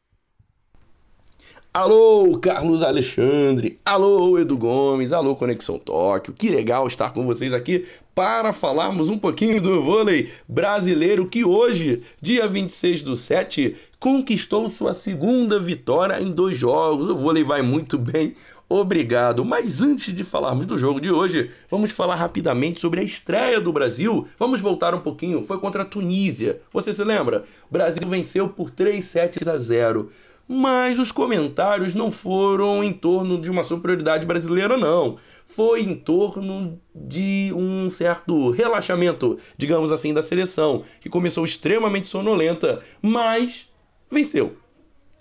Alô, 1.79 2.39
Carlos 2.39 2.83
Alexandre. 2.83 3.79
Alô, 3.85 4.39
Edu 4.39 4.57
Gomes. 4.57 5.13
Alô, 5.13 5.37
Conexão 5.37 5.79
Tóquio. 5.79 6.33
Que 6.33 6.49
legal 6.49 6.87
estar 6.87 7.13
com 7.13 7.27
vocês 7.27 7.53
aqui 7.53 7.85
para 8.15 8.51
falarmos 8.55 9.11
um 9.11 9.19
pouquinho 9.19 9.61
do 9.61 9.83
vôlei 9.83 10.31
brasileiro 10.49 11.29
que 11.29 11.45
hoje, 11.45 12.01
dia 12.19 12.49
26 12.49 13.03
do 13.03 13.15
7, 13.15 13.77
conquistou 14.01 14.71
sua 14.71 14.95
segunda 14.95 15.61
vitória 15.61 16.19
em 16.19 16.31
dois 16.31 16.57
jogos. 16.57 17.11
O 17.11 17.17
vôlei 17.17 17.45
vai 17.45 17.61
muito 17.61 17.99
bem. 17.99 18.35
Obrigado. 18.69 19.45
Mas 19.45 19.81
antes 19.81 20.13
de 20.13 20.25
falarmos 20.25 20.67
do 20.67 20.77
jogo 20.77 21.01
de 21.01 21.11
hoje, 21.11 21.51
vamos 21.71 21.93
falar 21.93 22.17
rapidamente 22.17 22.81
sobre 22.81 23.01
a 23.01 23.05
estreia 23.05 23.61
do 23.61 23.73
Brasil. 23.73 24.27
Vamos 24.39 24.61
voltar 24.61 24.93
um 24.93 25.01
pouquinho. 25.01 25.45
Foi 25.45 25.59
contra 25.59 25.83
a 25.83 25.85
Tunísia. 25.87 26.61
Você 26.73 26.93
se 26.93 27.05
lembra? 27.05 27.45
O 27.71 27.73
Brasil 27.73 28.09
venceu 28.09 28.49
por 28.49 28.71
3 28.71 29.05
sets 29.05 29.47
a 29.47 29.57
0. 29.57 30.09
Mas 30.49 30.99
os 30.99 31.11
comentários 31.11 31.95
não 31.95 32.11
foram 32.11 32.83
em 32.85 32.93
torno 32.93 33.41
de 33.41 33.51
uma 33.51 33.65
superioridade 33.65 34.27
brasileira, 34.27 34.77
não. 34.77 35.19
Foi 35.47 35.83
em 35.83 35.95
torno 35.95 36.81
de 36.95 37.53
um 37.55 37.91
certo 37.91 38.51
relaxamento, 38.51 39.39
digamos 39.57 39.91
assim, 39.91 40.15
da 40.15 40.23
seleção, 40.23 40.85
que 41.01 41.09
começou 41.09 41.45
extremamente 41.45 42.07
sonolenta, 42.07 42.81
mas 43.03 43.69
venceu. 44.11 44.57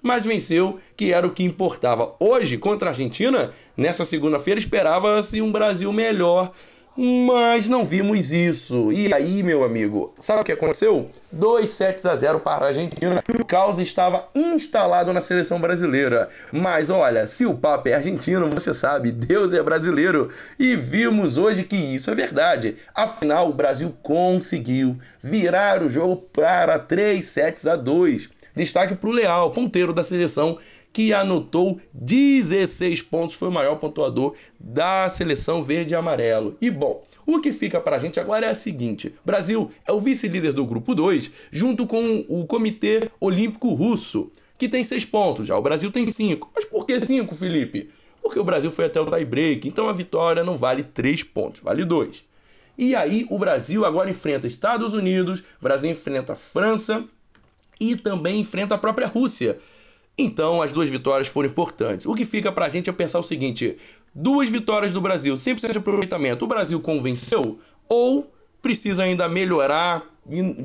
Mas 0.01 0.23
venceu, 0.23 0.79
que 0.95 1.11
era 1.11 1.25
o 1.25 1.31
que 1.31 1.43
importava. 1.43 2.15
Hoje, 2.19 2.57
contra 2.57 2.89
a 2.89 2.91
Argentina, 2.91 3.51
nessa 3.75 4.05
segunda-feira, 4.05 4.59
esperava-se 4.59 5.41
um 5.41 5.51
Brasil 5.51 5.91
melhor 5.91 6.51
mas 6.95 7.67
não 7.67 7.85
vimos 7.85 8.31
isso. 8.31 8.91
E 8.91 9.13
aí, 9.13 9.43
meu 9.43 9.63
amigo, 9.63 10.13
sabe 10.19 10.41
o 10.41 10.43
que 10.43 10.51
aconteceu? 10.51 11.09
2 11.31 11.69
sets 11.69 12.05
a 12.05 12.15
0 12.15 12.39
para 12.39 12.65
a 12.65 12.67
Argentina. 12.69 13.21
O 13.37 13.43
caos 13.43 13.79
estava 13.79 14.27
instalado 14.33 15.11
na 15.11 15.19
seleção 15.19 15.59
brasileira. 15.59 16.29
Mas 16.51 16.89
olha, 16.89 17.27
se 17.27 17.45
o 17.45 17.53
papo 17.53 17.89
é 17.89 17.93
argentino, 17.93 18.49
você 18.49 18.73
sabe, 18.73 19.11
Deus 19.11 19.53
é 19.53 19.61
brasileiro. 19.61 20.29
E 20.57 20.75
vimos 20.75 21.37
hoje 21.37 21.63
que 21.63 21.75
isso 21.75 22.09
é 22.09 22.15
verdade. 22.15 22.77
Afinal, 22.93 23.49
o 23.49 23.53
Brasil 23.53 23.93
conseguiu 24.01 24.97
virar 25.21 25.83
o 25.83 25.89
jogo 25.89 26.15
para 26.15 26.79
3 26.79 27.23
sets 27.23 27.67
a 27.67 27.75
2. 27.75 28.29
Destaque 28.55 28.95
para 28.95 29.09
o 29.09 29.11
Leal, 29.11 29.51
ponteiro 29.51 29.91
da 29.91 30.01
seleção, 30.01 30.57
que 30.95 31.11
anotou 31.11 31.77
16 31.93 33.01
pontos, 33.01 33.35
foi 33.35 33.49
o 33.49 33.51
maior 33.51 33.75
pontuador 33.75 34.33
da 34.57 35.09
seleção 35.09 35.61
verde 35.61 35.93
e 35.93 35.95
amarelo. 35.95 36.55
E 36.61 36.71
bom, 36.71 37.03
o 37.25 37.41
que 37.41 37.51
fica 37.51 37.81
para 37.81 37.97
a 37.97 37.99
gente 37.99 38.17
agora 38.17 38.45
é 38.45 38.51
o 38.53 38.55
seguinte: 38.55 39.13
Brasil 39.25 39.69
é 39.85 39.91
o 39.91 39.99
vice-líder 39.99 40.53
do 40.53 40.65
grupo 40.65 40.95
2, 40.95 41.29
junto 41.51 41.85
com 41.85 42.23
o 42.29 42.47
Comitê 42.47 43.09
Olímpico 43.19 43.73
Russo, 43.73 44.31
que 44.57 44.69
tem 44.69 44.85
6 44.85 45.03
pontos, 45.03 45.47
já 45.47 45.57
o 45.57 45.61
Brasil 45.61 45.91
tem 45.91 46.09
5. 46.09 46.49
Mas 46.55 46.63
por 46.63 46.85
que 46.85 46.97
5, 46.97 47.35
Felipe? 47.35 47.89
Porque 48.21 48.39
o 48.39 48.45
Brasil 48.45 48.71
foi 48.71 48.85
até 48.85 49.01
o 49.01 49.05
tie-break, 49.05 49.67
então 49.67 49.89
a 49.89 49.93
vitória 49.93 50.45
não 50.45 50.55
vale 50.55 50.81
3 50.81 51.23
pontos, 51.23 51.59
vale 51.59 51.83
2. 51.83 52.23
E 52.77 52.95
aí 52.95 53.27
o 53.29 53.37
Brasil 53.37 53.83
agora 53.83 54.09
enfrenta 54.09 54.47
Estados 54.47 54.93
Unidos, 54.93 55.43
Brasil 55.61 55.91
enfrenta 55.91 56.35
França 56.35 57.03
e 57.81 57.97
também 57.97 58.39
enfrenta 58.39 58.75
a 58.75 58.77
própria 58.77 59.07
Rússia. 59.07 59.59
Então, 60.17 60.61
as 60.61 60.71
duas 60.71 60.89
vitórias 60.89 61.27
foram 61.27 61.49
importantes. 61.49 62.05
O 62.05 62.15
que 62.15 62.25
fica 62.25 62.51
pra 62.51 62.69
gente 62.69 62.89
é 62.89 62.93
pensar 62.93 63.19
o 63.19 63.23
seguinte: 63.23 63.77
duas 64.13 64.49
vitórias 64.49 64.93
do 64.93 65.01
Brasil, 65.01 65.35
100% 65.35 65.71
de 65.71 65.77
aproveitamento. 65.77 66.45
O 66.45 66.47
Brasil 66.47 66.79
convenceu 66.79 67.59
ou 67.89 68.31
precisa 68.61 69.03
ainda 69.03 69.29
melhorar, 69.29 70.03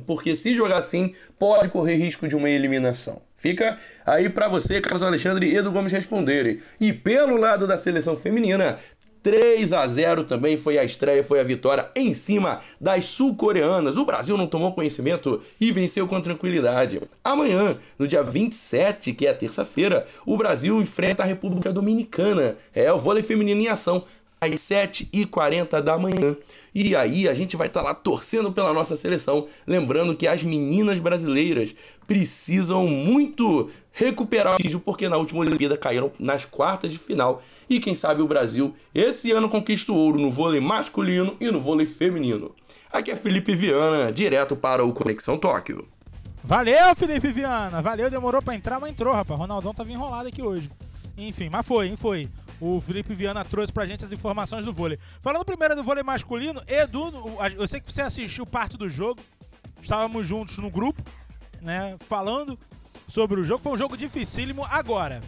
porque 0.06 0.34
se 0.34 0.54
jogar 0.54 0.78
assim, 0.78 1.12
pode 1.38 1.68
correr 1.68 1.96
risco 1.96 2.26
de 2.26 2.34
uma 2.34 2.48
eliminação. 2.48 3.20
Fica 3.36 3.78
aí 4.06 4.28
para 4.28 4.48
você, 4.48 4.80
Carlos 4.80 5.02
Alexandre 5.02 5.46
e 5.46 5.56
Edu 5.56 5.70
Gomes 5.70 5.92
responderem. 5.92 6.58
E 6.78 6.92
pelo 6.92 7.36
lado 7.36 7.66
da 7.66 7.76
seleção 7.76 8.16
feminina, 8.16 8.78
3 9.22 9.72
a 9.72 9.86
0 9.86 10.24
também 10.24 10.56
foi 10.56 10.78
a 10.78 10.84
estreia, 10.84 11.22
foi 11.22 11.40
a 11.40 11.44
vitória 11.44 11.90
em 11.94 12.14
cima 12.14 12.60
das 12.80 13.04
sul-coreanas. 13.06 13.96
O 13.96 14.04
Brasil 14.04 14.36
não 14.36 14.46
tomou 14.46 14.72
conhecimento 14.72 15.40
e 15.60 15.70
venceu 15.72 16.06
com 16.06 16.20
tranquilidade. 16.20 17.02
Amanhã, 17.22 17.76
no 17.98 18.08
dia 18.08 18.22
27, 18.22 19.12
que 19.12 19.26
é 19.26 19.32
terça-feira, 19.32 20.06
o 20.24 20.36
Brasil 20.36 20.80
enfrenta 20.80 21.22
a 21.22 21.26
República 21.26 21.72
Dominicana. 21.72 22.56
É 22.74 22.92
o 22.92 22.98
vôlei 22.98 23.22
feminino 23.22 23.60
em 23.60 23.68
ação 23.68 24.04
às 24.40 24.54
7h40 24.54 25.82
da 25.82 25.98
manhã. 25.98 26.36
E 26.74 26.96
aí 26.96 27.28
a 27.28 27.34
gente 27.34 27.56
vai 27.56 27.66
estar 27.66 27.80
tá 27.80 27.86
lá 27.88 27.94
torcendo 27.94 28.50
pela 28.50 28.72
nossa 28.72 28.96
seleção, 28.96 29.46
lembrando 29.66 30.16
que 30.16 30.26
as 30.26 30.42
meninas 30.42 30.98
brasileiras 30.98 31.74
precisam 32.06 32.86
muito 32.86 33.70
recuperar 33.92 34.54
o 34.54 34.56
vídeo, 34.56 34.80
porque 34.80 35.08
na 35.08 35.16
última 35.16 35.40
Olimpíada 35.40 35.76
caíram 35.76 36.10
nas 36.18 36.44
quartas 36.44 36.90
de 36.90 36.98
final. 36.98 37.42
E 37.68 37.78
quem 37.78 37.94
sabe 37.94 38.22
o 38.22 38.26
Brasil 38.26 38.74
esse 38.94 39.30
ano 39.30 39.48
conquista 39.48 39.92
o 39.92 39.96
ouro 39.96 40.18
no 40.18 40.30
vôlei 40.30 40.60
masculino 40.60 41.36
e 41.38 41.50
no 41.50 41.60
vôlei 41.60 41.86
feminino. 41.86 42.54
Aqui 42.90 43.10
é 43.10 43.16
Felipe 43.16 43.54
Viana, 43.54 44.10
direto 44.10 44.56
para 44.56 44.84
o 44.84 44.92
Conexão 44.92 45.38
Tóquio. 45.38 45.86
Valeu, 46.42 46.96
Felipe 46.96 47.30
Viana. 47.30 47.82
Valeu, 47.82 48.10
demorou 48.10 48.40
para 48.40 48.56
entrar, 48.56 48.80
mas 48.80 48.90
entrou, 48.90 49.14
rapaz. 49.14 49.38
Ronaldão 49.38 49.74
tava 49.74 49.92
enrolado 49.92 50.28
aqui 50.28 50.42
hoje. 50.42 50.68
Enfim, 51.16 51.48
mas 51.50 51.66
foi, 51.66 51.88
hein, 51.88 51.96
foi 51.96 52.28
o 52.60 52.80
Felipe 52.80 53.14
Viana 53.14 53.44
trouxe 53.44 53.72
pra 53.72 53.86
gente 53.86 54.04
as 54.04 54.12
informações 54.12 54.64
do 54.64 54.72
vôlei. 54.72 54.98
Falando 55.20 55.44
primeiro 55.44 55.74
do 55.74 55.82
vôlei 55.82 56.02
masculino, 56.02 56.62
Edu, 56.68 57.12
eu 57.56 57.66
sei 57.66 57.80
que 57.80 57.92
você 57.92 58.02
assistiu 58.02 58.44
parte 58.44 58.76
do 58.76 58.88
jogo, 58.88 59.20
estávamos 59.82 60.26
juntos 60.26 60.58
no 60.58 60.70
grupo, 60.70 61.02
né, 61.62 61.96
falando 62.00 62.58
sobre 63.08 63.40
o 63.40 63.44
jogo. 63.44 63.62
Foi 63.62 63.72
um 63.72 63.76
jogo 63.76 63.96
dificílimo. 63.96 64.64
Agora, 64.64 65.22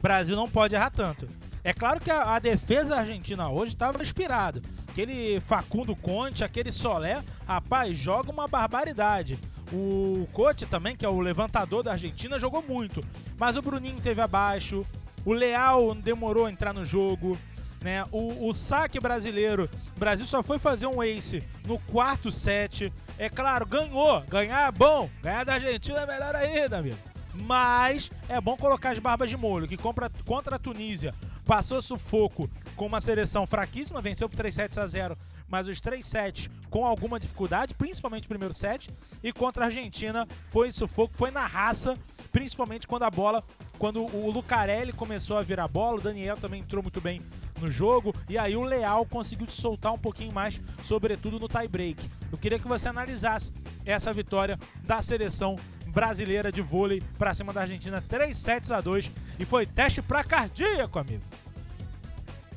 Brasil 0.00 0.34
não 0.34 0.48
pode 0.48 0.74
errar 0.74 0.90
tanto. 0.90 1.28
É 1.62 1.72
claro 1.72 2.00
que 2.00 2.10
a, 2.10 2.34
a 2.34 2.38
defesa 2.38 2.96
argentina 2.96 3.48
hoje 3.50 3.72
estava 3.72 4.02
inspirada. 4.02 4.62
Aquele 4.88 5.40
Facundo 5.40 5.94
Conte, 5.94 6.42
aquele 6.42 6.72
Solé, 6.72 7.22
rapaz, 7.46 7.96
joga 7.96 8.30
uma 8.30 8.48
barbaridade. 8.48 9.38
O 9.72 10.26
Cote 10.32 10.64
também, 10.64 10.96
que 10.96 11.04
é 11.04 11.08
o 11.08 11.20
levantador 11.20 11.82
da 11.82 11.92
Argentina, 11.92 12.38
jogou 12.38 12.62
muito. 12.62 13.04
Mas 13.36 13.56
o 13.56 13.62
Bruninho 13.62 14.00
teve 14.00 14.20
abaixo, 14.20 14.84
o 15.24 15.32
Leal 15.32 15.94
demorou 15.94 16.46
a 16.46 16.50
entrar 16.50 16.72
no 16.72 16.84
jogo. 16.84 17.38
Né? 17.80 18.04
O, 18.10 18.48
o 18.48 18.52
saque 18.52 18.98
brasileiro, 18.98 19.70
o 19.96 19.98
Brasil 19.98 20.26
só 20.26 20.42
foi 20.42 20.58
fazer 20.58 20.86
um 20.86 21.02
ace 21.02 21.42
no 21.64 21.78
quarto 21.78 22.30
set. 22.30 22.92
É 23.16 23.28
claro, 23.28 23.64
ganhou. 23.66 24.20
Ganhar 24.22 24.68
é 24.68 24.72
bom. 24.72 25.08
Ganhar 25.22 25.44
da 25.44 25.54
Argentina 25.54 26.00
é 26.00 26.06
melhor 26.06 26.34
ainda, 26.34 26.78
amigo. 26.78 26.98
Mas 27.34 28.10
é 28.28 28.40
bom 28.40 28.56
colocar 28.56 28.90
as 28.90 28.98
barbas 28.98 29.30
de 29.30 29.36
molho, 29.36 29.68
que 29.68 29.76
contra, 29.76 30.10
contra 30.26 30.56
a 30.56 30.58
Tunísia 30.58 31.14
passou 31.44 31.80
sufoco 31.80 32.50
com 32.76 32.86
uma 32.86 33.00
seleção 33.00 33.46
fraquíssima, 33.46 34.02
venceu 34.02 34.28
por 34.28 34.36
3 34.36 34.54
sets 34.54 34.76
a 34.76 34.86
0 34.86 35.16
mas 35.48 35.66
os 35.66 35.80
três 35.80 36.06
sets 36.06 36.48
com 36.70 36.84
alguma 36.84 37.18
dificuldade, 37.18 37.74
principalmente 37.74 38.26
o 38.26 38.28
primeiro 38.28 38.52
set. 38.52 38.90
E 39.22 39.32
contra 39.32 39.64
a 39.64 39.66
Argentina 39.66 40.28
foi 40.50 40.70
sufoco, 40.70 41.14
foi 41.16 41.30
na 41.30 41.46
raça, 41.46 41.96
principalmente 42.30 42.86
quando 42.86 43.04
a 43.04 43.10
bola, 43.10 43.42
quando 43.78 44.04
o 44.04 44.30
Lucarelli 44.30 44.92
começou 44.92 45.38
a 45.38 45.42
virar 45.42 45.68
bola, 45.68 45.98
o 45.98 46.02
Daniel 46.02 46.36
também 46.36 46.60
entrou 46.60 46.82
muito 46.82 47.00
bem 47.00 47.20
no 47.60 47.70
jogo, 47.70 48.14
e 48.28 48.36
aí 48.36 48.56
o 48.56 48.62
Leal 48.62 49.06
conseguiu 49.06 49.46
te 49.46 49.52
soltar 49.52 49.92
um 49.92 49.98
pouquinho 49.98 50.32
mais, 50.32 50.60
sobretudo 50.82 51.38
no 51.38 51.48
tie 51.48 51.68
break. 51.68 52.08
Eu 52.30 52.38
queria 52.38 52.58
que 52.58 52.68
você 52.68 52.88
analisasse 52.88 53.52
essa 53.86 54.12
vitória 54.12 54.58
da 54.84 55.00
seleção 55.00 55.56
brasileira 55.86 56.52
de 56.52 56.60
vôlei 56.60 57.02
para 57.18 57.32
cima 57.34 57.52
da 57.52 57.62
Argentina, 57.62 58.02
3 58.06 58.36
sets 58.36 58.70
a 58.70 58.80
2 58.80 59.10
e 59.38 59.44
foi 59.44 59.66
teste 59.66 60.02
para 60.02 60.22
cardíaco, 60.22 60.98
amigo. 60.98 61.22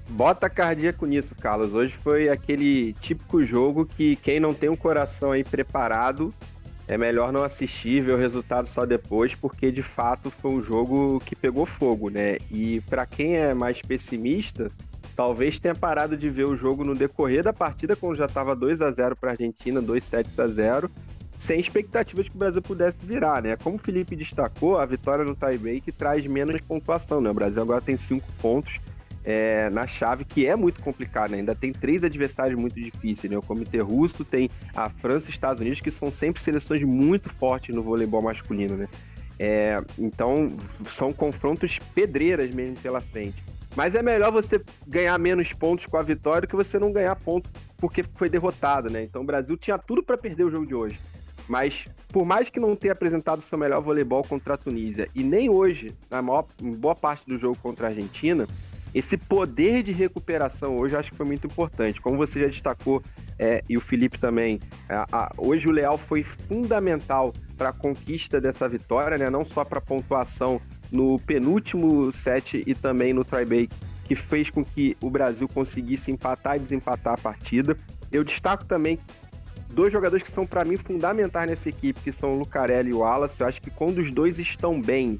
Bota 0.10 0.50
cardíaco 0.50 1.06
nisso, 1.06 1.34
Carlos. 1.36 1.74
Hoje 1.74 1.94
foi 2.04 2.28
aquele 2.28 2.94
típico 2.94 3.44
jogo 3.46 3.86
que 3.86 4.18
quem 4.18 4.40
não 4.40 4.54
tem 4.54 4.70
um 4.70 4.76
coração 4.76 5.32
aí 5.32 5.44
preparado 5.44 6.34
é 6.88 6.98
melhor 6.98 7.32
não 7.32 7.44
assistir, 7.44 8.02
ver 8.02 8.14
o 8.14 8.18
resultado 8.18 8.68
só 8.68 8.86
depois, 8.86 9.36
porque 9.36 9.72
de 9.72 9.84
fato 9.84 10.30
foi 10.30 10.52
um 10.52 10.64
jogo 10.64 11.22
que 11.26 11.36
pegou 11.36 11.66
fogo, 11.66 12.10
né? 12.10 12.38
E 12.50 12.82
para 12.90 13.06
quem 13.06 13.38
é 13.38 13.54
mais 13.54 13.82
pessimista, 13.82 14.70
talvez 15.16 15.60
tenha 15.60 15.76
parado 15.76 16.18
de 16.18 16.30
ver 16.30 16.46
o 16.46 16.56
jogo 16.56 16.84
no 16.84 16.96
decorrer 16.96 17.44
da 17.44 17.54
partida, 17.54 17.96
quando 17.96 18.16
já 18.16 18.26
estava 18.26 18.56
2 18.56 18.82
a 18.82 18.92
0 18.92 19.16
para 19.16 19.30
a 19.30 19.34
Argentina, 19.34 19.82
2 19.82 20.04
sets 20.04 20.40
a 20.40 20.48
0 20.48 20.90
sem 21.42 21.60
expectativas 21.60 22.28
que 22.30 22.36
o 22.36 22.38
Brasil 22.38 22.62
pudesse 22.62 22.98
virar, 23.02 23.42
né? 23.42 23.56
Como 23.56 23.76
o 23.76 23.80
Felipe 23.80 24.16
destacou, 24.16 24.78
a 24.78 24.86
vitória 24.86 25.26
no 25.26 25.36
tie-break 25.36 25.92
traz 25.92 26.26
menos 26.28 26.62
pontuação, 26.62 27.20
né? 27.20 27.32
O 27.32 27.34
Brasil 27.34 27.60
agora 27.60 27.82
tem 27.82 27.98
cinco 27.98 28.28
pontos 28.40 28.80
é, 29.24 29.70
na 29.70 29.86
chave, 29.86 30.26
que 30.26 30.46
é 30.46 30.56
muito 30.56 30.82
complicado, 30.82 31.32
né? 31.32 31.38
Ainda 31.38 31.56
tem 31.56 31.72
três 31.72 32.04
adversários 32.04 32.60
muito 32.60 32.76
difíceis, 32.76 33.32
né? 33.32 33.38
O 33.38 33.42
Comitê 33.42 33.80
Russo 33.80 34.26
tem 34.26 34.50
a 34.76 34.90
França 34.90 35.28
e 35.30 35.32
Estados 35.32 35.62
Unidos, 35.62 35.80
que 35.80 35.92
são 35.92 36.12
sempre 36.12 36.42
seleções 36.42 36.84
muito 36.84 37.30
fortes 37.30 37.74
no 37.76 37.84
voleibol 37.84 38.22
masculino, 38.22 38.76
né? 38.76 38.88
É, 39.40 39.82
então, 39.98 40.54
são 40.96 41.12
confrontos 41.12 41.80
pedreiras 41.96 42.54
mesmo 42.54 42.76
pela 42.78 43.02
frente. 43.02 43.44
Mas 43.76 43.96
é 43.96 44.02
melhor 44.02 44.32
você 44.32 44.62
ganhar 44.88 45.18
menos 45.18 45.54
pontos 45.54 45.86
com 45.86 45.98
a 45.98 46.04
vitória 46.04 46.42
do 46.42 46.48
que 46.48 46.56
você 46.56 46.78
não 46.78 46.92
ganhar 46.92 47.16
ponto 47.16 47.50
porque 47.78 48.04
foi 48.16 48.30
derrotado, 48.30 48.90
né? 48.90 49.04
Então 49.04 49.24
o 49.24 49.26
Brasil 49.26 49.58
tinha 49.58 49.78
tudo 49.78 50.04
para 50.04 50.18
perder 50.18 50.44
o 50.44 50.52
jogo 50.52 50.68
de 50.68 50.76
hoje. 50.76 51.00
Mas 51.48 51.86
por 52.10 52.26
mais 52.26 52.50
que 52.50 52.60
não 52.60 52.76
tenha 52.76 52.94
apresentado 52.94 53.42
seu 53.42 53.58
melhor 53.58 53.82
voleibol 53.82 54.24
contra 54.24 54.54
a 54.54 54.58
Tunísia 54.58 55.08
e 55.16 55.24
nem 55.24 55.50
hoje, 55.50 55.96
na 56.10 56.22
maior, 56.22 56.46
boa 56.60 56.94
parte 56.94 57.26
do 57.26 57.40
jogo 57.40 57.58
contra 57.62 57.88
a 57.88 57.90
Argentina, 57.90 58.48
esse 58.94 59.18
poder 59.18 59.84
de 59.84 59.92
recuperação 59.92 60.78
hoje 60.78 60.96
acho 60.96 61.12
que 61.12 61.18
foi 61.18 61.26
muito 61.26 61.48
importante. 61.48 62.02
Como 62.02 62.18
você 62.18 62.42
já 62.42 62.48
destacou, 62.48 63.02
é, 63.40 63.64
e 63.70 63.78
o 63.78 63.82
Felipe 63.82 64.18
também, 64.18 64.60
a, 64.90 65.06
a, 65.12 65.32
hoje 65.38 65.68
o 65.68 65.72
Leal 65.72 65.98
foi 65.98 66.24
fundamental 66.24 67.34
para 67.58 67.70
a 67.70 67.74
conquista 67.74 68.42
dessa 68.42 68.68
vitória, 68.68 69.18
né? 69.18 69.30
não 69.30 69.46
só 69.46 69.64
para 69.64 69.80
a 69.80 69.82
pontuação 69.82 70.60
no 70.92 71.20
penúltimo 71.20 72.12
set 72.12 72.62
e 72.66 72.76
também 72.76 73.14
no 73.14 73.24
try 73.24 73.70
que 74.06 74.16
fez 74.16 74.50
com 74.50 74.66
que 74.66 74.98
o 75.00 75.10
Brasil 75.10 75.48
conseguisse 75.48 76.12
empatar 76.12 76.58
e 76.58 76.60
desempatar 76.60 77.14
a 77.14 77.18
partida. 77.18 77.78
Eu 78.12 78.26
destaco 78.26 78.66
também 78.66 79.00
dois 79.70 79.94
jogadores 79.94 80.24
que 80.24 80.32
são 80.32 80.46
para 80.46 80.66
mim 80.66 80.76
fundamentais 80.76 81.50
nessa 81.50 81.70
equipe, 81.70 82.02
que 82.02 82.12
são 82.12 82.34
o 82.34 82.40
Lucarelli 82.40 82.90
e 82.90 82.94
o 82.94 83.00
Wallace. 83.00 83.40
Eu 83.40 83.48
acho 83.48 83.62
que 83.62 83.70
quando 83.72 84.00
os 84.00 84.12
dois 84.12 84.38
estão 84.38 84.82
bem, 84.82 85.18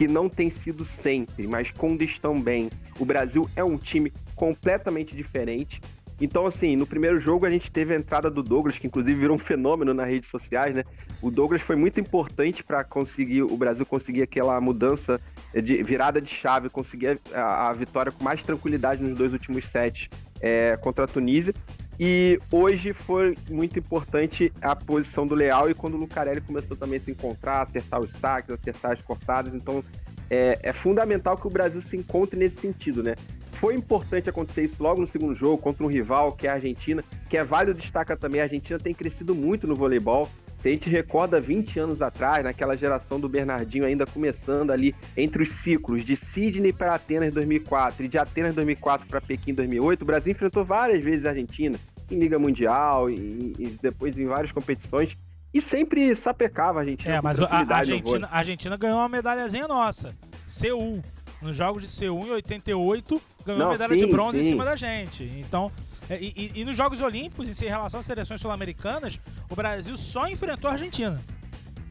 que 0.00 0.08
não 0.08 0.30
tem 0.30 0.48
sido 0.48 0.82
sempre, 0.82 1.46
mas 1.46 1.70
quando 1.70 2.00
estão 2.00 2.40
bem, 2.40 2.70
o 2.98 3.04
Brasil 3.04 3.46
é 3.54 3.62
um 3.62 3.76
time 3.76 4.10
completamente 4.34 5.14
diferente. 5.14 5.78
Então, 6.18 6.46
assim, 6.46 6.74
no 6.74 6.86
primeiro 6.86 7.20
jogo 7.20 7.44
a 7.44 7.50
gente 7.50 7.70
teve 7.70 7.92
a 7.92 7.98
entrada 7.98 8.30
do 8.30 8.42
Douglas, 8.42 8.78
que 8.78 8.86
inclusive 8.86 9.20
virou 9.20 9.36
um 9.36 9.38
fenômeno 9.38 9.92
nas 9.92 10.08
redes 10.08 10.30
sociais, 10.30 10.74
né? 10.74 10.84
O 11.20 11.30
Douglas 11.30 11.60
foi 11.60 11.76
muito 11.76 12.00
importante 12.00 12.64
para 12.64 12.82
conseguir 12.82 13.42
o 13.42 13.54
Brasil 13.58 13.84
conseguir 13.84 14.22
aquela 14.22 14.58
mudança 14.58 15.20
de 15.52 15.82
virada 15.82 16.18
de 16.18 16.30
chave, 16.30 16.70
conseguir 16.70 17.20
a, 17.34 17.68
a 17.68 17.72
vitória 17.74 18.10
com 18.10 18.24
mais 18.24 18.42
tranquilidade 18.42 19.02
nos 19.02 19.14
dois 19.14 19.34
últimos 19.34 19.68
sets 19.68 20.08
é, 20.40 20.78
contra 20.80 21.04
a 21.04 21.08
Tunísia. 21.08 21.52
E 22.02 22.40
hoje 22.50 22.94
foi 22.94 23.36
muito 23.50 23.78
importante 23.78 24.50
a 24.62 24.74
posição 24.74 25.26
do 25.26 25.34
Leal 25.34 25.68
e 25.68 25.74
quando 25.74 25.96
o 25.96 25.98
Lucarelli 25.98 26.40
começou 26.40 26.74
também 26.74 26.96
a 26.96 27.00
se 27.02 27.10
encontrar, 27.10 27.60
acertar 27.60 28.00
os 28.00 28.12
saques, 28.12 28.54
acertar 28.54 28.92
as 28.92 29.02
cortadas. 29.02 29.54
Então 29.54 29.84
é, 30.30 30.58
é 30.62 30.72
fundamental 30.72 31.36
que 31.36 31.46
o 31.46 31.50
Brasil 31.50 31.82
se 31.82 31.98
encontre 31.98 32.38
nesse 32.38 32.58
sentido, 32.58 33.02
né? 33.02 33.16
Foi 33.52 33.74
importante 33.74 34.30
acontecer 34.30 34.64
isso 34.64 34.82
logo 34.82 34.98
no 34.98 35.06
segundo 35.06 35.34
jogo 35.34 35.60
contra 35.60 35.84
um 35.84 35.88
rival 35.88 36.32
que 36.32 36.46
é 36.46 36.50
a 36.50 36.54
Argentina, 36.54 37.04
que 37.28 37.36
é 37.36 37.44
válido 37.44 37.78
destacar 37.78 38.16
também. 38.16 38.40
A 38.40 38.44
Argentina 38.44 38.78
tem 38.78 38.94
crescido 38.94 39.34
muito 39.34 39.66
no 39.66 39.76
voleibol. 39.76 40.26
Se 40.62 40.68
a 40.68 40.72
gente 40.72 40.88
recorda 40.88 41.38
20 41.38 41.78
anos 41.80 42.00
atrás, 42.00 42.44
naquela 42.44 42.76
geração 42.76 43.20
do 43.20 43.28
Bernardinho 43.28 43.84
ainda 43.84 44.06
começando 44.06 44.70
ali 44.70 44.94
entre 45.16 45.42
os 45.42 45.50
ciclos 45.50 46.02
de 46.04 46.16
Sydney 46.16 46.72
para 46.72 46.94
Atenas 46.94 47.32
2004 47.34 48.04
e 48.04 48.08
de 48.08 48.16
Atenas 48.16 48.54
2004 48.54 49.06
para 49.06 49.20
Pequim 49.20 49.52
2008, 49.54 50.02
o 50.02 50.04
Brasil 50.06 50.32
enfrentou 50.32 50.64
várias 50.64 51.02
vezes 51.02 51.24
a 51.26 51.30
Argentina 51.30 51.78
em 52.10 52.18
Liga 52.18 52.38
Mundial 52.38 53.08
e, 53.10 53.54
e 53.58 53.78
depois 53.80 54.18
em 54.18 54.26
várias 54.26 54.52
competições 54.52 55.16
e 55.52 55.60
sempre 55.60 56.14
sapecava 56.14 56.78
a 56.78 56.82
Argentina. 56.82 57.16
É, 57.16 57.20
mas 57.20 57.40
a, 57.40 57.46
Argentina, 57.48 58.28
a 58.30 58.38
Argentina 58.38 58.76
ganhou 58.76 58.98
uma 58.98 59.08
medalhazinha 59.08 59.66
nossa. 59.66 60.14
Seul. 60.46 61.02
Nos 61.42 61.56
Jogos 61.56 61.82
de 61.82 61.88
Seul 61.88 62.26
em 62.26 62.30
88, 62.32 63.22
ganhou 63.46 63.58
Não, 63.58 63.72
medalha 63.72 63.98
sim, 63.98 64.04
de 64.04 64.12
bronze 64.12 64.40
sim. 64.40 64.46
em 64.46 64.50
cima 64.50 64.64
da 64.64 64.76
gente. 64.76 65.24
Então, 65.38 65.72
é, 66.08 66.20
e, 66.20 66.32
e, 66.36 66.60
e, 66.60 66.64
nos 66.64 66.76
Jogos 66.76 67.00
Olímpicos, 67.00 67.60
em 67.62 67.66
relação 67.66 67.98
às 67.98 68.06
seleções 68.06 68.40
sul-americanas, 68.40 69.18
o 69.48 69.56
Brasil 69.56 69.96
só 69.96 70.28
enfrentou 70.28 70.68
a 70.68 70.74
Argentina. 70.74 71.20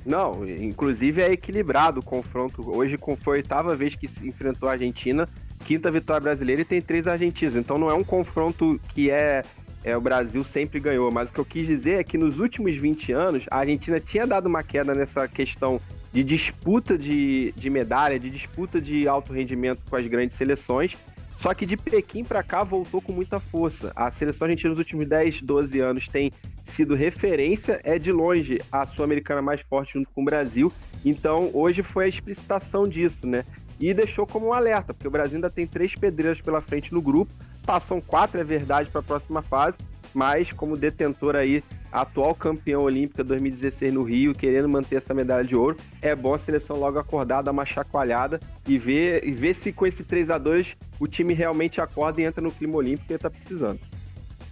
Não, 0.05 0.47
inclusive 0.47 1.21
é 1.21 1.31
equilibrado 1.31 1.99
o 1.99 2.03
confronto. 2.03 2.69
Hoje 2.69 2.97
foi 3.21 3.37
a 3.37 3.37
oitava 3.37 3.75
vez 3.75 3.95
que 3.95 4.07
se 4.07 4.27
enfrentou 4.27 4.69
a 4.69 4.73
Argentina, 4.73 5.27
quinta 5.65 5.91
vitória 5.91 6.21
brasileira 6.21 6.61
e 6.61 6.65
tem 6.65 6.81
três 6.81 7.07
argentinos. 7.07 7.55
Então 7.55 7.77
não 7.77 7.89
é 7.89 7.93
um 7.93 8.03
confronto 8.03 8.79
que 8.89 9.09
é 9.09 9.43
é, 9.83 9.95
o 9.95 10.01
Brasil 10.01 10.43
sempre 10.43 10.79
ganhou. 10.79 11.11
Mas 11.11 11.29
o 11.29 11.33
que 11.33 11.39
eu 11.39 11.45
quis 11.45 11.65
dizer 11.65 11.99
é 11.99 12.03
que 12.03 12.17
nos 12.17 12.39
últimos 12.39 12.75
20 12.75 13.11
anos, 13.11 13.45
a 13.49 13.59
Argentina 13.59 13.99
tinha 13.99 14.25
dado 14.27 14.47
uma 14.47 14.63
queda 14.63 14.93
nessa 14.93 15.27
questão 15.27 15.79
de 16.11 16.23
disputa 16.23 16.97
de, 16.97 17.53
de 17.55 17.69
medalha, 17.69 18.19
de 18.19 18.29
disputa 18.29 18.81
de 18.81 19.07
alto 19.07 19.31
rendimento 19.31 19.81
com 19.89 19.95
as 19.95 20.05
grandes 20.07 20.35
seleções. 20.35 20.97
Só 21.37 21.53
que 21.53 21.65
de 21.65 21.77
Pequim 21.77 22.25
para 22.25 22.43
cá 22.43 22.63
voltou 22.63 23.01
com 23.01 23.13
muita 23.13 23.39
força. 23.39 23.93
A 23.95 24.11
seleção 24.11 24.45
argentina 24.45 24.71
nos 24.71 24.79
últimos 24.79 25.05
10, 25.05 25.41
12 25.41 25.79
anos 25.79 26.07
tem 26.09 26.33
sido 26.65 26.95
referência, 26.95 27.79
é 27.83 27.97
de 27.97 28.11
longe 28.11 28.59
a 28.69 28.85
sul-americana 28.85 29.41
mais 29.41 29.61
forte 29.61 29.93
junto 29.93 30.09
com 30.13 30.21
o 30.21 30.25
Brasil. 30.25 30.71
Então 31.05 31.49
hoje 31.53 31.81
foi 31.81 32.05
a 32.05 32.07
explicitação 32.09 32.87
disso, 32.87 33.25
né? 33.25 33.45
E 33.79 33.93
deixou 33.93 34.27
como 34.27 34.47
um 34.47 34.53
alerta, 34.53 34.93
porque 34.93 35.07
o 35.07 35.11
Brasil 35.11 35.35
ainda 35.35 35.49
tem 35.49 35.65
três 35.65 35.95
pedreiras 35.95 36.41
pela 36.41 36.61
frente 36.61 36.93
no 36.93 37.01
grupo 37.01 37.31
Passam 37.69 38.01
quatro, 38.01 38.41
é 38.41 38.43
verdade, 38.43 38.89
para 38.89 39.01
a 39.01 39.03
próxima 39.03 39.43
fase, 39.43 39.77
mas 40.11 40.51
como 40.51 40.75
detentor 40.75 41.35
aí, 41.35 41.63
atual 41.91 42.33
campeão 42.33 42.81
olímpica 42.81 43.23
2016 43.23 43.93
no 43.93 44.01
Rio, 44.01 44.33
querendo 44.33 44.67
manter 44.67 44.95
essa 44.95 45.13
medalha 45.13 45.43
de 45.43 45.55
ouro, 45.55 45.77
é 46.01 46.15
bom 46.15 46.33
a 46.33 46.39
seleção 46.39 46.77
logo 46.77 46.97
acordar, 46.97 47.43
dar 47.43 47.51
uma 47.51 47.65
chacoalhada 47.65 48.39
e 48.67 48.75
ver, 48.79 49.23
e 49.23 49.31
ver 49.31 49.53
se 49.53 49.71
com 49.71 49.85
esse 49.85 50.03
3 50.03 50.31
a 50.31 50.39
2 50.39 50.75
o 50.99 51.07
time 51.07 51.35
realmente 51.35 51.79
acorda 51.79 52.19
e 52.19 52.25
entra 52.25 52.41
no 52.41 52.51
clima 52.51 52.75
olímpico 52.75 53.05
que 53.05 53.13
ele 53.13 53.19
tá 53.19 53.29
precisando. 53.29 53.79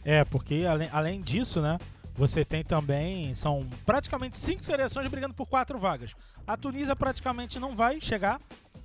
É, 0.06 0.24
porque 0.24 0.66
além, 0.70 0.90
além 0.92 1.20
disso, 1.20 1.60
né? 1.60 1.80
Você 2.16 2.44
tem 2.44 2.64
também, 2.64 3.34
são 3.36 3.68
praticamente 3.86 4.38
cinco 4.38 4.64
seleções 4.64 5.10
brigando 5.10 5.36
por 5.36 5.48
quatro 5.48 5.78
vagas. 5.78 6.16
A 6.48 6.56
Tunísia 6.56 6.96
praticamente 6.96 7.60
não 7.60 7.76
vai 7.76 8.02
chegar 8.02 8.40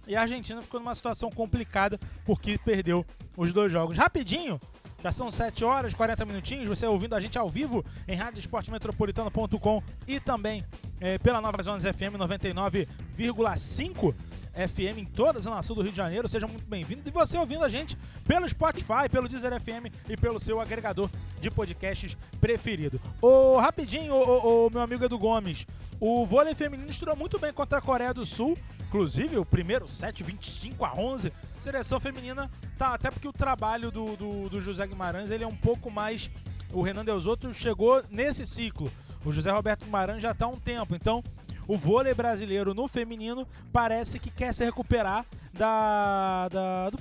e 0.06 0.16
a 0.16 0.22
Argentina 0.22 0.62
ficou 0.62 0.80
numa 0.80 0.94
situação 0.94 1.30
complicada 1.30 1.98
porque 2.24 2.58
perdeu 2.58 3.04
os 3.36 3.52
dois 3.52 3.70
jogos. 3.70 3.96
Rapidinho, 3.96 4.60
já 5.02 5.10
são 5.10 5.30
7 5.30 5.64
horas, 5.64 5.94
40 5.94 6.24
minutinhos. 6.24 6.68
Você 6.68 6.86
ouvindo 6.86 7.14
a 7.14 7.20
gente 7.20 7.36
ao 7.36 7.50
vivo 7.50 7.84
em 8.06 8.14
radioesportemetropolitano.com 8.14 9.82
e 10.06 10.20
também 10.20 10.64
é, 11.00 11.18
pela 11.18 11.40
Nova 11.40 11.60
Zonas 11.62 11.82
FM 11.82 12.14
99,5 12.18 14.14
FM 14.52 14.98
em 14.98 15.04
toda 15.04 15.38
a 15.38 15.42
Zona 15.42 15.62
Sul 15.62 15.76
do 15.76 15.82
Rio 15.82 15.90
de 15.90 15.96
Janeiro. 15.96 16.28
Seja 16.28 16.46
muito 16.46 16.66
bem-vindo. 16.66 17.02
E 17.04 17.10
você 17.10 17.36
ouvindo 17.36 17.64
a 17.64 17.68
gente 17.68 17.96
pelo 18.26 18.48
Spotify, 18.48 19.08
pelo 19.10 19.28
Deezer 19.28 19.58
FM 19.60 19.92
e 20.08 20.16
pelo 20.16 20.38
seu 20.38 20.60
agregador 20.60 21.10
de 21.40 21.50
podcasts 21.50 22.16
preferido. 22.40 23.00
Ô, 23.20 23.58
rapidinho, 23.58 24.14
ô, 24.14 24.66
ô, 24.66 24.70
meu 24.70 24.82
amigo 24.82 25.04
Edu 25.04 25.18
Gomes. 25.18 25.66
O 26.04 26.26
vôlei 26.26 26.52
feminino 26.52 26.90
estourou 26.90 27.14
muito 27.14 27.38
bem 27.38 27.52
contra 27.52 27.78
a 27.78 27.80
Coreia 27.80 28.12
do 28.12 28.26
Sul. 28.26 28.58
Inclusive, 28.88 29.38
o 29.38 29.44
primeiro 29.44 29.86
set, 29.86 30.20
25 30.20 30.84
a 30.84 30.94
11. 30.96 31.32
Seleção 31.60 32.00
feminina, 32.00 32.50
tá, 32.76 32.92
até 32.92 33.08
porque 33.08 33.28
o 33.28 33.32
trabalho 33.32 33.92
do, 33.92 34.16
do, 34.16 34.48
do 34.48 34.60
José 34.60 34.84
Guimarães 34.84 35.30
ele 35.30 35.44
é 35.44 35.46
um 35.46 35.54
pouco 35.54 35.92
mais. 35.92 36.28
O 36.72 36.82
Renan 36.82 37.04
Delzotto 37.04 37.54
chegou 37.54 38.02
nesse 38.10 38.44
ciclo. 38.44 38.90
O 39.24 39.30
José 39.30 39.52
Roberto 39.52 39.84
Guimarães 39.84 40.20
já 40.20 40.32
está 40.32 40.46
há 40.46 40.48
um 40.48 40.58
tempo. 40.58 40.96
Então, 40.96 41.22
o 41.68 41.78
vôlei 41.78 42.14
brasileiro 42.14 42.74
no 42.74 42.88
feminino 42.88 43.46
parece 43.72 44.18
que 44.18 44.28
quer 44.28 44.52
se 44.52 44.64
recuperar 44.64 45.24
da, 45.52 46.48
da 46.48 46.90
do, 46.90 46.98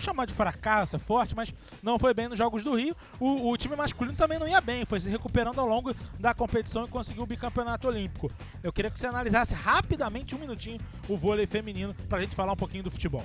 chamar 0.00 0.26
de 0.26 0.34
fracasso 0.34 0.96
é 0.96 0.98
forte, 0.98 1.34
mas 1.34 1.52
não 1.82 1.98
foi 1.98 2.14
bem 2.14 2.28
nos 2.28 2.38
Jogos 2.38 2.62
do 2.62 2.74
Rio. 2.74 2.94
O, 3.18 3.50
o, 3.50 3.56
time 3.56 3.76
masculino 3.76 4.16
também 4.16 4.38
não 4.38 4.48
ia 4.48 4.60
bem, 4.60 4.84
foi 4.84 5.00
se 5.00 5.08
recuperando 5.08 5.58
ao 5.58 5.68
longo 5.68 5.94
da 6.18 6.34
competição 6.34 6.84
e 6.84 6.88
conseguiu 6.88 7.22
o 7.22 7.26
bicampeonato 7.26 7.88
olímpico. 7.88 8.30
Eu 8.62 8.72
queria 8.72 8.90
que 8.90 8.98
você 8.98 9.06
analisasse 9.06 9.54
rapidamente, 9.54 10.34
um 10.34 10.38
minutinho, 10.38 10.80
o 11.08 11.16
vôlei 11.16 11.46
feminino, 11.46 11.94
pra 12.08 12.20
gente 12.20 12.34
falar 12.34 12.52
um 12.52 12.56
pouquinho 12.56 12.84
do 12.84 12.90
futebol. 12.90 13.24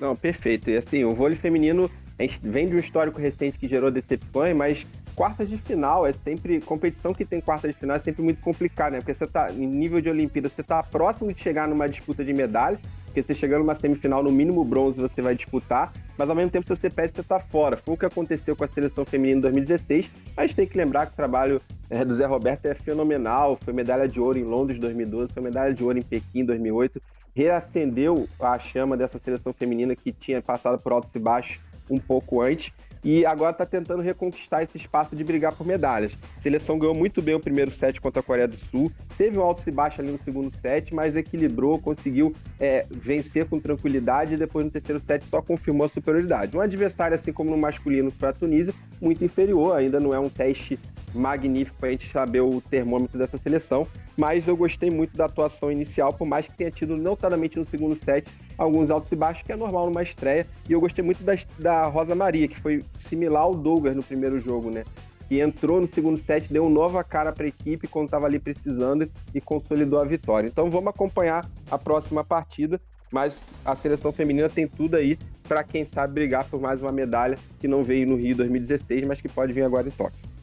Não, 0.00 0.14
perfeito. 0.14 0.70
E 0.70 0.76
assim, 0.76 1.04
o 1.04 1.14
vôlei 1.14 1.36
feminino, 1.36 1.90
a 2.18 2.22
gente 2.22 2.38
vem 2.42 2.68
de 2.68 2.74
um 2.74 2.78
histórico 2.78 3.20
recente 3.20 3.58
que 3.58 3.66
gerou 3.66 3.90
decepções, 3.90 4.54
mas 4.54 4.86
quartas 5.14 5.48
de 5.48 5.56
final 5.56 6.06
é 6.06 6.12
sempre. 6.12 6.60
Competição 6.60 7.14
que 7.14 7.24
tem 7.24 7.40
quartas 7.40 7.72
de 7.72 7.80
final 7.80 7.96
é 7.96 7.98
sempre 7.98 8.22
muito 8.22 8.40
complicado, 8.40 8.92
né? 8.92 8.98
Porque 8.98 9.14
você 9.14 9.26
tá, 9.26 9.50
em 9.50 9.66
nível 9.66 10.00
de 10.00 10.10
Olimpíada, 10.10 10.48
você 10.48 10.62
tá 10.62 10.82
próximo 10.82 11.32
de 11.32 11.40
chegar 11.40 11.66
numa 11.66 11.88
disputa 11.88 12.24
de 12.24 12.32
medalhas, 12.32 12.78
porque 13.16 13.22
você 13.22 13.34
chegando 13.34 13.60
numa 13.60 13.74
semifinal, 13.74 14.22
no 14.22 14.30
mínimo 14.30 14.62
bronze, 14.62 15.00
você 15.00 15.22
vai 15.22 15.34
disputar, 15.34 15.90
mas 16.18 16.28
ao 16.28 16.36
mesmo 16.36 16.50
tempo, 16.50 16.66
se 16.66 16.76
você 16.78 16.90
perde, 16.90 17.14
você 17.14 17.22
tá 17.22 17.40
fora. 17.40 17.78
Foi 17.78 17.94
o 17.94 17.96
que 17.96 18.04
aconteceu 18.04 18.54
com 18.54 18.62
a 18.62 18.68
seleção 18.68 19.06
feminina 19.06 19.38
em 19.38 19.40
2016, 19.40 20.10
mas 20.36 20.52
tem 20.52 20.66
que 20.66 20.76
lembrar 20.76 21.06
que 21.06 21.14
o 21.14 21.16
trabalho 21.16 21.62
é, 21.88 22.04
do 22.04 22.14
Zé 22.14 22.26
Roberto 22.26 22.66
é 22.66 22.74
fenomenal. 22.74 23.58
Foi 23.62 23.72
medalha 23.72 24.06
de 24.06 24.20
ouro 24.20 24.38
em 24.38 24.44
Londres 24.44 24.78
2012, 24.78 25.32
foi 25.32 25.42
medalha 25.42 25.72
de 25.72 25.82
ouro 25.82 25.98
em 25.98 26.02
Pequim 26.02 26.44
2008. 26.44 27.00
Reacendeu 27.34 28.28
a 28.38 28.58
chama 28.58 28.98
dessa 28.98 29.18
seleção 29.18 29.50
feminina 29.54 29.96
que 29.96 30.12
tinha 30.12 30.42
passado 30.42 30.78
por 30.78 30.92
altos 30.92 31.10
e 31.14 31.18
baixos 31.18 31.58
um 31.88 31.98
pouco 31.98 32.42
antes 32.42 32.70
e 33.06 33.24
agora 33.24 33.52
está 33.52 33.64
tentando 33.64 34.02
reconquistar 34.02 34.64
esse 34.64 34.76
espaço 34.76 35.14
de 35.14 35.22
brigar 35.22 35.54
por 35.54 35.64
medalhas. 35.64 36.12
A 36.36 36.40
seleção 36.40 36.76
ganhou 36.76 36.92
muito 36.92 37.22
bem 37.22 37.36
o 37.36 37.40
primeiro 37.40 37.70
set 37.70 38.00
contra 38.00 38.18
a 38.18 38.22
Coreia 38.22 38.48
do 38.48 38.56
Sul, 38.56 38.90
teve 39.16 39.38
um 39.38 39.42
alto 39.42 39.62
e 39.64 39.70
baixo 39.70 40.00
ali 40.00 40.10
no 40.10 40.18
segundo 40.18 40.52
set, 40.56 40.92
mas 40.92 41.14
equilibrou, 41.14 41.78
conseguiu 41.78 42.34
é, 42.58 42.84
vencer 42.90 43.46
com 43.46 43.60
tranquilidade 43.60 44.34
e 44.34 44.36
depois 44.36 44.66
no 44.66 44.72
terceiro 44.72 45.00
set 45.06 45.24
só 45.30 45.40
confirmou 45.40 45.84
a 45.84 45.88
superioridade. 45.88 46.56
Um 46.56 46.60
adversário, 46.60 47.14
assim 47.14 47.32
como 47.32 47.48
no 47.48 47.56
masculino 47.56 48.10
para 48.10 48.30
a 48.30 48.32
Tunísia, 48.32 48.74
muito 49.00 49.24
inferior, 49.24 49.76
ainda 49.76 50.00
não 50.00 50.12
é 50.12 50.18
um 50.18 50.28
teste 50.28 50.76
magnífico 51.16 51.76
para 51.78 51.88
a 51.88 51.92
gente 51.92 52.10
saber 52.10 52.40
o 52.40 52.60
termômetro 52.60 53.18
dessa 53.18 53.38
seleção, 53.38 53.86
mas 54.16 54.46
eu 54.46 54.56
gostei 54.56 54.90
muito 54.90 55.16
da 55.16 55.26
atuação 55.26 55.70
inicial, 55.70 56.12
por 56.12 56.26
mais 56.26 56.46
que 56.46 56.56
tenha 56.56 56.70
tido 56.70 56.96
notadamente 56.96 57.58
no 57.58 57.64
segundo 57.64 57.96
set 57.96 58.26
alguns 58.56 58.90
altos 58.90 59.10
e 59.12 59.16
baixos, 59.16 59.42
que 59.42 59.52
é 59.52 59.56
normal 59.56 59.86
numa 59.86 60.02
estreia, 60.02 60.46
e 60.68 60.72
eu 60.72 60.80
gostei 60.80 61.04
muito 61.04 61.22
da, 61.22 61.34
da 61.58 61.86
Rosa 61.86 62.14
Maria, 62.14 62.48
que 62.48 62.58
foi 62.58 62.82
similar 62.98 63.42
ao 63.42 63.54
Douglas 63.54 63.94
no 63.94 64.02
primeiro 64.02 64.40
jogo, 64.40 64.70
né? 64.70 64.84
Que 65.28 65.40
entrou 65.40 65.80
no 65.80 65.86
segundo 65.86 66.16
set, 66.18 66.52
deu 66.52 66.70
nova 66.70 67.02
cara 67.02 67.32
para 67.32 67.44
a 67.44 67.48
equipe 67.48 67.88
quando 67.88 68.06
estava 68.06 68.26
ali 68.26 68.38
precisando 68.38 69.10
e 69.34 69.40
consolidou 69.40 70.00
a 70.00 70.04
vitória. 70.04 70.46
Então 70.46 70.70
vamos 70.70 70.88
acompanhar 70.88 71.48
a 71.70 71.76
próxima 71.76 72.24
partida, 72.24 72.80
mas 73.10 73.38
a 73.64 73.74
seleção 73.74 74.12
feminina 74.12 74.48
tem 74.48 74.66
tudo 74.66 74.96
aí 74.96 75.18
para 75.46 75.64
quem 75.64 75.84
sabe 75.84 76.14
brigar 76.14 76.44
por 76.44 76.60
mais 76.60 76.80
uma 76.80 76.92
medalha 76.92 77.38
que 77.60 77.68
não 77.68 77.82
veio 77.82 78.06
no 78.06 78.16
Rio 78.16 78.36
2016, 78.36 79.06
mas 79.06 79.20
que 79.20 79.28
pode 79.28 79.52
vir 79.52 79.62
agora 79.62 79.88
em 79.88 79.90
Tóquio. 79.90 80.35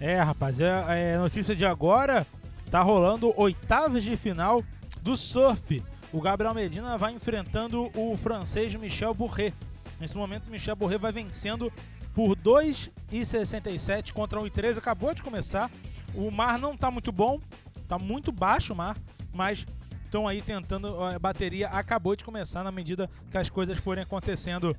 É, 0.00 0.20
rapaz, 0.20 0.60
é, 0.60 1.12
é 1.14 1.18
notícia 1.18 1.54
de 1.54 1.64
agora. 1.64 2.26
Tá 2.70 2.82
rolando 2.82 3.32
oitavas 3.36 4.02
de 4.02 4.16
final 4.16 4.62
do 5.00 5.16
surf. 5.16 5.82
O 6.12 6.20
Gabriel 6.20 6.54
Medina 6.54 6.96
vai 6.98 7.12
enfrentando 7.12 7.90
o 7.94 8.16
francês 8.16 8.74
Michel 8.74 9.14
Bourret. 9.14 9.54
Nesse 10.00 10.16
momento, 10.16 10.50
Michel 10.50 10.76
Bourret 10.76 10.98
vai 10.98 11.12
vencendo 11.12 11.72
por 12.14 12.36
2,67 12.36 14.12
contra 14.12 14.40
1,13. 14.40 14.78
Acabou 14.78 15.14
de 15.14 15.22
começar. 15.22 15.70
O 16.14 16.30
mar 16.30 16.58
não 16.58 16.76
tá 16.76 16.90
muito 16.90 17.10
bom, 17.10 17.40
tá 17.88 17.98
muito 17.98 18.30
baixo 18.30 18.72
o 18.72 18.76
mar, 18.76 18.96
mas 19.32 19.66
estão 20.04 20.28
aí 20.28 20.40
tentando. 20.40 21.02
A 21.02 21.18
bateria 21.18 21.68
acabou 21.68 22.14
de 22.14 22.24
começar 22.24 22.62
na 22.62 22.70
medida 22.70 23.10
que 23.30 23.36
as 23.36 23.50
coisas 23.50 23.78
forem 23.78 24.04
acontecendo. 24.04 24.76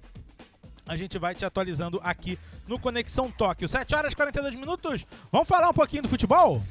A 0.86 0.96
gente 0.96 1.18
vai 1.18 1.34
te 1.34 1.44
atualizando 1.46 2.00
aqui 2.04 2.38
no 2.68 2.80
Conexão 2.80 3.32
Tóquio. 3.32 3.68
7 3.68 3.96
horas 3.96 4.14
e 4.14 4.16
42 4.16 4.56
minutos. 4.56 5.06
Vamos 5.32 5.48
falar 5.48 5.70
um 5.70 5.74
pouquinho 5.74 6.04
do 6.04 6.10
futebol? 6.10 6.62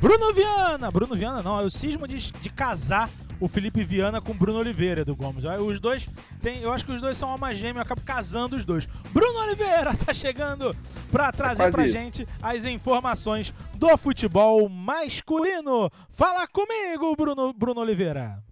Bruno 0.00 0.34
Viana! 0.34 0.90
Bruno 0.90 1.14
Viana 1.14 1.42
não, 1.42 1.60
é 1.60 1.62
o 1.62 1.70
cismo 1.70 2.08
de, 2.08 2.32
de 2.32 2.50
casar 2.50 3.08
o 3.38 3.46
Felipe 3.46 3.84
Viana 3.84 4.20
com 4.20 4.32
o 4.32 4.34
Bruno 4.34 4.58
Oliveira 4.58 5.04
do 5.04 5.14
Gomes. 5.14 5.44
Os 5.44 5.78
dois 5.78 6.08
tem, 6.40 6.60
eu 6.60 6.72
acho 6.72 6.84
que 6.84 6.92
os 6.92 7.00
dois 7.00 7.16
são 7.16 7.28
alma 7.28 7.54
gêmea, 7.54 7.78
eu 7.78 7.82
acabo 7.82 8.00
casando 8.00 8.56
os 8.56 8.64
dois. 8.64 8.86
Bruno 9.12 9.38
Oliveira 9.40 9.94
tá 10.04 10.12
chegando 10.12 10.74
para 11.10 11.30
trazer 11.30 11.64
é 11.64 11.70
pra 11.70 11.84
isso. 11.84 11.92
gente 11.92 12.28
as 12.42 12.64
informações 12.64 13.54
do 13.74 13.96
futebol 13.96 14.68
masculino. 14.68 15.88
Fala 16.10 16.48
comigo, 16.48 17.14
Bruno, 17.14 17.52
Bruno 17.52 17.80
Oliveira. 17.80 18.42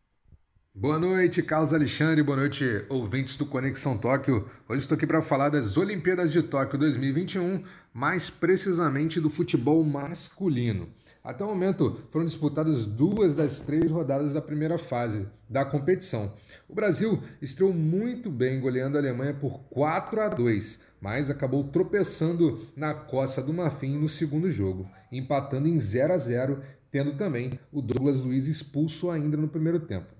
Boa 0.72 1.00
noite, 1.00 1.42
Carlos 1.42 1.74
Alexandre. 1.74 2.22
Boa 2.22 2.36
noite, 2.36 2.64
ouvintes 2.88 3.36
do 3.36 3.44
Conexão 3.44 3.98
Tóquio. 3.98 4.48
Hoje 4.68 4.82
estou 4.82 4.94
aqui 4.94 5.04
para 5.04 5.20
falar 5.20 5.48
das 5.48 5.76
Olimpíadas 5.76 6.30
de 6.32 6.44
Tóquio 6.44 6.78
2021, 6.78 7.64
mais 7.92 8.30
precisamente 8.30 9.20
do 9.20 9.28
futebol 9.28 9.82
masculino. 9.82 10.88
Até 11.24 11.44
o 11.44 11.48
momento 11.48 11.98
foram 12.12 12.24
disputadas 12.24 12.86
duas 12.86 13.34
das 13.34 13.60
três 13.60 13.90
rodadas 13.90 14.32
da 14.32 14.40
primeira 14.40 14.78
fase 14.78 15.28
da 15.48 15.64
competição. 15.64 16.32
O 16.68 16.74
Brasil 16.74 17.20
estreou 17.42 17.72
muito 17.72 18.30
bem 18.30 18.60
goleando 18.60 18.96
a 18.96 19.00
Alemanha 19.00 19.34
por 19.34 19.58
4 19.70 20.20
a 20.20 20.28
2, 20.28 20.78
mas 21.00 21.28
acabou 21.28 21.64
tropeçando 21.64 22.60
na 22.76 22.94
coça 22.94 23.42
do 23.42 23.52
Marfim 23.52 23.98
no 23.98 24.08
segundo 24.08 24.48
jogo, 24.48 24.88
empatando 25.10 25.66
em 25.66 25.76
0 25.76 26.12
a 26.12 26.16
0, 26.16 26.62
tendo 26.92 27.16
também 27.16 27.58
o 27.72 27.82
Douglas 27.82 28.20
Luiz 28.20 28.46
expulso 28.46 29.10
ainda 29.10 29.36
no 29.36 29.48
primeiro 29.48 29.80
tempo. 29.80 30.19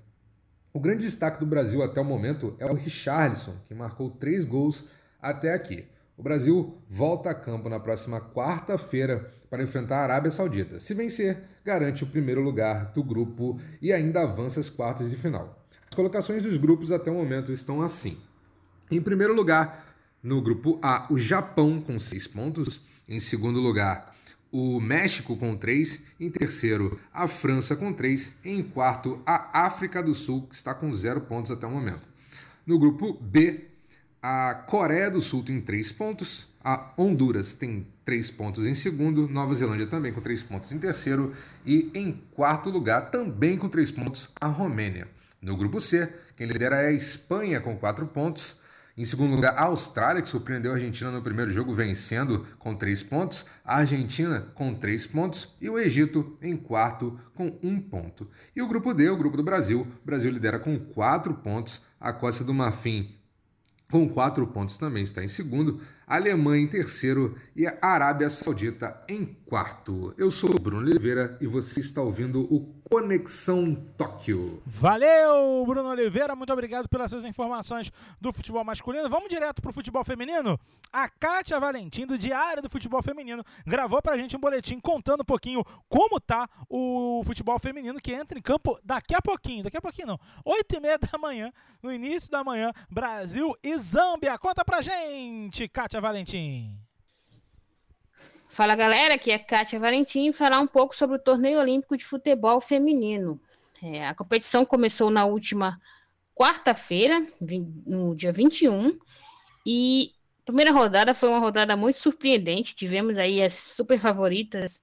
O 0.73 0.79
grande 0.79 1.03
destaque 1.03 1.41
do 1.41 1.47
Brasil 1.47 1.83
até 1.83 2.01
o 2.01 2.05
momento 2.05 2.55
é 2.59 2.67
o 2.67 2.75
Richarlison, 2.75 3.57
que 3.67 3.75
marcou 3.75 4.09
três 4.09 4.45
gols 4.45 4.85
até 5.21 5.53
aqui. 5.53 5.85
O 6.17 6.23
Brasil 6.23 6.79
volta 6.89 7.31
a 7.31 7.35
campo 7.35 7.69
na 7.69 7.81
próxima 7.81 8.21
quarta-feira 8.21 9.29
para 9.49 9.63
enfrentar 9.63 9.99
a 9.99 10.03
Arábia 10.03 10.31
Saudita. 10.31 10.79
Se 10.79 10.95
vencer, 10.95 11.43
garante 11.65 12.05
o 12.05 12.07
primeiro 12.07 12.41
lugar 12.41 12.93
do 12.93 13.03
grupo 13.03 13.59
e 13.83 13.93
ainda 13.93 14.23
avança 14.23 14.61
às 14.61 14.71
quartas 14.71 15.11
de 15.11 15.17
final. 15.17 15.65
As 15.89 15.97
colocações 15.97 16.45
dos 16.45 16.57
grupos 16.57 16.93
até 16.93 17.11
o 17.11 17.15
momento 17.15 17.51
estão 17.51 17.83
assim. 17.83 18.19
Em 18.91 19.01
primeiro 19.01 19.35
lugar, 19.35 19.87
no 20.23 20.41
grupo 20.41 20.79
A, 20.83 21.07
o 21.11 21.19
Japão 21.19 21.81
com 21.81 21.99
seis 21.99 22.27
pontos. 22.27 22.81
Em 23.09 23.19
segundo 23.19 23.59
lugar, 23.59 24.10
o 24.53 24.81
México 24.81 25.37
com 25.37 25.57
três. 25.57 26.03
Em 26.19 26.31
terceiro, 26.31 26.99
a 27.13 27.29
França 27.29 27.77
com 27.77 27.93
três. 27.93 28.35
Em 28.45 28.63
quarto, 28.63 29.21
a 29.27 29.65
África 29.67 30.03
do 30.03 30.15
Sul, 30.15 30.47
que 30.47 30.55
está 30.55 30.75
com 30.75 30.93
zero 30.93 31.21
pontos 31.21 31.51
até 31.51 31.67
o 31.67 31.71
momento. 31.71 32.07
No 32.67 32.79
grupo 32.79 33.15
B, 33.15 33.69
a 34.23 34.55
Coreia 34.55 35.11
do 35.11 35.21
Sul 35.21 35.43
tem 35.43 35.61
três 35.61 35.91
pontos, 35.91 36.47
a 36.63 36.93
Honduras 36.99 37.55
tem 37.55 37.87
três 38.05 38.31
pontos 38.31 38.67
em 38.67 38.75
segundo, 38.75 39.27
Nova 39.27 39.55
Zelândia 39.55 39.87
também 39.87 40.13
com 40.13 40.21
três 40.21 40.43
pontos 40.43 40.73
em 40.73 40.79
terceiro 40.79 41.35
e 41.65 41.91
em 41.95 42.21
quarto 42.33 42.69
lugar, 42.69 43.11
também 43.11 43.57
com 43.57 43.69
três 43.69 43.91
pontos, 43.91 44.29
a 44.39 44.47
Romênia. 44.47 45.09
No 45.41 45.57
grupo 45.57 45.81
C, 45.81 46.13
quem 46.37 46.47
lidera 46.47 46.83
é 46.83 46.89
a 46.89 46.93
Espanha 46.93 47.61
com 47.61 47.77
quatro 47.77 48.07
pontos. 48.07 48.60
Em 48.97 49.05
segundo 49.05 49.35
lugar, 49.35 49.55
a 49.55 49.65
Austrália, 49.65 50.21
que 50.21 50.29
surpreendeu 50.29 50.73
a 50.73 50.75
Argentina 50.75 51.11
no 51.11 51.23
primeiro 51.23 51.51
jogo, 51.51 51.75
vencendo 51.75 52.47
com 52.59 52.75
três 52.75 53.03
pontos. 53.03 53.47
A 53.65 53.77
Argentina 53.77 54.49
com 54.55 54.75
três 54.75 55.07
pontos. 55.07 55.57
E 55.61 55.69
o 55.69 55.79
Egito 55.79 56.37
em 56.43 56.57
quarto 56.57 57.19
com 57.35 57.59
um 57.63 57.81
ponto. 57.81 58.29
E 58.55 58.61
o 58.61 58.69
grupo 58.69 58.93
D, 58.93 59.09
o 59.09 59.17
grupo 59.17 59.37
do 59.37 59.43
Brasil. 59.43 59.87
O 60.03 60.07
Brasil 60.07 60.31
lidera 60.31 60.59
com 60.59 60.79
quatro 60.79 61.35
pontos. 61.35 61.83
A 62.01 62.13
Costa 62.13 62.45
do 62.45 62.53
Marfim 62.53 63.21
com 63.91 64.09
quatro 64.09 64.47
pontos 64.47 64.79
também 64.79 65.03
está 65.03 65.23
em 65.23 65.29
segundo, 65.29 65.81
Alemanha 66.11 66.65
em 66.65 66.67
terceiro 66.67 67.37
e 67.55 67.69
a 67.69 67.79
Arábia 67.81 68.29
Saudita 68.29 69.01
em 69.09 69.25
quarto. 69.47 70.13
Eu 70.19 70.29
sou 70.29 70.59
Bruno 70.59 70.83
Oliveira 70.83 71.39
e 71.41 71.47
você 71.47 71.79
está 71.79 72.03
ouvindo 72.03 72.53
o 72.53 72.75
Conexão 72.91 73.77
Tóquio. 73.97 74.61
Valeu, 74.67 75.65
Bruno 75.65 75.89
Oliveira, 75.89 76.35
muito 76.35 76.53
obrigado 76.53 76.89
pelas 76.89 77.13
suas 77.13 77.23
informações 77.23 77.93
do 78.21 78.33
futebol 78.33 78.65
masculino. 78.65 79.09
Vamos 79.09 79.29
direto 79.29 79.63
para 79.63 79.71
o 79.71 79.73
futebol 79.73 80.03
feminino? 80.03 80.59
A 80.93 81.09
Kátia 81.09 81.61
Valentim, 81.61 82.05
do 82.05 82.19
Diário 82.19 82.61
do 82.61 82.69
Futebol 82.69 83.01
Feminino, 83.01 83.45
gravou 83.65 84.03
para 84.03 84.15
a 84.15 84.19
gente 84.19 84.37
um 84.37 84.41
boletim 84.41 84.81
contando 84.81 85.21
um 85.21 85.25
pouquinho 85.25 85.65
como 85.89 86.19
tá 86.19 86.49
o 86.69 87.23
futebol 87.25 87.61
feminino 87.61 88.01
que 88.01 88.13
entra 88.13 88.37
em 88.37 88.43
campo 88.43 88.77
daqui 88.83 89.15
a 89.15 89.23
pouquinho, 89.23 89.63
daqui 89.63 89.77
a 89.77 89.81
pouquinho 89.81 90.09
não, 90.09 90.21
oito 90.45 90.75
e 90.75 90.81
meia 90.81 90.99
da 90.99 91.17
manhã, 91.17 91.53
no 91.81 91.93
início 91.93 92.29
da 92.29 92.43
manhã, 92.43 92.73
Brasil 92.91 93.57
e 93.63 93.79
Zâmbia. 93.79 94.37
Conta 94.37 94.65
pra 94.65 94.83
gente, 94.83 95.69
Kátia 95.69 96.00
Valentim. 96.01 96.77
Fala 98.49 98.75
galera, 98.75 99.15
aqui 99.15 99.31
é 99.31 99.39
Kátia 99.39 99.79
Valentim 99.79 100.33
falar 100.33 100.59
um 100.59 100.67
pouco 100.67 100.95
sobre 100.95 101.17
o 101.17 101.23
torneio 101.23 101.61
olímpico 101.61 101.97
de 101.97 102.05
futebol 102.05 102.61
feminino. 102.61 103.41
É, 103.83 104.07
a 104.07 104.15
competição 104.15 104.65
começou 104.65 105.09
na 105.09 105.25
última 105.25 105.81
quarta-feira, 106.35 107.25
no 107.87 108.15
dia 108.15 108.33
21, 108.33 108.99
e 109.65 110.13
a 110.43 110.45
primeira 110.47 110.73
rodada 110.73 111.15
foi 111.15 111.29
uma 111.29 111.39
rodada 111.39 111.77
muito 111.77 111.97
surpreendente. 111.97 112.75
Tivemos 112.75 113.19
aí 113.19 113.43
as 113.43 113.55
super 113.55 113.99
favoritas 113.99 114.83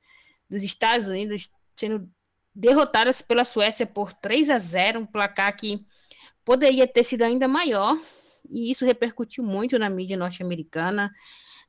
dos 0.49 0.63
Estados 0.63 1.07
Unidos 1.07 1.49
sendo 1.75 2.09
derrotadas 2.55 3.21
pela 3.21 3.45
Suécia 3.45 3.85
por 3.85 4.13
3 4.13 4.49
a 4.49 4.57
0, 4.57 5.01
um 5.01 5.05
placar 5.05 5.55
que 5.55 5.85
poderia 6.43 6.87
ter 6.87 7.03
sido 7.03 7.23
ainda 7.23 7.47
maior, 7.47 7.97
e 8.49 8.71
isso 8.71 8.85
repercutiu 8.85 9.43
muito 9.43 9.77
na 9.77 9.89
mídia 9.89 10.17
norte-americana 10.17 11.11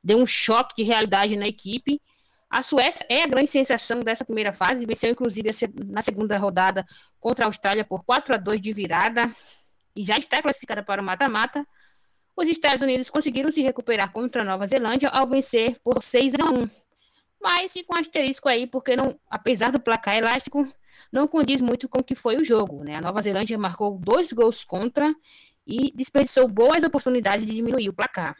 deu 0.03 0.17
um 0.17 0.25
choque 0.25 0.75
de 0.75 0.83
realidade 0.83 1.35
na 1.35 1.47
equipe. 1.47 2.01
A 2.49 2.63
Suécia 2.63 3.05
é 3.09 3.23
a 3.23 3.27
grande 3.27 3.49
sensação 3.49 3.99
dessa 3.99 4.25
primeira 4.25 4.51
fase, 4.51 4.85
venceu 4.85 5.11
inclusive 5.11 5.49
na 5.85 6.01
segunda 6.01 6.37
rodada 6.37 6.85
contra 7.19 7.45
a 7.45 7.47
Austrália 7.47 7.85
por 7.85 8.03
4 8.03 8.33
a 8.33 8.37
2 8.37 8.59
de 8.59 8.73
virada 8.73 9.29
e 9.95 10.03
já 10.03 10.17
está 10.17 10.41
classificada 10.41 10.81
para 10.81 11.01
o 11.01 11.05
mata-mata. 11.05 11.65
Os 12.35 12.47
Estados 12.47 12.81
Unidos 12.81 13.09
conseguiram 13.09 13.51
se 13.51 13.61
recuperar 13.61 14.11
contra 14.11 14.41
a 14.41 14.45
Nova 14.45 14.65
Zelândia 14.65 15.09
ao 15.09 15.27
vencer 15.27 15.77
por 15.83 16.01
6 16.01 16.33
a 16.35 16.49
1. 16.49 16.69
Mas 17.41 17.71
fica 17.71 17.93
um 17.93 17.99
asterisco 17.99 18.49
aí, 18.49 18.65
porque 18.65 18.95
não, 18.95 19.17
apesar 19.29 19.71
do 19.71 19.79
placar 19.79 20.17
elástico, 20.17 20.67
não 21.11 21.27
condiz 21.27 21.61
muito 21.61 21.87
com 21.87 21.99
o 21.99 22.03
que 22.03 22.15
foi 22.15 22.37
o 22.37 22.43
jogo. 22.43 22.83
Né? 22.83 22.95
A 22.95 23.01
Nova 23.01 23.21
Zelândia 23.21 23.57
marcou 23.57 23.97
dois 23.97 24.31
gols 24.31 24.63
contra 24.63 25.13
e 25.69 25.91
desperdiçou 25.95 26.47
boas 26.47 26.83
oportunidades 26.83 27.45
de 27.45 27.53
diminuir 27.53 27.89
o 27.89 27.93
placar. 27.93 28.35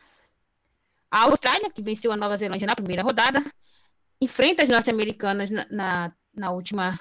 A 1.12 1.24
Austrália, 1.24 1.70
que 1.70 1.82
venceu 1.82 2.12
a 2.12 2.18
Nova 2.18 2.36
Zelândia 2.36 2.66
na 2.66 2.76
primeira 2.76 3.04
rodada, 3.04 3.44
enfrenta 4.20 4.64
as 4.64 4.70
norte-americanas 4.70 5.52
na, 5.52 5.68
na, 5.70 6.14
na, 6.34 6.52
última, 6.52 7.00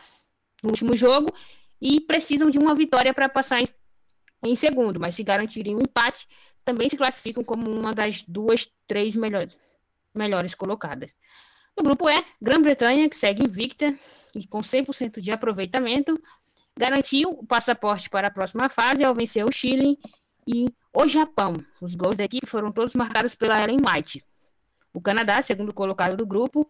no 0.63 0.69
último 0.69 0.95
jogo 0.95 1.35
e 1.81 2.01
precisam 2.03 2.51
de 2.51 2.59
uma 2.59 2.75
vitória 2.75 3.15
para 3.15 3.29
passar 3.29 3.61
em, 3.61 3.67
em, 4.45 4.55
segundo, 4.55 5.01
mas 5.01 5.15
se 5.15 5.23
garantirem 5.23 5.75
um 5.75 5.81
empate, 5.81 6.29
também 6.63 6.89
se 6.91 6.97
classificam 6.97 7.43
como 7.43 7.71
uma 7.71 7.95
das 7.95 8.23
duas, 8.23 8.69
três 8.87 9.17
melhores, 9.17 9.57
melhores 10.15 10.55
colocadas. 10.55 11.17
No 11.77 11.83
grupo 11.83 12.09
E, 12.09 12.25
Grã-Bretanha, 12.41 13.09
que 13.09 13.17
segue 13.17 13.45
invicta 13.45 13.97
e 14.35 14.47
com 14.47 14.61
100% 14.61 15.21
de 15.21 15.31
aproveitamento, 15.31 16.21
garantiu 16.79 17.31
o 17.31 17.47
passaporte 17.47 18.09
para 18.09 18.29
a 18.29 18.31
próxima 18.31 18.69
fase 18.69 19.05
ao 19.05 19.15
vencer 19.15 19.45
o 19.45 19.53
Chile 19.53 19.99
e 20.49 20.75
o 20.95 21.07
Japão. 21.07 21.63
Os 21.79 21.95
gols 21.95 22.17
da 22.17 22.25
equipe 22.25 22.47
foram 22.47 22.73
todos 22.73 22.95
marcados 22.95 23.35
pela 23.35 23.63
Ellen 23.63 23.81
White. 23.85 24.25
O 24.95 25.01
Canadá, 25.01 25.43
segundo 25.43 25.75
colocado 25.75 26.17
do 26.17 26.27
grupo, 26.27 26.67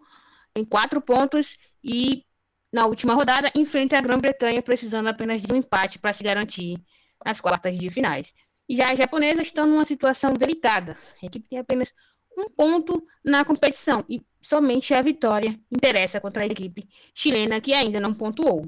tem 0.53 0.65
quatro 0.65 1.01
pontos 1.01 1.57
e 1.83 2.25
na 2.73 2.87
última 2.87 3.15
rodada 3.15 3.51
enfrenta 3.55 3.97
a 3.97 4.01
Grã-Bretanha, 4.01 4.61
precisando 4.61 5.07
apenas 5.07 5.41
de 5.41 5.53
um 5.53 5.57
empate 5.57 5.99
para 5.99 6.13
se 6.13 6.25
garantir 6.25 6.77
nas 7.25 7.41
quartas 7.41 7.79
de 7.79 7.89
finais. 7.89 8.35
E 8.69 8.77
já 8.77 8.91
as 8.91 8.99
japonesas 8.99 9.47
estão 9.47 9.65
numa 9.65 9.85
situação 9.85 10.35
delicada. 10.35 10.97
A 11.23 11.27
equipe 11.27 11.49
tem 11.49 11.59
apenas 11.61 11.95
um 12.37 12.51
ponto 12.51 13.07
na 13.25 13.45
competição 13.45 14.05
e 14.09 14.21
somente 14.43 14.93
a 14.93 15.01
vitória 15.01 15.59
interessa 15.71 16.21
contra 16.21 16.43
a 16.43 16.47
equipe 16.47 16.89
chilena, 17.15 17.61
que 17.61 17.73
ainda 17.73 18.01
não 18.01 18.13
pontuou. 18.13 18.67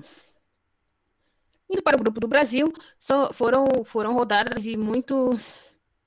Indo 1.71 1.83
para 1.83 1.97
o 1.97 2.01
grupo 2.01 2.19
do 2.19 2.27
Brasil, 2.27 2.73
só 2.99 3.33
foram, 3.33 3.85
foram 3.85 4.13
rodadas 4.13 4.65
de 4.65 4.77
muito, 4.77 5.39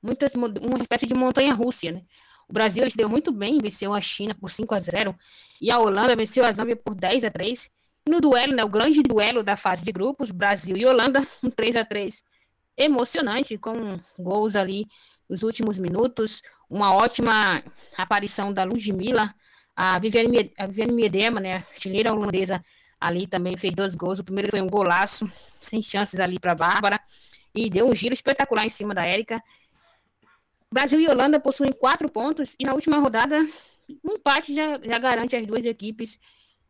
muitas, 0.02 0.34
uma 0.36 0.78
espécie 0.82 1.06
de 1.06 1.14
montanha-rússia, 1.14 1.94
né? 1.94 2.02
O 2.50 2.54
Brasil 2.54 2.90
se 2.92 2.98
deu 2.98 3.08
muito 3.08 3.32
bem, 3.32 3.58
venceu 3.60 3.94
a 3.94 4.02
China 4.02 4.36
por 4.36 4.52
5 4.52 4.76
a 4.76 4.80
0 4.80 5.16
e 5.62 5.72
a 5.72 5.80
Holanda 5.80 6.16
venceu 6.16 6.46
a 6.46 6.52
Zâmbia 6.52 6.76
por 6.76 6.94
10 6.94 7.24
a 7.24 7.32
3 7.32 7.72
e 8.06 8.12
no 8.12 8.20
duelo, 8.20 8.54
né, 8.54 8.64
o 8.64 8.70
grande 8.70 9.02
duelo 9.02 9.42
da 9.42 9.56
fase 9.56 9.86
de 9.86 9.92
grupos, 9.92 10.30
Brasil 10.30 10.76
e 10.76 10.86
Holanda, 10.86 11.26
um 11.42 11.50
3 11.50 11.78
a 11.78 11.86
3 11.86 12.22
emocionante, 12.76 13.58
com 13.58 13.98
gols 14.20 14.56
ali 14.56 14.86
nos 15.30 15.42
últimos 15.42 15.78
minutos, 15.78 16.42
uma 16.70 16.94
ótima 16.94 17.64
aparição 17.96 18.52
da 18.52 18.64
Ludmilla, 18.66 19.34
A 19.76 19.98
Viviane, 20.00 20.52
a 20.58 20.68
Viviane 20.68 20.92
Miedema, 20.92 21.40
né, 21.40 21.56
artilheira 21.56 22.12
holandesa, 22.12 22.64
ali 23.04 23.28
também 23.28 23.58
fez 23.58 23.76
dois 23.76 23.96
gols. 23.96 24.20
O 24.20 24.24
primeiro 24.24 24.50
foi 24.50 24.62
um 24.62 24.70
golaço, 24.70 25.30
sem 25.60 25.82
chances 25.82 26.22
ali 26.22 26.40
para 26.40 26.56
Bárbara, 26.56 26.98
e 27.54 27.70
deu 27.70 27.86
um 27.86 27.94
giro 27.94 28.14
espetacular 28.14 28.66
em 28.66 28.70
cima 28.70 28.94
da 28.94 29.06
Érica. 29.06 29.44
Brasil 30.72 31.02
e 31.02 31.08
Holanda 31.10 31.38
possuem 31.38 31.74
quatro 31.74 32.10
pontos, 32.10 32.56
e 32.58 32.64
na 32.64 32.74
última 32.74 32.98
rodada, 33.00 33.38
um 34.04 34.14
empate 34.14 34.56
já, 34.56 34.80
já 34.82 34.98
garante 34.98 35.36
as 35.36 35.46
duas 35.46 35.66
equipes 35.66 36.18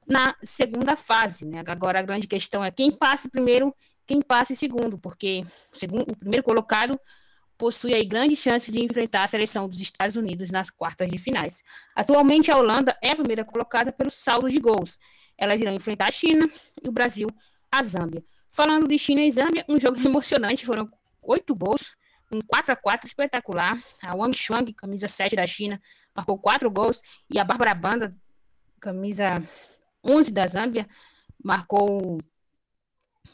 na 0.08 0.36
segunda 0.44 0.96
fase. 0.96 1.46
Né? 1.46 1.64
Agora 1.68 2.00
a 2.00 2.02
grande 2.04 2.26
questão 2.26 2.66
é 2.66 2.72
quem 2.72 2.92
passe 2.92 3.30
primeiro, 3.30 3.74
quem 4.08 4.20
passe 4.20 4.56
segundo, 4.56 4.98
porque 4.98 5.46
segundo, 5.72 6.12
o 6.12 6.18
primeiro 6.18 6.44
colocado 6.44 7.00
possui 7.58 7.94
aí 7.94 8.06
grandes 8.06 8.40
chances 8.40 8.74
de 8.74 8.84
enfrentar 8.84 9.24
a 9.24 9.28
seleção 9.28 9.68
dos 9.68 9.80
Estados 9.80 10.16
Unidos 10.16 10.52
nas 10.52 10.70
quartas 10.70 11.08
de 11.10 11.18
finais. 11.18 11.64
Atualmente 11.96 12.52
a 12.52 12.58
Holanda 12.58 12.98
é 13.02 13.12
a 13.12 13.16
primeira 13.16 13.46
colocada 13.46 13.92
pelo 13.92 14.10
saldo 14.10 14.50
de 14.50 14.60
gols. 14.60 14.98
Elas 15.38 15.62
irão 15.62 15.74
enfrentar 15.74 16.08
a 16.08 16.12
China 16.12 16.50
e 16.82 16.90
o 16.90 16.92
Brasil 16.92 17.28
a 17.72 17.82
Zâmbia. 17.84 18.24
Falando 18.50 18.88
de 18.88 18.98
China 18.98 19.22
e 19.22 19.32
Zâmbia, 19.32 19.66
um 19.68 19.80
jogo 19.80 19.98
emocionante, 20.06 20.66
foram 20.66 20.90
oito 21.22 21.56
gols, 21.56 21.96
um 22.32 22.40
4 22.40 22.74
a 22.74 22.76
4 22.76 23.08
espetacular. 23.08 23.82
A 24.02 24.16
Wang 24.16 24.38
Shuang, 24.38 24.72
camisa 24.74 25.08
7 25.08 25.36
da 25.36 25.48
China, 25.48 25.82
marcou 26.16 26.38
quatro 26.38 26.70
gols 26.70 27.02
e 27.30 27.40
a 27.40 27.44
Bárbara 27.44 27.74
Banda, 27.74 28.16
camisa 28.80 29.36
11 30.04 30.32
da 30.32 30.46
Zâmbia, 30.46 30.88
marcou 31.44 32.20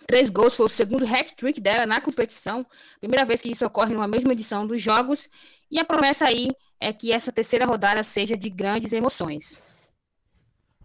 três 0.08 0.30
gols, 0.30 0.56
foi 0.56 0.66
o 0.66 0.70
segundo 0.70 1.06
hat-trick 1.06 1.60
dela 1.62 1.86
na 1.86 2.02
competição, 2.02 2.66
primeira 3.00 3.26
vez 3.26 3.42
que 3.42 3.52
isso 3.52 3.66
ocorre 3.66 3.94
numa 3.94 4.08
mesma 4.08 4.34
edição 4.34 4.66
dos 4.66 4.82
Jogos, 4.82 5.30
e 5.70 5.80
a 5.80 5.86
promessa 5.86 6.26
aí 6.26 6.50
é 6.80 6.92
que 6.92 7.12
essa 7.12 7.32
terceira 7.32 7.66
rodada 7.66 8.04
seja 8.04 8.36
de 8.36 8.50
grandes 8.50 8.94
emoções. 8.94 9.58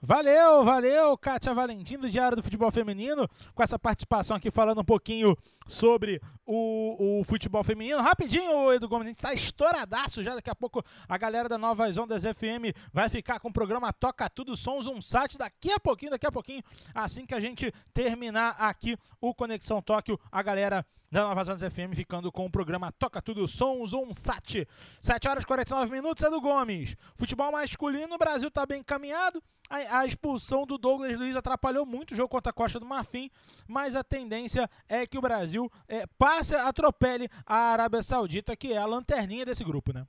Valeu, 0.07 0.63
valeu, 0.65 1.17
Kátia 1.17 1.55
Valentim, 1.55 1.97
do 1.97 2.11
Diário 2.11 2.37
do 2.37 2.43
Futebol 2.43 2.71
Feminino, 2.71 3.27
com 3.55 3.63
essa 3.63 3.79
participação 3.79 4.37
aqui 4.37 4.51
falando 4.51 4.83
um 4.83 4.85
pouquinho 4.85 5.35
sobre 5.67 6.21
o, 6.45 7.21
o 7.21 7.25
futebol 7.25 7.65
feminino. 7.65 8.03
Rapidinho, 8.03 8.71
Edu 8.71 8.87
Gomes, 8.87 9.07
a 9.07 9.09
gente 9.09 9.23
tá 9.23 9.33
estouradaço 9.33 10.23
já. 10.23 10.35
Daqui 10.35 10.51
a 10.51 10.55
pouco 10.55 10.85
a 11.09 11.17
galera 11.17 11.49
da 11.49 11.57
Novas 11.57 11.97
Ondas 11.97 12.23
FM 12.23 12.77
vai 12.93 13.09
ficar 13.09 13.41
com 13.41 13.49
o 13.49 13.53
programa 13.53 13.95
Toca 13.95 14.29
Tudo 14.29 14.55
Sons, 14.55 14.87
um 14.87 15.01
site 15.01 15.39
daqui 15.39 15.73
a 15.73 15.81
pouquinho, 15.81 16.11
daqui 16.11 16.27
a 16.27 16.33
pouquinho, 16.33 16.63
assim 16.95 17.25
que 17.25 17.35
a 17.35 17.41
gente 17.41 17.73
terminar 17.95 18.57
aqui 18.59 18.99
o 19.23 19.35
Conexão 19.35 19.81
Tóquio, 19.81 20.21
a 20.31 20.43
galera 20.43 20.85
da 21.15 21.23
Nova 21.23 21.45
Zonas 21.45 21.63
FM, 21.63 21.95
ficando 21.95 22.33
com 22.33 22.45
o 22.45 22.51
programa 22.51 22.91
Toca 22.91 23.23
Tudo 23.23 23.47
Sons, 23.47 23.93
um 23.93 24.13
sat. 24.13 24.67
7 25.01 25.29
horas 25.29 25.45
e 25.45 25.47
49 25.47 25.89
minutos, 25.89 26.25
é 26.25 26.29
do 26.29 26.41
Gomes. 26.41 26.97
Futebol 27.15 27.53
masculino, 27.53 28.17
o 28.17 28.19
Brasil 28.19 28.51
tá 28.51 28.67
bem 28.67 28.81
encaminhado. 28.81 29.41
A, 29.71 30.01
a, 30.01 30.07
expulsão 30.07 30.67
do 30.67 30.77
Douglas 30.77 31.17
Luiz 31.17 31.37
atrapalhou 31.37 31.87
muito 31.87 32.11
o 32.11 32.17
jogo 32.17 32.29
contra 32.29 32.51
a 32.51 32.53
Costa 32.53 32.81
do 32.81 32.87
Marfim, 32.87 33.31
mas 33.69 33.95
a 33.95 34.03
tendência 34.03 34.69
é 34.89 35.07
que 35.07 35.17
o 35.17 35.21
Brasil 35.21 35.71
é, 35.87 36.05
passe, 36.19 36.57
atropele 36.57 37.29
a 37.47 37.73
Arábia 37.73 38.03
Saudita, 38.03 38.57
que 38.57 38.73
é 38.73 38.77
a 38.77 38.85
lanterninha 38.85 39.47
desse 39.47 39.63
grupo, 39.63 39.93
né? 39.93 40.05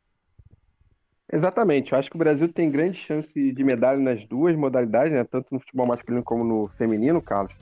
Exatamente, 1.31 1.93
eu 1.93 1.99
acho 1.99 2.09
que 2.09 2.15
o 2.15 2.19
Brasil 2.19 2.51
tem 2.51 2.71
grande 2.71 2.97
chance 2.97 3.31
de 3.31 3.63
medalha 3.63 3.99
nas 3.99 4.25
duas 4.25 4.55
modalidades, 4.55 5.11
né? 5.11 5.23
tanto 5.23 5.53
no 5.53 5.59
futebol 5.59 5.85
masculino 5.85 6.23
como 6.23 6.43
no 6.43 6.67
feminino, 6.69 7.21
Carlos. 7.21 7.53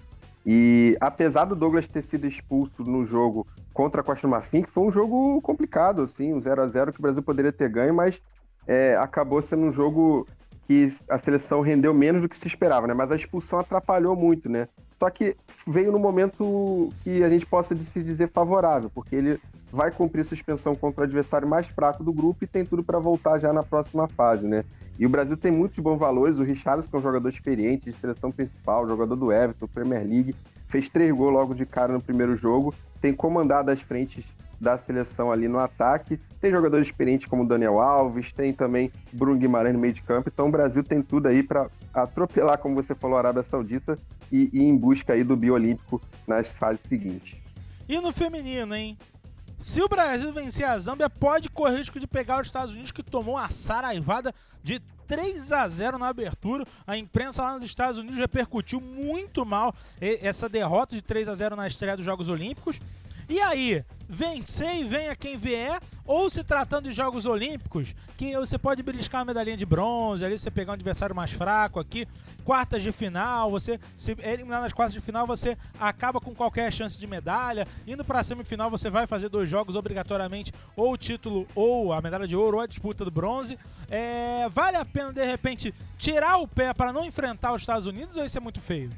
E 0.46 0.98
apesar 1.00 1.46
do 1.46 1.56
Douglas 1.56 1.88
ter 1.88 2.02
sido 2.02 2.28
expulso 2.28 2.84
no 2.84 3.06
jogo 3.06 3.48
contra 3.74 4.02
a 4.02 4.04
Costa 4.04 4.28
do 4.28 4.32
Marfim, 4.32 4.62
que 4.62 4.72
foi 4.72 4.84
um 4.84 4.92
jogo 4.92 5.42
complicado, 5.42 6.02
assim, 6.02 6.34
um 6.34 6.42
0 6.42 6.62
a 6.62 6.68
0 6.68 6.92
que 6.92 7.00
o 7.00 7.02
Brasil 7.02 7.24
poderia 7.24 7.52
ter 7.52 7.70
ganho, 7.70 7.94
mas 7.94 8.22
é, 8.68 8.96
acabou 8.98 9.42
sendo 9.42 9.64
um 9.64 9.74
jogo 9.74 10.28
que 10.68 10.88
a 11.10 11.18
seleção 11.18 11.62
rendeu 11.62 11.94
menos 11.94 12.22
do 12.22 12.30
que 12.30 12.38
se 12.38 12.48
esperava, 12.48 12.88
né? 12.88 12.94
Mas 12.94 13.12
a 13.12 13.16
expulsão 13.16 13.60
atrapalhou 13.60 14.16
muito, 14.16 14.50
né? 14.50 14.68
Só 15.00 15.10
que 15.10 15.36
veio 15.68 15.92
no 15.92 16.00
momento 16.00 16.92
que 17.04 17.24
a 17.24 17.30
gente 17.30 17.46
possa 17.46 17.76
se 17.76 18.04
dizer 18.04 18.30
favorável, 18.30 18.90
porque 18.94 19.16
ele 19.16 19.40
vai 19.74 19.90
cumprir 19.90 20.24
suspensão 20.24 20.76
contra 20.76 21.02
o 21.02 21.04
adversário 21.04 21.48
mais 21.48 21.66
fraco 21.66 22.04
do 22.04 22.14
grupo 22.14 22.44
e 22.44 22.48
tem 22.48 22.64
tudo 22.64 22.84
para 22.84 23.00
voltar 23.00 23.40
já 23.40 23.52
na 23.52 23.64
próxima 23.64 24.08
fase, 24.08 24.46
né? 24.46 24.64
E 25.00 25.06
o 25.06 25.10
Brasil 25.10 25.36
tem 25.36 25.52
muitos 25.52 25.80
bons 25.80 25.98
valores. 25.98 26.38
O 26.38 26.44
Richarlison, 26.44 26.90
é 26.94 26.98
um 26.98 27.02
jogador 27.02 27.28
experiente 27.28 27.90
de 27.90 27.98
seleção 27.98 28.32
principal, 28.32 28.88
jogador 28.88 29.16
do 29.16 29.32
Everton, 29.32 29.68
Premier 29.68 30.06
League, 30.08 30.36
fez 30.68 30.88
três 30.90 31.12
gols 31.12 31.34
logo 31.34 31.56
de 31.56 31.66
cara 31.66 31.92
no 31.92 32.00
primeiro 32.00 32.38
jogo, 32.38 32.72
tem 33.02 33.12
comandado 33.16 33.72
as 33.72 33.82
frentes 33.82 34.24
da 34.62 34.78
seleção 34.78 35.32
ali 35.32 35.48
no 35.48 35.58
ataque. 35.58 36.20
Tem 36.40 36.52
jogadores 36.52 36.86
experientes 36.86 37.28
como 37.28 37.44
Daniel 37.44 37.80
Alves, 37.80 38.32
tem 38.32 38.54
também 38.54 38.92
Bruno 39.12 39.40
Guimarães 39.40 39.74
no 39.74 39.80
meio 39.80 39.94
de 39.94 40.04
campo. 40.04 40.30
Então 40.32 40.50
o 40.50 40.52
Brasil 40.52 40.84
tem 40.84 41.02
tudo 41.02 41.28
aí 41.28 41.42
para 41.42 41.68
atropelar, 41.92 42.60
como 42.60 42.76
você 42.76 42.94
falou, 42.94 43.18
a 43.18 43.22
Arábia 43.22 43.42
Saudita 43.42 43.98
e, 44.32 44.52
ir 44.54 44.62
em 44.62 44.78
busca 44.78 45.14
aí 45.14 45.24
do 45.24 45.36
biolímpico 45.36 46.00
nas 46.28 46.52
fases 46.54 46.82
seguintes. 46.86 47.42
E 47.90 48.00
no 48.00 48.12
feminino, 48.12 48.76
hein? 48.76 48.96
Se 49.64 49.82
o 49.82 49.88
Brasil 49.88 50.30
vencer 50.34 50.66
a 50.66 50.78
Zâmbia, 50.78 51.10
pode 51.10 51.50
correr 51.50 51.78
risco 51.78 51.98
de 51.98 52.06
pegar 52.06 52.42
os 52.42 52.48
Estados 52.48 52.74
Unidos, 52.74 52.92
que 52.92 53.02
tomou 53.02 53.36
uma 53.36 53.48
saraivada 53.48 54.36
de 54.62 54.82
3 55.08 55.54
a 55.54 55.66
0 55.66 55.98
na 55.98 56.10
abertura. 56.10 56.68
A 56.86 56.98
imprensa 56.98 57.42
lá 57.42 57.54
nos 57.54 57.64
Estados 57.64 57.98
Unidos 57.98 58.18
repercutiu 58.18 58.82
muito 58.82 59.46
mal 59.46 59.74
essa 60.02 60.50
derrota 60.50 60.98
de 60.98 61.02
3 61.02 61.30
a 61.30 61.36
0 61.36 61.56
na 61.56 61.66
estreia 61.66 61.96
dos 61.96 62.06
Jogos 62.06 62.28
Olímpicos. 62.28 62.78
E 63.30 63.40
aí, 63.40 63.84
vencer 64.08 64.76
e 64.76 64.84
venha 64.84 65.16
quem 65.16 65.38
vier, 65.38 65.80
ou 66.06 66.30
se 66.30 66.44
tratando 66.44 66.90
de 66.90 66.92
Jogos 66.96 67.26
Olímpicos, 67.26 67.96
que 68.18 68.36
você 68.36 68.58
pode 68.58 68.84
beliscar 68.84 69.22
uma 69.22 69.26
medalhinha 69.26 69.56
de 69.56 69.66
bronze, 69.66 70.26
ali 70.26 70.38
você 70.38 70.52
pegar 70.52 70.72
um 70.72 70.76
adversário 70.76 71.16
mais 71.16 71.32
fraco 71.32 71.80
aqui, 71.80 72.06
quartas 72.44 72.84
de 72.84 72.92
final, 72.92 73.50
você 73.50 73.80
se 73.98 74.12
eliminar 74.22 74.62
nas 74.62 74.74
quartas 74.74 74.94
de 74.94 75.00
final, 75.00 75.26
você 75.26 75.58
acaba 75.80 76.20
com 76.20 76.36
qualquer 76.36 76.72
chance 76.74 77.00
de 77.00 77.08
medalha. 77.08 77.68
Indo 77.88 78.04
para 78.04 78.20
a 78.20 78.24
semifinal, 78.24 78.70
você 78.70 78.90
vai 78.90 79.08
fazer 79.08 79.30
dois 79.30 79.50
jogos 79.50 79.76
obrigatoriamente, 79.76 80.54
ou 80.76 80.92
o 80.92 80.98
título, 80.98 81.48
ou 81.56 81.94
a 81.94 82.02
medalha 82.02 82.28
de 82.28 82.36
ouro, 82.36 82.58
ou 82.58 82.64
a 82.64 82.68
disputa 82.68 83.06
do 83.06 83.12
bronze. 83.12 83.58
É, 83.90 84.48
vale 84.50 84.76
a 84.76 84.84
pena, 84.84 85.14
de 85.14 85.26
repente, 85.26 85.74
tirar 85.98 86.38
o 86.38 86.48
pé 86.48 86.74
para 86.74 86.92
não 86.92 87.06
enfrentar 87.06 87.54
os 87.54 87.62
Estados 87.62 87.86
Unidos, 87.86 88.18
ou 88.18 88.26
isso 88.26 88.38
é 88.38 88.42
muito 88.42 88.60
feio? 88.60 88.92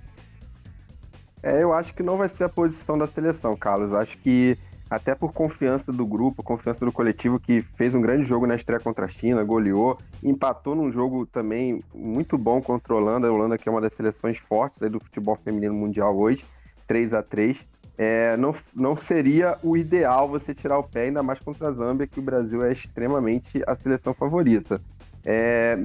É, 1.45 1.61
eu 1.61 1.71
acho 1.71 1.93
que 1.93 2.01
não 2.01 2.17
vai 2.17 2.27
ser 2.27 2.45
a 2.45 2.49
posição 2.49 2.97
da 2.97 3.05
seleção, 3.05 3.55
Carlos. 3.55 3.93
Acho 3.93 4.17
que 4.17 4.57
até 4.89 5.13
por 5.13 5.31
confiança 5.31 5.93
do 5.93 6.03
grupo, 6.03 6.41
confiança 6.41 6.83
do 6.83 6.91
coletivo 6.91 7.39
que 7.39 7.61
fez 7.61 7.93
um 7.93 8.01
grande 8.01 8.25
jogo 8.25 8.47
na 8.47 8.55
estreia 8.55 8.79
contra 8.79 9.05
a 9.05 9.07
China, 9.07 9.43
goleou, 9.43 9.99
empatou 10.23 10.73
num 10.73 10.91
jogo 10.91 11.23
também 11.27 11.83
muito 11.93 12.35
bom 12.35 12.59
contra 12.59 12.93
a 12.93 12.97
Holanda, 12.97 13.27
a 13.27 13.31
Holanda 13.31 13.59
que 13.59 13.69
é 13.69 13.71
uma 13.71 13.79
das 13.79 13.93
seleções 13.93 14.39
fortes 14.39 14.79
do 14.89 14.99
futebol 14.99 15.35
feminino 15.35 15.75
mundial 15.75 16.17
hoje, 16.17 16.43
3 16.87 17.13
a 17.13 17.21
3 17.21 17.57
é, 17.95 18.35
não, 18.37 18.55
não 18.73 18.95
seria 18.95 19.57
o 19.61 19.77
ideal 19.77 20.27
você 20.27 20.53
tirar 20.53 20.79
o 20.79 20.83
pé, 20.83 21.03
ainda 21.03 21.21
mais 21.21 21.39
contra 21.39 21.67
a 21.67 21.71
Zâmbia, 21.71 22.07
que 22.07 22.19
o 22.19 22.23
Brasil 22.23 22.63
é 22.63 22.71
extremamente 22.73 23.63
a 23.65 23.75
seleção 23.75 24.13
favorita. 24.13 24.81
É, 25.23 25.77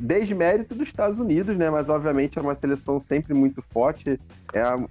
desde 0.00 0.34
mérito 0.34 0.74
dos 0.74 0.88
Estados 0.88 1.18
Unidos, 1.18 1.56
né? 1.56 1.68
Mas 1.70 1.88
obviamente 1.88 2.38
é 2.38 2.42
uma 2.42 2.54
seleção 2.54 2.98
sempre 2.98 3.34
muito 3.34 3.62
forte, 3.70 4.18
é 4.52 4.60
a, 4.60 4.82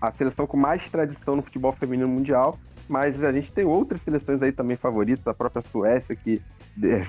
a 0.00 0.10
seleção 0.10 0.46
com 0.46 0.56
mais 0.56 0.88
tradição 0.88 1.36
no 1.36 1.42
futebol 1.42 1.72
feminino 1.72 2.08
mundial. 2.08 2.58
Mas 2.88 3.22
a 3.22 3.32
gente 3.32 3.52
tem 3.52 3.64
outras 3.64 4.02
seleções 4.02 4.42
aí 4.42 4.52
também 4.52 4.76
favoritas, 4.76 5.26
a 5.26 5.32
própria 5.32 5.62
Suécia, 5.62 6.14
que 6.14 6.42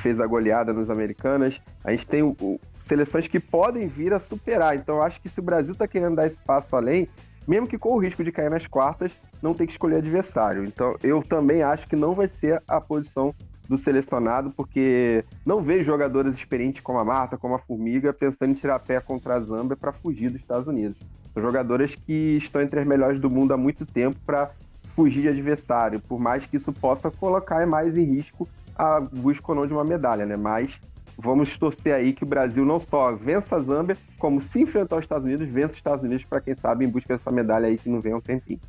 fez 0.02 0.20
a 0.20 0.28
goleada 0.28 0.72
nos 0.72 0.90
Americanas. 0.90 1.60
A 1.84 1.92
gente 1.92 2.08
tem 2.08 2.22
o, 2.22 2.36
o, 2.40 2.60
seleções 2.88 3.28
que 3.28 3.40
podem 3.40 3.88
vir 3.88 4.14
a 4.14 4.20
superar. 4.20 4.76
Então, 4.76 5.02
acho 5.02 5.22
que 5.22 5.28
se 5.28 5.40
o 5.40 5.44
Brasil 5.44 5.74
está 5.74 5.88
querendo 5.88 6.16
dar 6.16 6.28
esse 6.28 6.38
passo 6.38 6.76
além, 6.76 7.10
mesmo 7.48 7.68
que 7.68 7.78
com 7.78 7.94
o 7.94 7.98
risco 7.98 8.24
de 8.24 8.32
cair 8.32 8.50
nas 8.50 8.68
quartas, 8.68 9.12
não 9.42 9.54
tem 9.54 9.68
que 9.68 9.74
escolher 9.74 9.98
adversário. 9.98 10.64
Então, 10.64 10.96
eu 11.04 11.22
também 11.22 11.62
acho 11.62 11.88
que 11.88 11.96
não 11.96 12.14
vai 12.14 12.28
ser 12.28 12.62
a 12.68 12.80
posição 12.80 13.34
do 13.68 13.78
selecionado, 13.78 14.52
porque 14.52 15.24
não 15.46 15.62
vejo 15.62 15.84
jogadores 15.84 16.36
experientes 16.36 16.82
como 16.82 17.00
a 17.00 17.06
Marta, 17.06 17.38
como 17.38 17.56
a 17.56 17.60
Formiga, 17.60 18.14
pensando 18.14 18.52
em 18.52 18.56
tirar 18.56 18.80
pé 18.80 19.00
contra 19.00 19.36
a 19.36 19.40
Zâmbia 19.40 19.76
para 19.76 19.92
fugir 19.92 20.30
dos 20.30 20.42
Estados 20.42 20.68
Unidos. 20.68 20.98
São 21.34 21.42
jogadoras 21.42 21.96
que 21.96 22.38
estão 22.38 22.62
entre 22.62 22.80
as 22.80 22.88
melhores 22.88 23.20
do 23.20 23.30
mundo 23.30 23.54
há 23.54 23.58
muito 23.58 23.86
tempo 23.86 24.18
para 24.26 24.52
fugir 24.96 25.24
de 25.24 25.30
adversário, 25.30 26.00
por 26.00 26.20
mais 26.20 26.46
que 26.46 26.56
isso 26.56 26.72
possa 26.72 27.12
colocar 27.12 27.66
mais 27.68 27.98
em 27.98 28.04
risco 28.04 28.48
a 28.76 29.00
busca 29.00 29.52
ou 29.52 29.56
não 29.56 29.68
de 29.68 29.74
uma 29.74 29.84
medalha, 29.84 30.26
né? 30.26 30.38
Mas 30.38 30.80
vamos 31.18 31.58
torcer 31.58 31.94
aí 31.94 32.14
que 32.14 32.24
o 32.24 32.28
Brasil 32.28 32.66
não 32.66 32.80
só 32.80 33.14
vença 33.14 33.56
a 33.56 33.60
Zâmbia, 33.60 33.98
como 34.18 34.42
se 34.42 34.62
enfrentar 34.62 34.98
os 34.98 35.04
Estados 35.04 35.26
Unidos, 35.26 35.48
vença 35.48 35.74
os 35.74 35.78
Estados 35.78 36.04
Unidos 36.04 36.26
para 36.26 36.42
quem 36.42 36.56
sabe 36.56 36.86
em 36.86 36.90
busca 36.90 37.18
dessa 37.18 37.32
medalha 37.32 37.68
aí 37.68 37.78
que 37.78 37.90
não 37.90 38.02
vem 38.02 38.14
há 38.14 38.18
um 38.18 38.22
tempinho. 38.22 38.60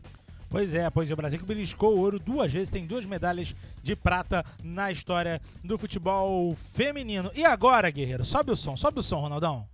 Pois 0.49 0.75
é, 0.75 0.89
pois 0.91 1.11
é, 1.11 1.13
o 1.13 1.17
Brasil 1.17 1.39
que 1.39 1.45
beliscou 1.45 1.97
o 1.97 1.99
ouro 1.99 2.19
duas 2.19 2.53
vezes, 2.53 2.71
tem 2.71 2.87
duas 2.87 3.05
medalhas 3.05 3.55
de 3.83 3.97
prata 3.97 4.45
na 4.63 4.91
história 4.91 5.41
do 5.63 5.77
futebol 5.77 6.55
feminino. 6.75 7.31
E 7.35 7.45
agora, 7.45 7.91
guerreiro, 7.91 8.25
sobe 8.25 8.53
o 8.53 8.57
som, 8.57 8.77
sobe 8.77 9.01
o 9.01 9.03
som, 9.03 9.21
Ronaldão. 9.21 9.67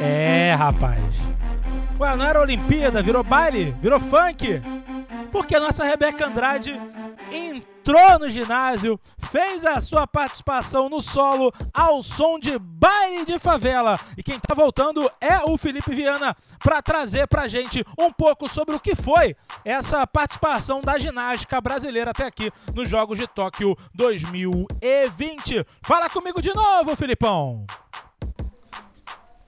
É, 0.00 0.54
rapaz. 0.54 1.14
Ué, 1.98 2.16
não 2.16 2.24
era 2.24 2.40
Olimpíada, 2.40 3.02
virou 3.02 3.24
baile, 3.24 3.74
virou 3.82 3.98
funk. 3.98 4.62
Porque 5.32 5.56
a 5.56 5.60
nossa 5.60 5.84
Rebeca 5.84 6.26
Andrade 6.26 6.80
entrou 7.88 8.18
no 8.18 8.28
ginásio, 8.28 9.00
fez 9.16 9.64
a 9.64 9.80
sua 9.80 10.06
participação 10.06 10.90
no 10.90 11.00
solo 11.00 11.50
ao 11.72 12.02
som 12.02 12.38
de 12.38 12.58
baile 12.58 13.24
de 13.24 13.38
favela. 13.38 13.98
E 14.14 14.22
quem 14.22 14.36
está 14.36 14.54
voltando 14.54 15.10
é 15.18 15.42
o 15.46 15.56
Felipe 15.56 15.94
Viana 15.94 16.36
para 16.62 16.82
trazer 16.82 17.26
para 17.26 17.42
a 17.42 17.48
gente 17.48 17.82
um 17.98 18.12
pouco 18.12 18.46
sobre 18.46 18.74
o 18.74 18.80
que 18.80 18.94
foi 18.94 19.34
essa 19.64 20.06
participação 20.06 20.82
da 20.82 20.98
ginástica 20.98 21.62
brasileira 21.62 22.10
até 22.10 22.26
aqui 22.26 22.52
nos 22.74 22.90
Jogos 22.90 23.18
de 23.18 23.26
Tóquio 23.26 23.74
2020. 23.94 25.64
Fala 25.80 26.10
comigo 26.10 26.42
de 26.42 26.52
novo, 26.52 26.94
Filipão. 26.94 27.64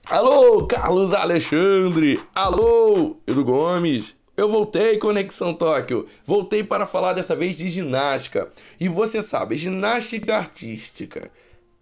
Alô, 0.09 0.65
Carlos 0.65 1.13
Alexandre! 1.13 2.19
Alô, 2.33 3.17
Edu 3.27 3.45
Gomes! 3.45 4.15
Eu 4.41 4.49
voltei, 4.49 4.97
Conexão 4.97 5.53
Tóquio. 5.53 6.07
Voltei 6.25 6.63
para 6.63 6.87
falar 6.87 7.13
dessa 7.13 7.35
vez 7.35 7.55
de 7.55 7.69
ginástica. 7.69 8.49
E 8.79 8.89
você 8.89 9.21
sabe, 9.21 9.55
ginástica 9.55 10.35
artística 10.35 11.29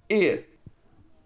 e 0.10 0.44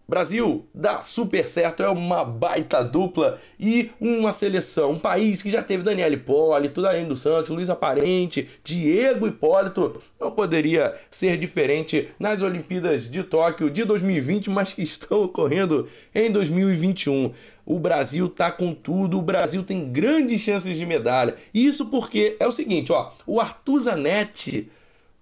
Brasil 0.07 0.67
dá 0.75 0.97
super 1.01 1.47
certo, 1.47 1.81
é 1.81 1.89
uma 1.89 2.25
baita 2.25 2.83
dupla 2.83 3.39
e 3.57 3.89
uma 3.99 4.33
seleção, 4.33 4.91
um 4.91 4.99
país 4.99 5.41
que 5.41 5.49
já 5.49 5.63
teve 5.63 5.81
Daniel 5.81 6.11
Hipólito, 6.11 6.81
Daiane 6.81 7.07
dos 7.07 7.21
Santos, 7.21 7.49
Luiz 7.49 7.69
Aparente, 7.69 8.49
Diego 8.63 9.25
Hipólito, 9.25 10.01
não 10.19 10.29
poderia 10.29 10.93
ser 11.09 11.37
diferente 11.37 12.09
nas 12.19 12.41
Olimpíadas 12.41 13.09
de 13.09 13.23
Tóquio 13.23 13.69
de 13.69 13.85
2020, 13.85 14.49
mas 14.49 14.73
que 14.73 14.83
estão 14.83 15.23
ocorrendo 15.23 15.87
em 16.13 16.29
2021. 16.29 17.33
O 17.65 17.79
Brasil 17.79 18.27
tá 18.27 18.51
com 18.51 18.73
tudo, 18.73 19.17
o 19.17 19.21
Brasil 19.21 19.63
tem 19.63 19.91
grandes 19.91 20.41
chances 20.41 20.77
de 20.77 20.85
medalha. 20.85 21.35
Isso 21.53 21.85
porque 21.85 22.35
é 22.39 22.45
o 22.45 22.51
seguinte, 22.51 22.91
ó, 22.91 23.11
o 23.25 23.39
Arthur 23.39 23.79
Zanetti 23.79 24.69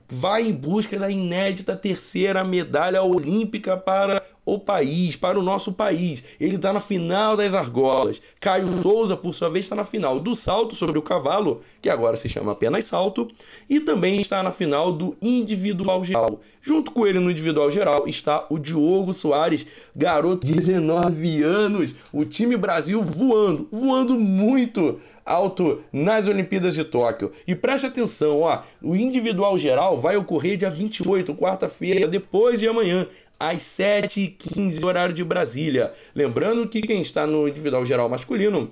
vai 0.09 0.43
em 0.43 0.51
busca 0.51 0.99
da 0.99 1.09
inédita 1.09 1.75
terceira 1.75 2.43
medalha 2.43 3.01
olímpica 3.01 3.77
para 3.77 4.21
o 4.45 4.59
país, 4.59 5.15
para 5.15 5.39
o 5.39 5.43
nosso 5.43 5.71
país. 5.71 6.23
Ele 6.39 6.55
está 6.55 6.73
na 6.73 6.79
final 6.79 7.37
das 7.37 7.53
argolas. 7.53 8.21
Caio 8.39 8.81
Souza, 8.81 9.15
por 9.15 9.33
sua 9.33 9.49
vez, 9.49 9.65
está 9.65 9.75
na 9.75 9.83
final 9.83 10.19
do 10.19 10.35
salto 10.35 10.75
sobre 10.75 10.97
o 10.97 11.01
cavalo, 11.01 11.61
que 11.81 11.89
agora 11.89 12.17
se 12.17 12.27
chama 12.27 12.51
apenas 12.51 12.85
salto, 12.85 13.27
e 13.69 13.79
também 13.79 14.19
está 14.19 14.41
na 14.41 14.51
final 14.51 14.91
do 14.91 15.15
individual 15.21 16.03
geral. 16.03 16.39
Junto 16.61 16.91
com 16.91 17.05
ele 17.05 17.19
no 17.19 17.31
individual 17.31 17.71
geral 17.71 18.07
está 18.07 18.45
o 18.49 18.57
Diogo 18.57 19.13
Soares, 19.13 19.65
garoto 19.95 20.45
de 20.45 20.53
19 20.53 21.43
anos, 21.43 21.95
o 22.11 22.25
time 22.25 22.57
Brasil 22.57 23.01
voando, 23.01 23.67
voando 23.71 24.19
muito 24.19 24.99
alto 25.25 25.83
nas 25.91 26.27
Olimpíadas 26.27 26.75
de 26.75 26.83
Tóquio. 26.83 27.31
E 27.47 27.55
preste 27.55 27.87
atenção, 27.87 28.41
ó, 28.41 28.61
o 28.81 28.95
individual 28.95 29.57
geral 29.57 29.97
vai 29.97 30.17
ocorrer 30.17 30.57
dia 30.57 30.69
28, 30.69 31.33
quarta-feira, 31.35 32.07
depois 32.07 32.59
de 32.59 32.67
amanhã, 32.67 33.07
às 33.41 33.63
7h15, 33.63 34.85
horário 34.85 35.15
de 35.15 35.23
Brasília. 35.23 35.91
Lembrando 36.13 36.67
que 36.67 36.79
quem 36.79 37.01
está 37.01 37.25
no 37.25 37.47
individual 37.47 37.83
geral 37.83 38.07
masculino 38.07 38.69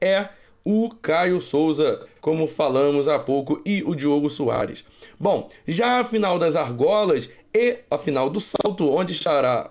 é 0.00 0.28
o 0.64 0.90
Caio 0.90 1.40
Souza, 1.40 2.04
como 2.20 2.48
falamos 2.48 3.06
há 3.06 3.20
pouco, 3.20 3.62
e 3.64 3.84
o 3.84 3.94
Diogo 3.94 4.28
Soares. 4.28 4.84
Bom, 5.20 5.48
já 5.64 6.00
a 6.00 6.04
final 6.04 6.40
das 6.40 6.56
argolas 6.56 7.30
e 7.54 7.78
a 7.88 7.96
final 7.96 8.28
do 8.28 8.40
salto, 8.40 8.90
onde 8.90 9.12
estará, 9.12 9.70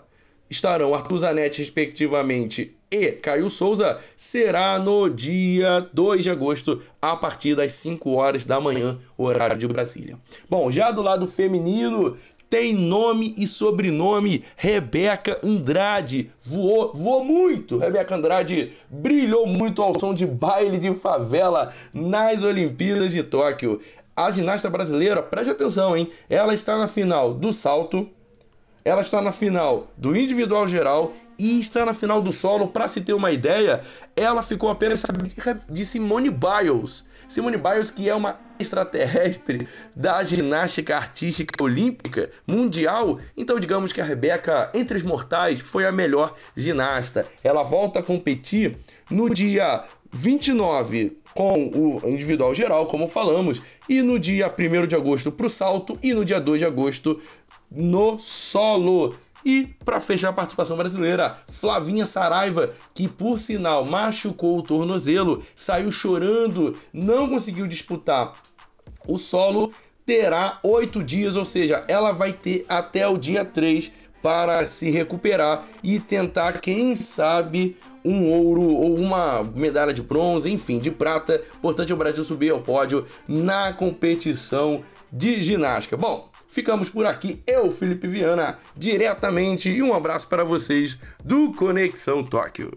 estarão 0.49 0.95
Arthur 0.95 1.17
Zanetti, 1.17 1.59
respectivamente, 1.59 2.77
e 2.89 3.11
Caio 3.13 3.49
Souza, 3.49 3.99
será 4.15 4.77
no 4.77 5.09
dia 5.09 5.89
2 5.91 6.23
de 6.23 6.29
agosto, 6.29 6.79
a 7.01 7.17
partir 7.17 7.55
das 7.55 7.73
5 7.73 8.11
horas 8.11 8.45
da 8.45 8.61
manhã, 8.61 8.99
horário 9.17 9.57
de 9.57 9.67
Brasília. 9.67 10.15
Bom, 10.47 10.71
já 10.71 10.91
do 10.91 11.01
lado 11.01 11.25
feminino, 11.25 12.15
tem 12.53 12.71
nome 12.71 13.33
e 13.35 13.47
sobrenome 13.47 14.43
Rebeca 14.55 15.39
Andrade. 15.43 16.29
Voou, 16.43 16.93
voou 16.93 17.25
muito. 17.25 17.79
Rebeca 17.79 18.13
Andrade 18.13 18.73
brilhou 18.91 19.47
muito 19.47 19.81
ao 19.81 19.99
som 19.99 20.13
de 20.13 20.23
baile 20.23 20.77
de 20.77 20.93
favela 20.93 21.73
nas 21.91 22.43
Olimpíadas 22.43 23.11
de 23.11 23.23
Tóquio. 23.23 23.81
A 24.15 24.29
ginasta 24.29 24.69
brasileira, 24.69 25.23
preste 25.23 25.49
atenção, 25.49 25.97
hein? 25.97 26.11
Ela 26.29 26.53
está 26.53 26.77
na 26.77 26.87
final 26.87 27.33
do 27.33 27.51
salto, 27.51 28.07
ela 28.85 29.01
está 29.01 29.19
na 29.19 29.31
final 29.31 29.87
do 29.97 30.15
individual 30.15 30.67
geral 30.67 31.11
e 31.39 31.59
está 31.59 31.83
na 31.83 31.93
final 31.95 32.21
do 32.21 32.31
solo. 32.31 32.67
Para 32.67 32.87
se 32.87 33.01
ter 33.01 33.15
uma 33.15 33.31
ideia, 33.31 33.81
ela 34.15 34.43
ficou 34.43 34.69
apenas 34.69 35.01
de 35.67 35.85
Simone 35.87 36.29
Biles 36.29 37.03
Simone 37.27 37.57
Biles, 37.57 37.91
que 37.91 38.09
é 38.09 38.15
uma 38.15 38.39
extraterrestre 38.59 39.67
da 39.95 40.23
ginástica 40.23 40.95
artística 40.95 41.63
olímpica 41.63 42.29
mundial, 42.47 43.19
então 43.35 43.59
digamos 43.59 43.91
que 43.91 44.01
a 44.01 44.05
Rebeca, 44.05 44.69
entre 44.73 44.97
os 44.97 45.03
mortais, 45.03 45.59
foi 45.59 45.85
a 45.85 45.91
melhor 45.91 46.35
ginasta. 46.55 47.25
Ela 47.43 47.63
volta 47.63 47.99
a 47.99 48.03
competir 48.03 48.77
no 49.09 49.29
dia 49.29 49.83
29 50.11 51.17
com 51.33 51.67
o 51.69 52.07
individual 52.07 52.53
geral, 52.53 52.85
como 52.85 53.07
falamos, 53.07 53.61
e 53.89 54.01
no 54.01 54.19
dia 54.19 54.47
1 54.47 54.87
de 54.87 54.95
agosto 54.95 55.31
para 55.31 55.47
o 55.47 55.49
salto 55.49 55.97
e 56.01 56.13
no 56.13 56.23
dia 56.23 56.39
2 56.39 56.59
de 56.59 56.65
agosto 56.65 57.19
no 57.71 58.19
solo. 58.19 59.15
E 59.45 59.75
para 59.83 59.99
fechar 59.99 60.29
a 60.29 60.33
participação 60.33 60.77
brasileira, 60.77 61.37
Flavinha 61.47 62.05
Saraiva, 62.05 62.73
que 62.93 63.07
por 63.07 63.37
sinal 63.37 63.83
machucou 63.83 64.57
o 64.57 64.63
tornozelo, 64.63 65.43
saiu 65.55 65.91
chorando, 65.91 66.75
não 66.93 67.27
conseguiu 67.27 67.67
disputar 67.67 68.33
o 69.07 69.17
solo, 69.17 69.71
terá 70.05 70.59
oito 70.63 71.03
dias, 71.03 71.35
ou 71.35 71.45
seja, 71.45 71.83
ela 71.87 72.11
vai 72.11 72.31
ter 72.31 72.65
até 72.69 73.07
o 73.07 73.17
dia 73.17 73.43
3 73.43 73.91
para 74.21 74.67
se 74.69 74.89
recuperar 74.89 75.67
e 75.83 75.99
tentar, 75.99 76.61
quem 76.61 76.95
sabe, 76.95 77.75
um 78.05 78.31
ouro 78.31 78.61
ou 78.61 78.95
uma 78.95 79.43
medalha 79.43 79.93
de 79.93 80.01
bronze, 80.01 80.49
enfim, 80.49 80.79
de 80.79 80.89
prata. 80.89 81.41
Portanto, 81.61 81.91
o 81.93 81.97
Brasil 81.97 82.23
subir 82.23 82.51
ao 82.51 82.61
pódio 82.61 83.05
na 83.27 83.73
competição 83.73 84.81
de 85.11 85.43
ginástica. 85.43 85.97
Bom, 85.97 86.29
Ficamos 86.53 86.87
por 86.87 87.03
aqui, 87.07 87.41
eu, 87.47 87.71
Felipe 87.71 88.07
Viana, 88.07 88.59
diretamente, 88.77 89.71
e 89.71 89.81
um 89.81 89.91
abraço 89.91 90.27
para 90.27 90.43
vocês 90.43 90.99
do 91.23 91.51
Conexão 91.51 92.23
Tóquio. 92.23 92.71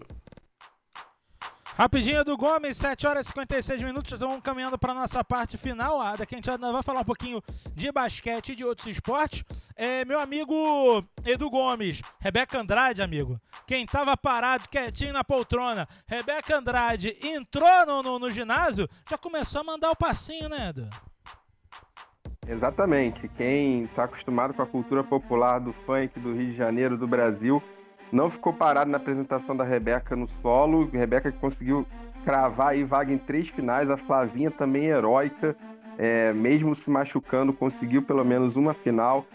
Rapidinho 1.76 2.24
do 2.24 2.38
Gomes, 2.38 2.74
7 2.78 3.06
horas 3.06 3.26
e 3.26 3.28
56 3.28 3.82
minutos, 3.82 4.10
estamos 4.10 4.40
caminhando 4.42 4.78
para 4.78 4.92
a 4.92 4.94
nossa 4.94 5.22
parte 5.22 5.58
final. 5.58 6.00
Ah, 6.00 6.16
daqui 6.16 6.34
a 6.34 6.38
gente 6.38 6.48
vai 6.58 6.82
falar 6.82 7.00
um 7.00 7.04
pouquinho 7.04 7.42
de 7.74 7.92
basquete 7.92 8.52
e 8.52 8.56
de 8.56 8.64
outros 8.64 8.86
esportes. 8.86 9.44
É, 9.76 10.06
meu 10.06 10.20
amigo 10.20 11.04
Edu 11.22 11.50
Gomes, 11.50 12.00
Rebeca 12.18 12.58
Andrade, 12.58 13.02
amigo, 13.02 13.38
quem 13.66 13.84
estava 13.84 14.16
parado 14.16 14.70
quietinho 14.70 15.12
na 15.12 15.22
poltrona, 15.22 15.86
Rebeca 16.06 16.56
Andrade 16.56 17.14
entrou 17.22 17.84
no, 17.84 18.02
no, 18.02 18.18
no 18.20 18.30
ginásio, 18.30 18.88
já 19.06 19.18
começou 19.18 19.60
a 19.60 19.64
mandar 19.64 19.90
o 19.90 19.96
passinho, 19.96 20.48
né, 20.48 20.70
Edu? 20.70 20.88
Exatamente. 22.49 23.28
Quem 23.36 23.84
está 23.84 24.05
acostumado 24.05 24.55
com 24.55 24.62
a 24.62 24.66
cultura 24.66 25.03
popular 25.03 25.59
do 25.59 25.72
funk 25.84 26.18
do 26.20 26.32
Rio 26.32 26.51
de 26.51 26.57
Janeiro, 26.57 26.97
do 26.97 27.07
Brasil, 27.07 27.62
não 28.12 28.30
ficou 28.30 28.53
parado 28.53 28.90
na 28.90 28.99
apresentação 28.99 29.57
da 29.57 29.64
Rebeca 29.64 30.14
no 30.14 30.28
solo. 30.40 30.88
Rebeca 30.92 31.32
que 31.32 31.38
conseguiu 31.38 31.86
cravar 32.24 32.68
aí 32.68 32.84
vaga 32.84 33.12
em 33.12 33.18
três 33.18 33.49
finais. 33.49 33.90
A 33.90 33.97
Flavinha 33.97 34.51
também 34.51 34.86
heróica, 34.86 35.57
é, 35.99 36.32
mesmo 36.32 36.74
se 36.76 36.88
machucando, 36.88 37.53
conseguiu 37.53 38.03
pelo 38.03 38.24
menos 38.24 38.55
uma 38.55 38.74
final. 38.74 39.26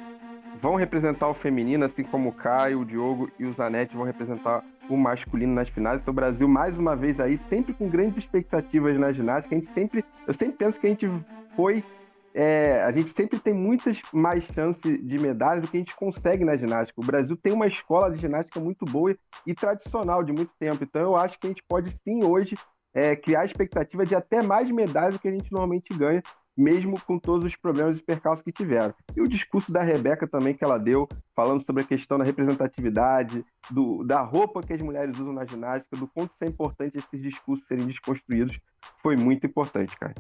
Vão 0.62 0.76
representar 0.76 1.28
o 1.28 1.34
feminino, 1.34 1.84
assim 1.84 2.04
como 2.04 2.30
o 2.30 2.34
Caio, 2.34 2.82
o 2.82 2.86
Diogo 2.86 3.30
e 3.40 3.46
o 3.46 3.54
Zanetti 3.54 3.96
vão 3.96 4.06
representar 4.06 4.64
o 4.90 4.96
masculino 4.96 5.54
nas 5.54 5.70
finais. 5.70 6.00
Então 6.00 6.12
o 6.12 6.16
Brasil, 6.16 6.48
mais 6.48 6.78
uma 6.78 6.96
vez 6.96 7.20
aí, 7.20 7.38
sempre 7.50 7.74
com 7.74 7.90
grandes 7.90 8.20
expectativas 8.20 8.98
na 8.98 9.12
ginástica. 9.12 9.56
A 9.56 9.58
gente 9.58 9.72
sempre, 9.72 10.06
eu 10.28 10.34
sempre 10.34 10.58
penso 10.58 10.80
que 10.80 10.88
a 10.88 10.90
gente 10.90 11.10
foi 11.56 11.84
é, 12.34 12.82
a 12.84 12.92
gente 12.92 13.12
sempre 13.14 13.40
tem 13.40 13.54
muitas 13.54 14.00
mais 14.14 14.44
chances 14.44 14.84
de 14.84 15.20
medalhas 15.20 15.64
do 15.64 15.72
que 15.72 15.78
a 15.78 15.80
gente 15.80 15.96
consegue 15.96 16.46
na 16.46 16.56
ginástica. 16.56 17.02
O 17.02 17.06
Brasil 17.06 17.36
tem 17.36 17.54
uma 17.54 17.68
escola 17.68 18.12
de 18.12 18.22
ginástica 18.22 18.60
muito 18.60 18.86
boa 18.86 19.16
e 19.46 19.54
tradicional 19.54 20.24
de 20.24 20.32
muito 20.32 20.52
tempo. 20.60 20.84
Então 20.84 21.02
eu 21.02 21.16
acho 21.16 21.40
que 21.40 21.48
a 21.48 21.50
gente 21.50 21.64
pode 21.68 21.92
sim 22.04 22.24
hoje 22.24 22.56
é, 22.94 23.16
criar 23.16 23.42
a 23.42 23.46
expectativa 23.46 24.06
de 24.06 24.16
até 24.16 24.42
mais 24.42 24.70
medalhas 24.70 25.16
do 25.16 25.20
que 25.20 25.28
a 25.28 25.32
gente 25.32 25.52
normalmente 25.52 25.94
ganha, 25.98 26.22
mesmo 26.56 27.00
com 27.02 27.18
todos 27.18 27.46
os 27.46 27.56
problemas 27.56 27.98
e 27.98 28.04
percalços 28.04 28.44
que 28.44 28.52
tiveram. 28.52 28.94
E 29.16 29.22
o 29.22 29.28
discurso 29.28 29.72
da 29.72 29.82
Rebeca 29.82 30.28
também 30.28 30.54
que 30.54 30.64
ela 30.64 30.78
deu, 30.78 31.08
falando 31.36 31.66
sobre 31.66 31.84
a 31.84 31.86
questão 31.86 32.18
da 32.18 32.26
representatividade, 32.26 33.46
do, 33.70 34.04
da 34.04 34.22
roupa 34.22 34.62
que 34.62 34.74
as 34.74 34.82
mulheres 34.82 35.18
usam 35.18 35.34
na 35.34 35.46
ginástica, 35.46 35.98
do 35.98 36.08
quanto 36.08 36.32
isso 36.34 36.44
é 36.44 36.48
importante 36.48 36.98
esses 36.98 37.22
discursos 37.22 37.66
serem 37.68 37.86
desconstruídos, 37.86 38.60
foi 39.02 39.16
muito 39.16 39.46
importante, 39.46 39.98
cara 39.98 40.14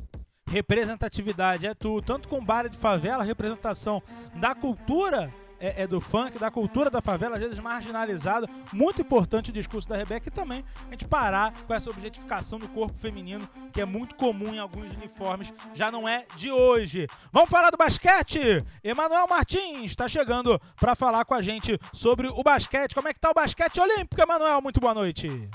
representatividade 0.52 1.66
é 1.66 1.74
tudo. 1.74 2.06
Tanto 2.06 2.28
com 2.28 2.44
baile 2.44 2.70
de 2.70 2.78
favela, 2.78 3.24
representação 3.24 4.04
da 4.36 4.54
cultura 4.54 5.34
é, 5.62 5.84
é, 5.84 5.88
do 5.88 6.02
funk, 6.02 6.40
da 6.40 6.50
cultura 6.50 6.90
da 6.90 7.02
favela, 7.02 7.36
às 7.36 7.42
vezes 7.42 7.60
marginalizada. 7.60 8.50
Muito 8.74 9.02
importante 9.02 9.52
o 9.52 9.54
discurso 9.54 9.88
da 9.88 9.96
Rebeca 9.96 10.28
e 10.28 10.32
também 10.32 10.66
a 10.88 10.92
gente 10.92 11.06
parar 11.06 11.54
com 11.66 11.74
essa 11.74 11.90
objetificação 11.90 12.58
do 12.58 12.68
corpo 12.68 12.98
feminino, 12.98 13.48
que 13.72 13.80
é 13.80 13.86
muito 13.86 14.16
comum 14.16 14.54
em 14.54 14.60
alguns 14.60 14.92
uniformes, 14.92 15.54
já 15.74 15.92
não 15.92 16.10
é 16.10 16.26
de 16.36 16.52
hoje. 16.52 17.08
Vamos 17.32 17.50
falar 17.50 17.70
do 17.70 17.78
basquete? 17.78 18.66
Emanuel 18.84 19.28
Martins 19.28 19.92
está 19.92 20.08
chegando 20.08 20.60
para 20.80 20.96
falar 20.96 21.24
com 21.26 21.36
a 21.36 21.42
gente 21.42 21.80
sobre 21.94 22.28
o 22.28 22.42
basquete. 22.44 22.96
Como 22.96 23.08
é 23.08 23.14
que 23.14 23.20
tá 23.20 23.30
o 23.30 23.34
basquete 23.34 23.80
olímpico, 23.80 24.20
Emanuel? 24.20 24.62
Muito 24.62 24.80
boa 24.80 24.96
noite. 24.96 25.50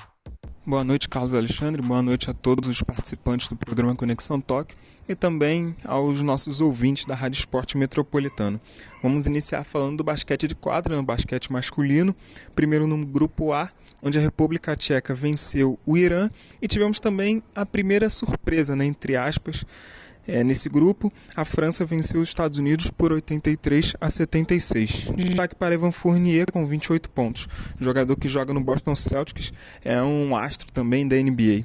Boa 0.68 0.82
noite, 0.82 1.08
Carlos 1.08 1.32
Alexandre. 1.32 1.80
Boa 1.80 2.02
noite 2.02 2.28
a 2.28 2.34
todos 2.34 2.68
os 2.68 2.82
participantes 2.82 3.46
do 3.46 3.54
programa 3.54 3.94
Conexão 3.94 4.40
Tóquio 4.40 4.76
e 5.08 5.14
também 5.14 5.76
aos 5.84 6.20
nossos 6.22 6.60
ouvintes 6.60 7.04
da 7.04 7.14
Rádio 7.14 7.38
Esporte 7.38 7.78
Metropolitano. 7.78 8.60
Vamos 9.00 9.28
iniciar 9.28 9.62
falando 9.62 9.98
do 9.98 10.02
basquete 10.02 10.48
de 10.48 10.56
quadra, 10.56 10.96
no 10.96 11.04
basquete 11.04 11.52
masculino. 11.52 12.12
Primeiro 12.52 12.88
no 12.88 13.06
grupo 13.06 13.52
A, 13.52 13.70
onde 14.02 14.18
a 14.18 14.20
República 14.20 14.74
Tcheca 14.74 15.14
venceu 15.14 15.78
o 15.86 15.96
Irã 15.96 16.28
e 16.60 16.66
tivemos 16.66 16.98
também 16.98 17.44
a 17.54 17.64
primeira 17.64 18.10
surpresa, 18.10 18.74
né, 18.74 18.86
entre 18.86 19.14
aspas, 19.14 19.64
é, 20.26 20.42
nesse 20.42 20.68
grupo, 20.68 21.12
a 21.34 21.44
França 21.44 21.84
venceu 21.84 22.20
os 22.20 22.28
Estados 22.28 22.58
Unidos 22.58 22.90
por 22.90 23.12
83 23.12 23.96
a 24.00 24.10
76. 24.10 25.08
Destaque 25.16 25.54
para 25.54 25.74
Evan 25.74 25.92
Fournier 25.92 26.50
com 26.50 26.66
28 26.66 27.08
pontos. 27.10 27.48
jogador 27.80 28.16
que 28.16 28.28
joga 28.28 28.52
no 28.52 28.60
Boston 28.60 28.94
Celtics, 28.94 29.52
é 29.84 30.02
um 30.02 30.36
astro 30.36 30.70
também 30.72 31.06
da 31.06 31.16
NBA. 31.16 31.64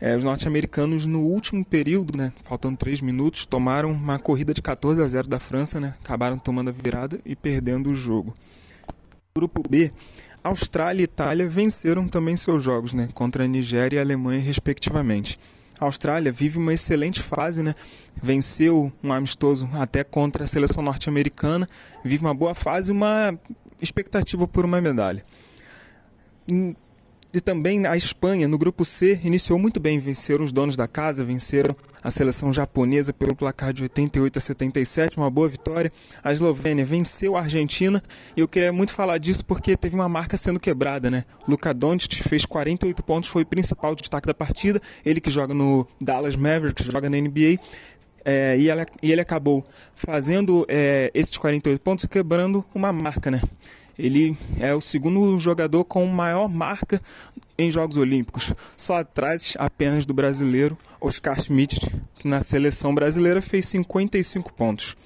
É, 0.00 0.16
os 0.16 0.22
norte-americanos, 0.22 1.06
no 1.06 1.22
último 1.22 1.64
período, 1.64 2.16
né, 2.16 2.32
faltando 2.44 2.76
3 2.76 3.00
minutos, 3.00 3.44
tomaram 3.44 3.90
uma 3.90 4.18
corrida 4.18 4.54
de 4.54 4.62
14 4.62 5.02
a 5.02 5.08
0 5.08 5.26
da 5.26 5.40
França, 5.40 5.80
né, 5.80 5.94
acabaram 6.04 6.38
tomando 6.38 6.68
a 6.68 6.72
virada 6.72 7.18
e 7.24 7.34
perdendo 7.34 7.90
o 7.90 7.94
jogo. 7.96 8.36
Grupo 9.34 9.62
B, 9.68 9.90
Austrália 10.42 11.02
e 11.02 11.04
Itália 11.04 11.48
venceram 11.48 12.06
também 12.06 12.36
seus 12.36 12.62
jogos 12.62 12.92
né, 12.92 13.08
contra 13.12 13.44
a 13.44 13.48
Nigéria 13.48 13.96
e 13.96 13.98
a 13.98 14.02
Alemanha, 14.02 14.40
respectivamente. 14.40 15.38
A 15.80 15.84
Austrália 15.84 16.32
vive 16.32 16.58
uma 16.58 16.72
excelente 16.72 17.22
fase, 17.22 17.62
né? 17.62 17.74
Venceu 18.20 18.92
um 19.02 19.12
amistoso 19.12 19.68
até 19.74 20.02
contra 20.02 20.44
a 20.44 20.46
seleção 20.46 20.82
norte-americana, 20.82 21.68
vive 22.04 22.24
uma 22.24 22.34
boa 22.34 22.54
fase 22.54 22.90
uma 22.90 23.38
expectativa 23.80 24.46
por 24.46 24.64
uma 24.64 24.80
medalha. 24.80 25.24
E 27.32 27.42
também 27.42 27.86
a 27.86 27.94
Espanha, 27.94 28.48
no 28.48 28.56
grupo 28.56 28.86
C, 28.86 29.20
iniciou 29.22 29.58
muito 29.58 29.78
bem, 29.78 29.98
venceram 29.98 30.42
os 30.42 30.50
donos 30.50 30.76
da 30.76 30.88
casa, 30.88 31.22
venceram 31.22 31.76
a 32.02 32.10
seleção 32.10 32.50
japonesa 32.50 33.12
pelo 33.12 33.36
placar 33.36 33.70
de 33.70 33.82
88 33.82 34.38
a 34.38 34.40
77, 34.40 35.16
uma 35.18 35.30
boa 35.30 35.46
vitória. 35.46 35.92
A 36.24 36.32
Eslovênia 36.32 36.86
venceu 36.86 37.36
a 37.36 37.40
Argentina 37.40 38.02
e 38.34 38.40
eu 38.40 38.48
queria 38.48 38.72
muito 38.72 38.94
falar 38.94 39.18
disso 39.18 39.44
porque 39.44 39.76
teve 39.76 39.94
uma 39.94 40.08
marca 40.08 40.38
sendo 40.38 40.58
quebrada, 40.58 41.10
né? 41.10 41.24
Luka 41.46 41.74
Doncic 41.74 42.22
fez 42.22 42.46
48 42.46 43.02
pontos, 43.02 43.28
foi 43.28 43.42
o 43.42 43.46
principal 43.46 43.94
destaque 43.94 44.26
da 44.26 44.32
partida, 44.34 44.80
ele 45.04 45.20
que 45.20 45.30
joga 45.30 45.52
no 45.52 45.86
Dallas 46.00 46.34
Mavericks, 46.34 46.86
joga 46.86 47.10
na 47.10 47.18
NBA, 47.18 47.58
é, 48.24 48.56
e, 48.58 48.70
ela, 48.70 48.86
e, 49.02 49.12
ele 49.12 49.20
acabou 49.20 49.64
fazendo 49.94 50.64
é, 50.68 51.10
esses 51.14 51.36
48 51.36 51.80
pontos 51.80 52.04
quebrando 52.06 52.64
uma 52.74 52.92
marca, 52.92 53.30
né? 53.30 53.40
Ele 53.98 54.36
é 54.60 54.72
o 54.74 54.80
segundo 54.80 55.38
jogador 55.38 55.84
com 55.84 56.06
maior 56.06 56.48
marca 56.48 57.00
em 57.58 57.70
Jogos 57.70 57.96
Olímpicos, 57.96 58.54
só 58.76 58.98
atrás 58.98 59.54
apenas 59.58 60.06
do 60.06 60.14
brasileiro 60.14 60.78
Oscar 61.00 61.42
Schmidt, 61.42 61.80
que 62.18 62.28
na 62.28 62.40
seleção 62.40 62.94
brasileira 62.94 63.42
fez 63.42 63.66
55 63.66 64.52
pontos. 64.52 64.96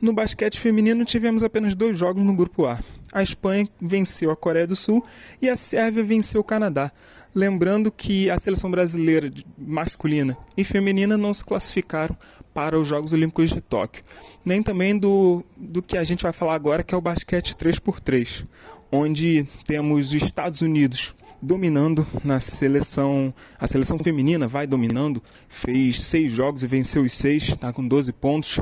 No 0.00 0.12
basquete 0.12 0.60
feminino 0.60 1.04
tivemos 1.04 1.42
apenas 1.42 1.74
dois 1.74 1.98
jogos 1.98 2.22
no 2.22 2.34
grupo 2.34 2.66
A. 2.66 2.78
A 3.12 3.22
Espanha 3.22 3.68
venceu 3.80 4.30
a 4.30 4.36
Coreia 4.36 4.66
do 4.66 4.76
Sul 4.76 5.04
e 5.40 5.48
a 5.48 5.56
Sérvia 5.56 6.04
venceu 6.04 6.40
o 6.40 6.44
Canadá. 6.44 6.92
Lembrando 7.34 7.90
que 7.90 8.30
a 8.30 8.38
seleção 8.38 8.70
brasileira 8.70 9.30
masculina 9.56 10.36
e 10.56 10.62
feminina 10.62 11.16
não 11.16 11.32
se 11.32 11.44
classificaram 11.44 12.16
para 12.52 12.78
os 12.78 12.88
Jogos 12.88 13.12
Olímpicos 13.12 13.50
de 13.50 13.60
Tóquio, 13.60 14.02
nem 14.44 14.62
também 14.62 14.96
do, 14.98 15.44
do 15.56 15.82
que 15.82 15.96
a 15.96 16.04
gente 16.04 16.22
vai 16.22 16.32
falar 16.32 16.54
agora, 16.54 16.82
que 16.82 16.94
é 16.94 16.98
o 16.98 17.00
basquete 17.00 17.54
3x3, 17.54 18.46
onde 18.90 19.46
temos 19.66 20.08
os 20.08 20.22
Estados 20.22 20.60
Unidos 20.60 21.14
dominando 21.40 22.06
na 22.24 22.40
seleção. 22.40 23.32
A 23.58 23.66
seleção 23.66 23.98
feminina 23.98 24.48
vai 24.48 24.66
dominando, 24.66 25.22
fez 25.48 26.02
seis 26.02 26.32
jogos 26.32 26.62
e 26.62 26.66
venceu 26.66 27.02
os 27.02 27.12
seis, 27.12 27.48
está 27.48 27.72
com 27.72 27.86
12 27.86 28.12
pontos, 28.12 28.60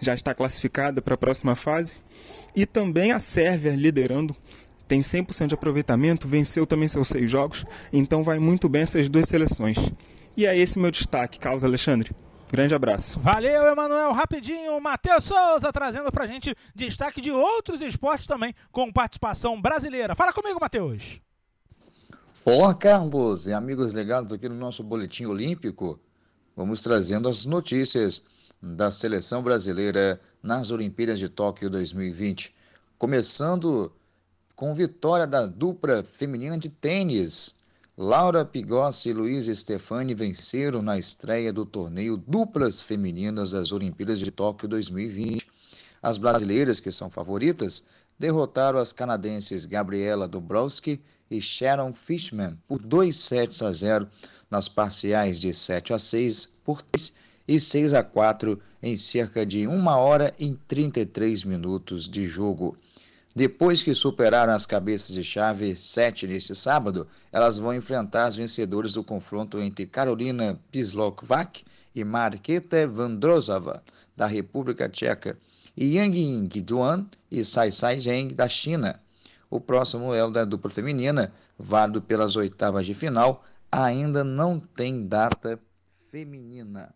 já 0.00 0.14
está 0.14 0.34
classificada 0.34 1.02
para 1.02 1.14
a 1.14 1.18
próxima 1.18 1.54
fase. 1.54 1.94
E 2.54 2.66
também 2.66 3.12
a 3.12 3.18
Sérvia 3.18 3.74
liderando, 3.74 4.36
tem 4.86 5.00
100% 5.00 5.48
de 5.48 5.54
aproveitamento, 5.54 6.28
venceu 6.28 6.66
também 6.66 6.86
seus 6.86 7.08
seis 7.08 7.30
jogos, 7.30 7.64
então 7.92 8.22
vai 8.22 8.38
muito 8.38 8.68
bem 8.68 8.82
essas 8.82 9.08
duas 9.08 9.26
seleções. 9.28 9.78
E 10.36 10.46
é 10.46 10.56
esse 10.56 10.78
meu 10.78 10.90
destaque, 10.90 11.38
Carlos 11.38 11.64
Alexandre. 11.64 12.10
Grande 12.52 12.74
abraço. 12.74 13.18
Valeu, 13.18 13.66
Emanuel. 13.66 14.12
Rapidinho, 14.12 14.78
Matheus 14.78 15.24
Souza 15.24 15.72
trazendo 15.72 16.12
pra 16.12 16.26
gente 16.26 16.54
destaque 16.74 17.18
de 17.18 17.30
outros 17.30 17.80
esportes 17.80 18.26
também 18.26 18.54
com 18.70 18.92
participação 18.92 19.58
brasileira. 19.58 20.14
Fala 20.14 20.34
comigo, 20.34 20.60
Matheus. 20.60 21.18
Olá, 22.44 22.74
Carlos 22.74 23.46
e 23.46 23.54
amigos 23.54 23.94
ligados 23.94 24.34
aqui 24.34 24.50
no 24.50 24.54
nosso 24.54 24.84
Boletim 24.84 25.24
Olímpico. 25.24 25.98
Vamos 26.54 26.82
trazendo 26.82 27.26
as 27.26 27.46
notícias 27.46 28.22
da 28.60 28.92
seleção 28.92 29.42
brasileira 29.42 30.20
nas 30.42 30.70
Olimpíadas 30.70 31.18
de 31.18 31.30
Tóquio 31.30 31.70
2020. 31.70 32.54
Começando 32.98 33.90
com 34.54 34.74
vitória 34.74 35.26
da 35.26 35.46
dupla 35.46 36.04
feminina 36.04 36.58
de 36.58 36.68
tênis. 36.68 37.58
Laura 37.94 38.42
Pigossi 38.42 39.10
e 39.10 39.12
Luiz 39.12 39.46
Stefani 39.46 40.14
venceram 40.14 40.80
na 40.80 40.98
estreia 40.98 41.52
do 41.52 41.66
torneio 41.66 42.16
Duplas 42.16 42.80
Femininas 42.80 43.50
das 43.50 43.70
Olimpíadas 43.70 44.18
de 44.18 44.30
Tóquio 44.30 44.66
2020. 44.66 45.46
As 46.02 46.16
brasileiras, 46.16 46.80
que 46.80 46.90
são 46.90 47.10
favoritas, 47.10 47.84
derrotaram 48.18 48.78
as 48.78 48.94
canadenses 48.94 49.66
Gabriela 49.66 50.26
Dobrowski 50.26 51.02
e 51.30 51.42
Sharon 51.42 51.92
Fishman 51.92 52.56
por 52.66 52.80
2 52.80 53.14
sets 53.14 53.60
a 53.60 53.70
0 53.70 54.08
nas 54.50 54.70
parciais 54.70 55.38
de 55.38 55.52
7 55.52 55.92
a 55.92 55.98
6 55.98 56.48
por 56.64 56.80
3 56.80 57.12
e 57.46 57.60
6 57.60 57.92
a 57.92 58.02
4 58.02 58.58
em 58.82 58.96
cerca 58.96 59.44
de 59.44 59.68
1 59.68 59.86
hora 59.88 60.34
e 60.38 60.54
33 60.66 61.44
minutos 61.44 62.08
de 62.08 62.24
jogo. 62.24 62.74
Depois 63.34 63.82
que 63.82 63.94
superaram 63.94 64.52
as 64.52 64.66
cabeças 64.66 65.14
de 65.14 65.24
chave 65.24 65.74
7 65.74 66.26
neste 66.26 66.54
sábado, 66.54 67.08
elas 67.32 67.58
vão 67.58 67.74
enfrentar 67.74 68.26
as 68.26 68.36
vencedoras 68.36 68.92
do 68.92 69.02
confronto 69.02 69.58
entre 69.58 69.86
Carolina 69.86 70.60
Pislovac 70.70 71.64
e 71.94 72.04
Marketa 72.04 72.86
Vandrozova, 72.86 73.82
da 74.14 74.26
República 74.26 74.88
Tcheca, 74.88 75.38
e 75.74 75.96
Yang 75.96 76.18
Ying 76.18 76.48
Duan 76.62 77.06
e 77.30 77.42
Sai 77.42 77.72
Sai 77.72 77.98
Zheng, 78.00 78.34
da 78.34 78.48
China. 78.48 79.00
O 79.48 79.58
próximo 79.58 80.08
duelo 80.08 80.30
da 80.30 80.44
dupla 80.44 80.70
feminina, 80.70 81.32
válido 81.58 82.02
pelas 82.02 82.36
oitavas 82.36 82.84
de 82.84 82.92
final, 82.92 83.44
ainda 83.70 84.22
não 84.22 84.60
tem 84.60 85.06
data 85.06 85.58
feminina. 86.10 86.94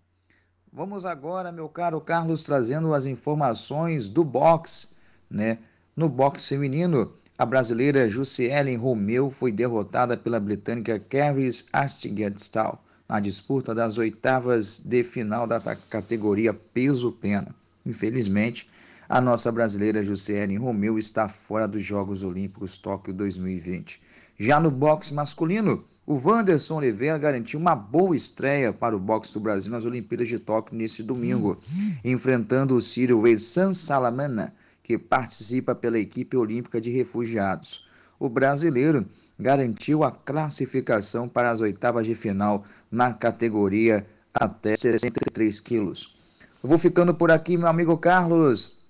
Vamos 0.71 1.07
agora, 1.07 1.51
meu 1.51 1.71
caro 1.71 1.99
Carlos, 2.03 2.45
trazendo 2.45 2.93
as 2.93 3.07
informações 3.07 4.11
do 4.11 4.23
boxe, 4.23 4.89
né? 5.31 5.59
No 5.97 6.11
boxe 6.11 6.51
feminino, 6.51 7.11
a 7.39 7.47
brasileira 7.47 8.11
Jussielen 8.11 8.77
Romeu 8.77 9.31
foi 9.31 9.51
derrotada 9.51 10.15
pela 10.15 10.39
britânica 10.39 10.99
Carrie 10.99 11.49
Astigedstall 11.73 12.79
na 13.09 13.19
disputa 13.19 13.75
das 13.75 13.97
oitavas 13.97 14.79
de 14.85 15.03
final 15.03 15.47
da 15.47 15.59
categoria 15.89 16.53
peso-pena. 16.53 17.55
Infelizmente, 17.87 18.69
a 19.09 19.23
nossa 19.23 19.51
brasileira 19.51 20.05
Jussielen 20.05 20.59
Romeu 20.59 20.99
está 20.99 21.31
fora 21.31 21.67
dos 21.67 21.83
Jogos 21.83 22.23
Olímpicos 22.23 22.77
Tóquio 22.77 23.15
2020. 23.15 23.99
Já 24.39 24.61
no 24.61 24.71
boxe 24.71 25.15
masculino, 25.15 25.83
o 26.07 26.21
Wanderson 26.23 26.77
Oliveira 26.77 27.17
garantiu 27.17 27.59
uma 27.59 27.75
boa 27.75 28.15
estreia 28.15 28.71
para 28.71 28.95
o 28.95 29.01
boxe 29.01 29.33
do 29.33 29.41
Brasil 29.41 29.73
nas 29.73 29.87
Olimpíadas 29.87 30.29
de 30.29 30.39
Tóquio 30.39 30.77
neste 30.77 31.03
domingo, 31.03 31.59
enfrentando 32.05 32.77
o 32.77 32.83
sírio 32.83 33.21
Weysan 33.21 33.73
Salamana 33.73 34.53
que 34.87 34.97
participa 34.97 35.75
pela 35.75 35.99
equipe 35.99 36.37
olímpica 36.37 36.81
de 36.81 36.93
refugiados. 36.93 37.85
O 38.21 38.29
brasileiro 38.29 39.05
garantiu 39.37 40.05
a 40.05 40.13
classificação 40.13 41.29
para 41.29 41.51
as 41.51 41.61
oitavas 41.61 42.07
de 42.07 42.15
final 42.15 42.65
na 42.89 43.13
categoria 43.13 44.07
até 44.33 44.77
63 44.77 45.59
quilos. 45.59 46.17
Vou 46.63 46.79
ficando 46.79 47.13
por 47.13 47.33
aqui, 47.33 47.57
meu 47.57 47.67
amigo 47.67 47.99
Carlos, 47.99 48.81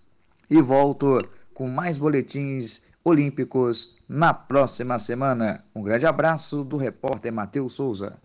e 0.51 0.61
volto 0.61 1.27
com 1.55 1.67
mais 1.67 1.97
boletins 1.97 2.83
olímpicos 3.03 3.97
na 4.07 4.35
próxima 4.35 4.99
semana. 4.99 5.65
Um 5.75 5.83
grande 5.83 6.05
abraço 6.05 6.63
do 6.63 6.77
repórter 6.77 7.33
Matheus 7.33 7.73
Souza. 7.73 8.19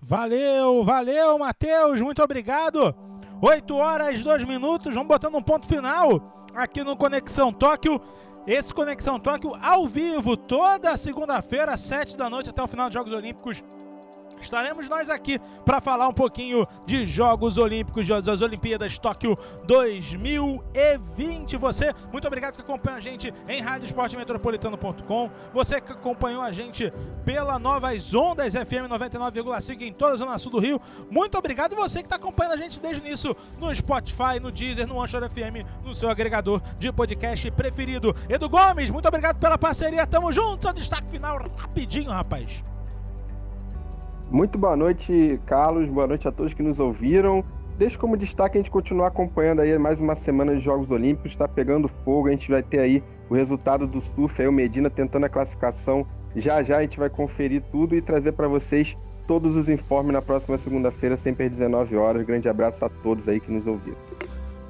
Valeu, 0.00 0.82
valeu, 0.82 1.38
Matheus, 1.38 2.00
muito 2.00 2.22
obrigado. 2.22 3.11
8 3.44 3.74
horas, 3.74 4.22
2 4.22 4.44
minutos, 4.44 4.94
vamos 4.94 5.08
botando 5.08 5.34
um 5.34 5.42
ponto 5.42 5.66
final 5.66 6.46
aqui 6.54 6.84
no 6.84 6.96
Conexão 6.96 7.52
Tóquio. 7.52 8.00
Esse 8.46 8.72
Conexão 8.72 9.18
Tóquio 9.18 9.58
ao 9.60 9.84
vivo, 9.84 10.36
toda 10.36 10.96
segunda-feira, 10.96 11.72
às 11.72 11.80
7 11.80 12.16
da 12.16 12.30
noite, 12.30 12.50
até 12.50 12.62
o 12.62 12.68
final 12.68 12.86
dos 12.86 12.94
Jogos 12.94 13.12
Olímpicos 13.12 13.60
estaremos 14.44 14.88
nós 14.88 15.08
aqui 15.08 15.40
para 15.64 15.80
falar 15.80 16.08
um 16.08 16.12
pouquinho 16.12 16.66
de 16.86 17.06
Jogos 17.06 17.58
Olímpicos, 17.58 18.06
das 18.22 18.40
Olimpíadas 18.40 18.98
Tóquio 18.98 19.38
2020. 19.64 21.56
Você, 21.56 21.94
muito 22.10 22.26
obrigado 22.26 22.54
que 22.54 22.60
acompanha 22.62 22.96
a 22.96 23.00
gente 23.00 23.32
em 23.48 23.60
radioesportemetropolitano.com. 23.60 25.30
Você 25.52 25.80
que 25.80 25.92
acompanhou 25.92 26.42
a 26.42 26.52
gente 26.52 26.92
pela 27.24 27.58
Novas 27.58 28.14
Ondas 28.14 28.54
FM 28.54 28.88
99,5 28.90 29.80
em 29.82 29.92
toda 29.92 30.14
a 30.14 30.16
Zona 30.16 30.38
Sul 30.38 30.52
do 30.52 30.58
Rio. 30.58 30.80
Muito 31.10 31.38
obrigado. 31.38 31.76
Você 31.76 32.00
que 32.00 32.06
está 32.06 32.16
acompanhando 32.16 32.54
a 32.54 32.56
gente 32.56 32.80
desde 32.80 33.02
o 33.02 33.06
início 33.06 33.36
no 33.58 33.74
Spotify, 33.74 34.40
no 34.40 34.50
Deezer, 34.50 34.86
no 34.86 35.00
Anchor 35.00 35.28
FM, 35.28 35.66
no 35.84 35.94
seu 35.94 36.10
agregador 36.10 36.60
de 36.78 36.92
podcast 36.92 37.50
preferido. 37.52 38.14
Edu 38.28 38.48
Gomes, 38.48 38.90
muito 38.90 39.06
obrigado 39.06 39.38
pela 39.38 39.56
parceria. 39.56 40.06
Tamo 40.06 40.32
juntos. 40.32 40.62
Seu 40.62 40.72
destaque 40.72 41.10
final 41.10 41.38
rapidinho, 41.56 42.10
rapaz. 42.10 42.71
Muito 44.32 44.56
boa 44.56 44.74
noite, 44.74 45.38
Carlos. 45.44 45.90
Boa 45.90 46.06
noite 46.06 46.26
a 46.26 46.32
todos 46.32 46.54
que 46.54 46.62
nos 46.62 46.80
ouviram. 46.80 47.44
Deixa 47.76 47.98
como 47.98 48.16
destaque 48.16 48.56
a 48.56 48.60
gente 48.62 48.70
continuar 48.70 49.08
acompanhando 49.08 49.60
aí 49.60 49.78
mais 49.78 50.00
uma 50.00 50.14
semana 50.16 50.56
de 50.56 50.62
Jogos 50.62 50.90
Olímpicos. 50.90 51.32
Está 51.32 51.46
pegando 51.46 51.86
fogo. 51.86 52.28
A 52.28 52.30
gente 52.30 52.50
vai 52.50 52.62
ter 52.62 52.78
aí 52.78 53.04
o 53.28 53.34
resultado 53.34 53.86
do 53.86 54.00
surf, 54.00 54.40
aí 54.40 54.48
o 54.48 54.52
Medina 54.52 54.88
tentando 54.88 55.26
a 55.26 55.28
classificação. 55.28 56.06
Já 56.34 56.62
já 56.62 56.78
a 56.78 56.80
gente 56.80 56.98
vai 56.98 57.10
conferir 57.10 57.62
tudo 57.70 57.94
e 57.94 58.00
trazer 58.00 58.32
para 58.32 58.48
vocês 58.48 58.96
todos 59.28 59.54
os 59.54 59.68
informes 59.68 60.14
na 60.14 60.22
próxima 60.22 60.56
segunda-feira, 60.56 61.14
sempre 61.18 61.44
às 61.44 61.50
19 61.50 61.94
horas. 61.96 62.22
Grande 62.22 62.48
abraço 62.48 62.82
a 62.86 62.88
todos 62.88 63.28
aí 63.28 63.38
que 63.38 63.52
nos 63.52 63.66
ouviram. 63.66 63.98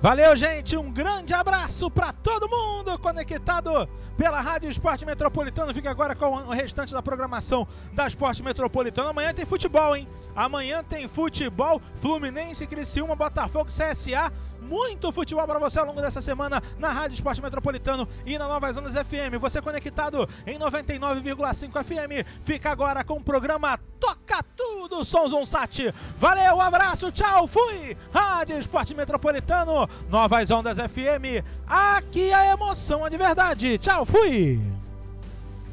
Valeu, 0.02 0.34
gente. 0.34 0.76
Um 0.76 0.90
grande 0.90 1.32
abraço 1.32 1.88
para 1.88 2.12
todo 2.12 2.48
mundo 2.48 2.98
conectado 2.98 3.88
pela 4.16 4.40
Rádio 4.40 4.68
Esporte 4.68 5.06
Metropolitano. 5.06 5.72
Fica 5.72 5.88
agora 5.92 6.16
com 6.16 6.26
o 6.26 6.50
restante 6.50 6.92
da 6.92 7.00
programação 7.00 7.68
da 7.92 8.08
Esporte 8.08 8.42
Metropolitano. 8.42 9.10
Amanhã 9.10 9.32
tem 9.32 9.46
futebol, 9.46 9.94
hein? 9.94 10.08
Amanhã 10.34 10.82
tem 10.82 11.06
futebol. 11.06 11.80
Fluminense, 12.00 12.66
Criciúma, 12.66 13.14
Botafogo, 13.14 13.66
CSA 13.66 14.32
muito 14.72 15.12
futebol 15.12 15.46
para 15.46 15.58
você 15.58 15.78
ao 15.78 15.84
longo 15.84 16.00
dessa 16.00 16.22
semana 16.22 16.62
na 16.78 16.88
Rádio 16.88 17.14
Esporte 17.14 17.42
Metropolitano 17.42 18.08
e 18.24 18.38
na 18.38 18.48
Novas 18.48 18.74
Zonas 18.74 18.94
FM. 18.94 19.38
Você 19.38 19.60
conectado 19.60 20.26
em 20.46 20.58
99,5 20.58 21.84
FM. 21.84 22.26
Fica 22.42 22.70
agora 22.70 23.04
com 23.04 23.18
o 23.18 23.22
programa 23.22 23.78
Toca 24.00 24.42
Tudo, 24.56 25.04
Sons 25.04 25.34
on 25.34 25.44
Sat. 25.44 25.92
Valeu, 26.18 26.58
abraço, 26.58 27.12
tchau, 27.12 27.46
fui! 27.46 27.94
Rádio 28.10 28.58
Esporte 28.58 28.94
Metropolitano, 28.94 29.86
Novas 30.08 30.50
Ondas 30.50 30.78
FM. 30.78 31.44
Aqui 31.66 32.32
a 32.32 32.50
emoção 32.50 33.06
é 33.06 33.10
de 33.10 33.18
verdade. 33.18 33.76
Tchau, 33.76 34.06
fui! 34.06 34.58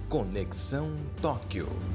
Conexão 0.09 0.91
Tóquio. 1.21 1.88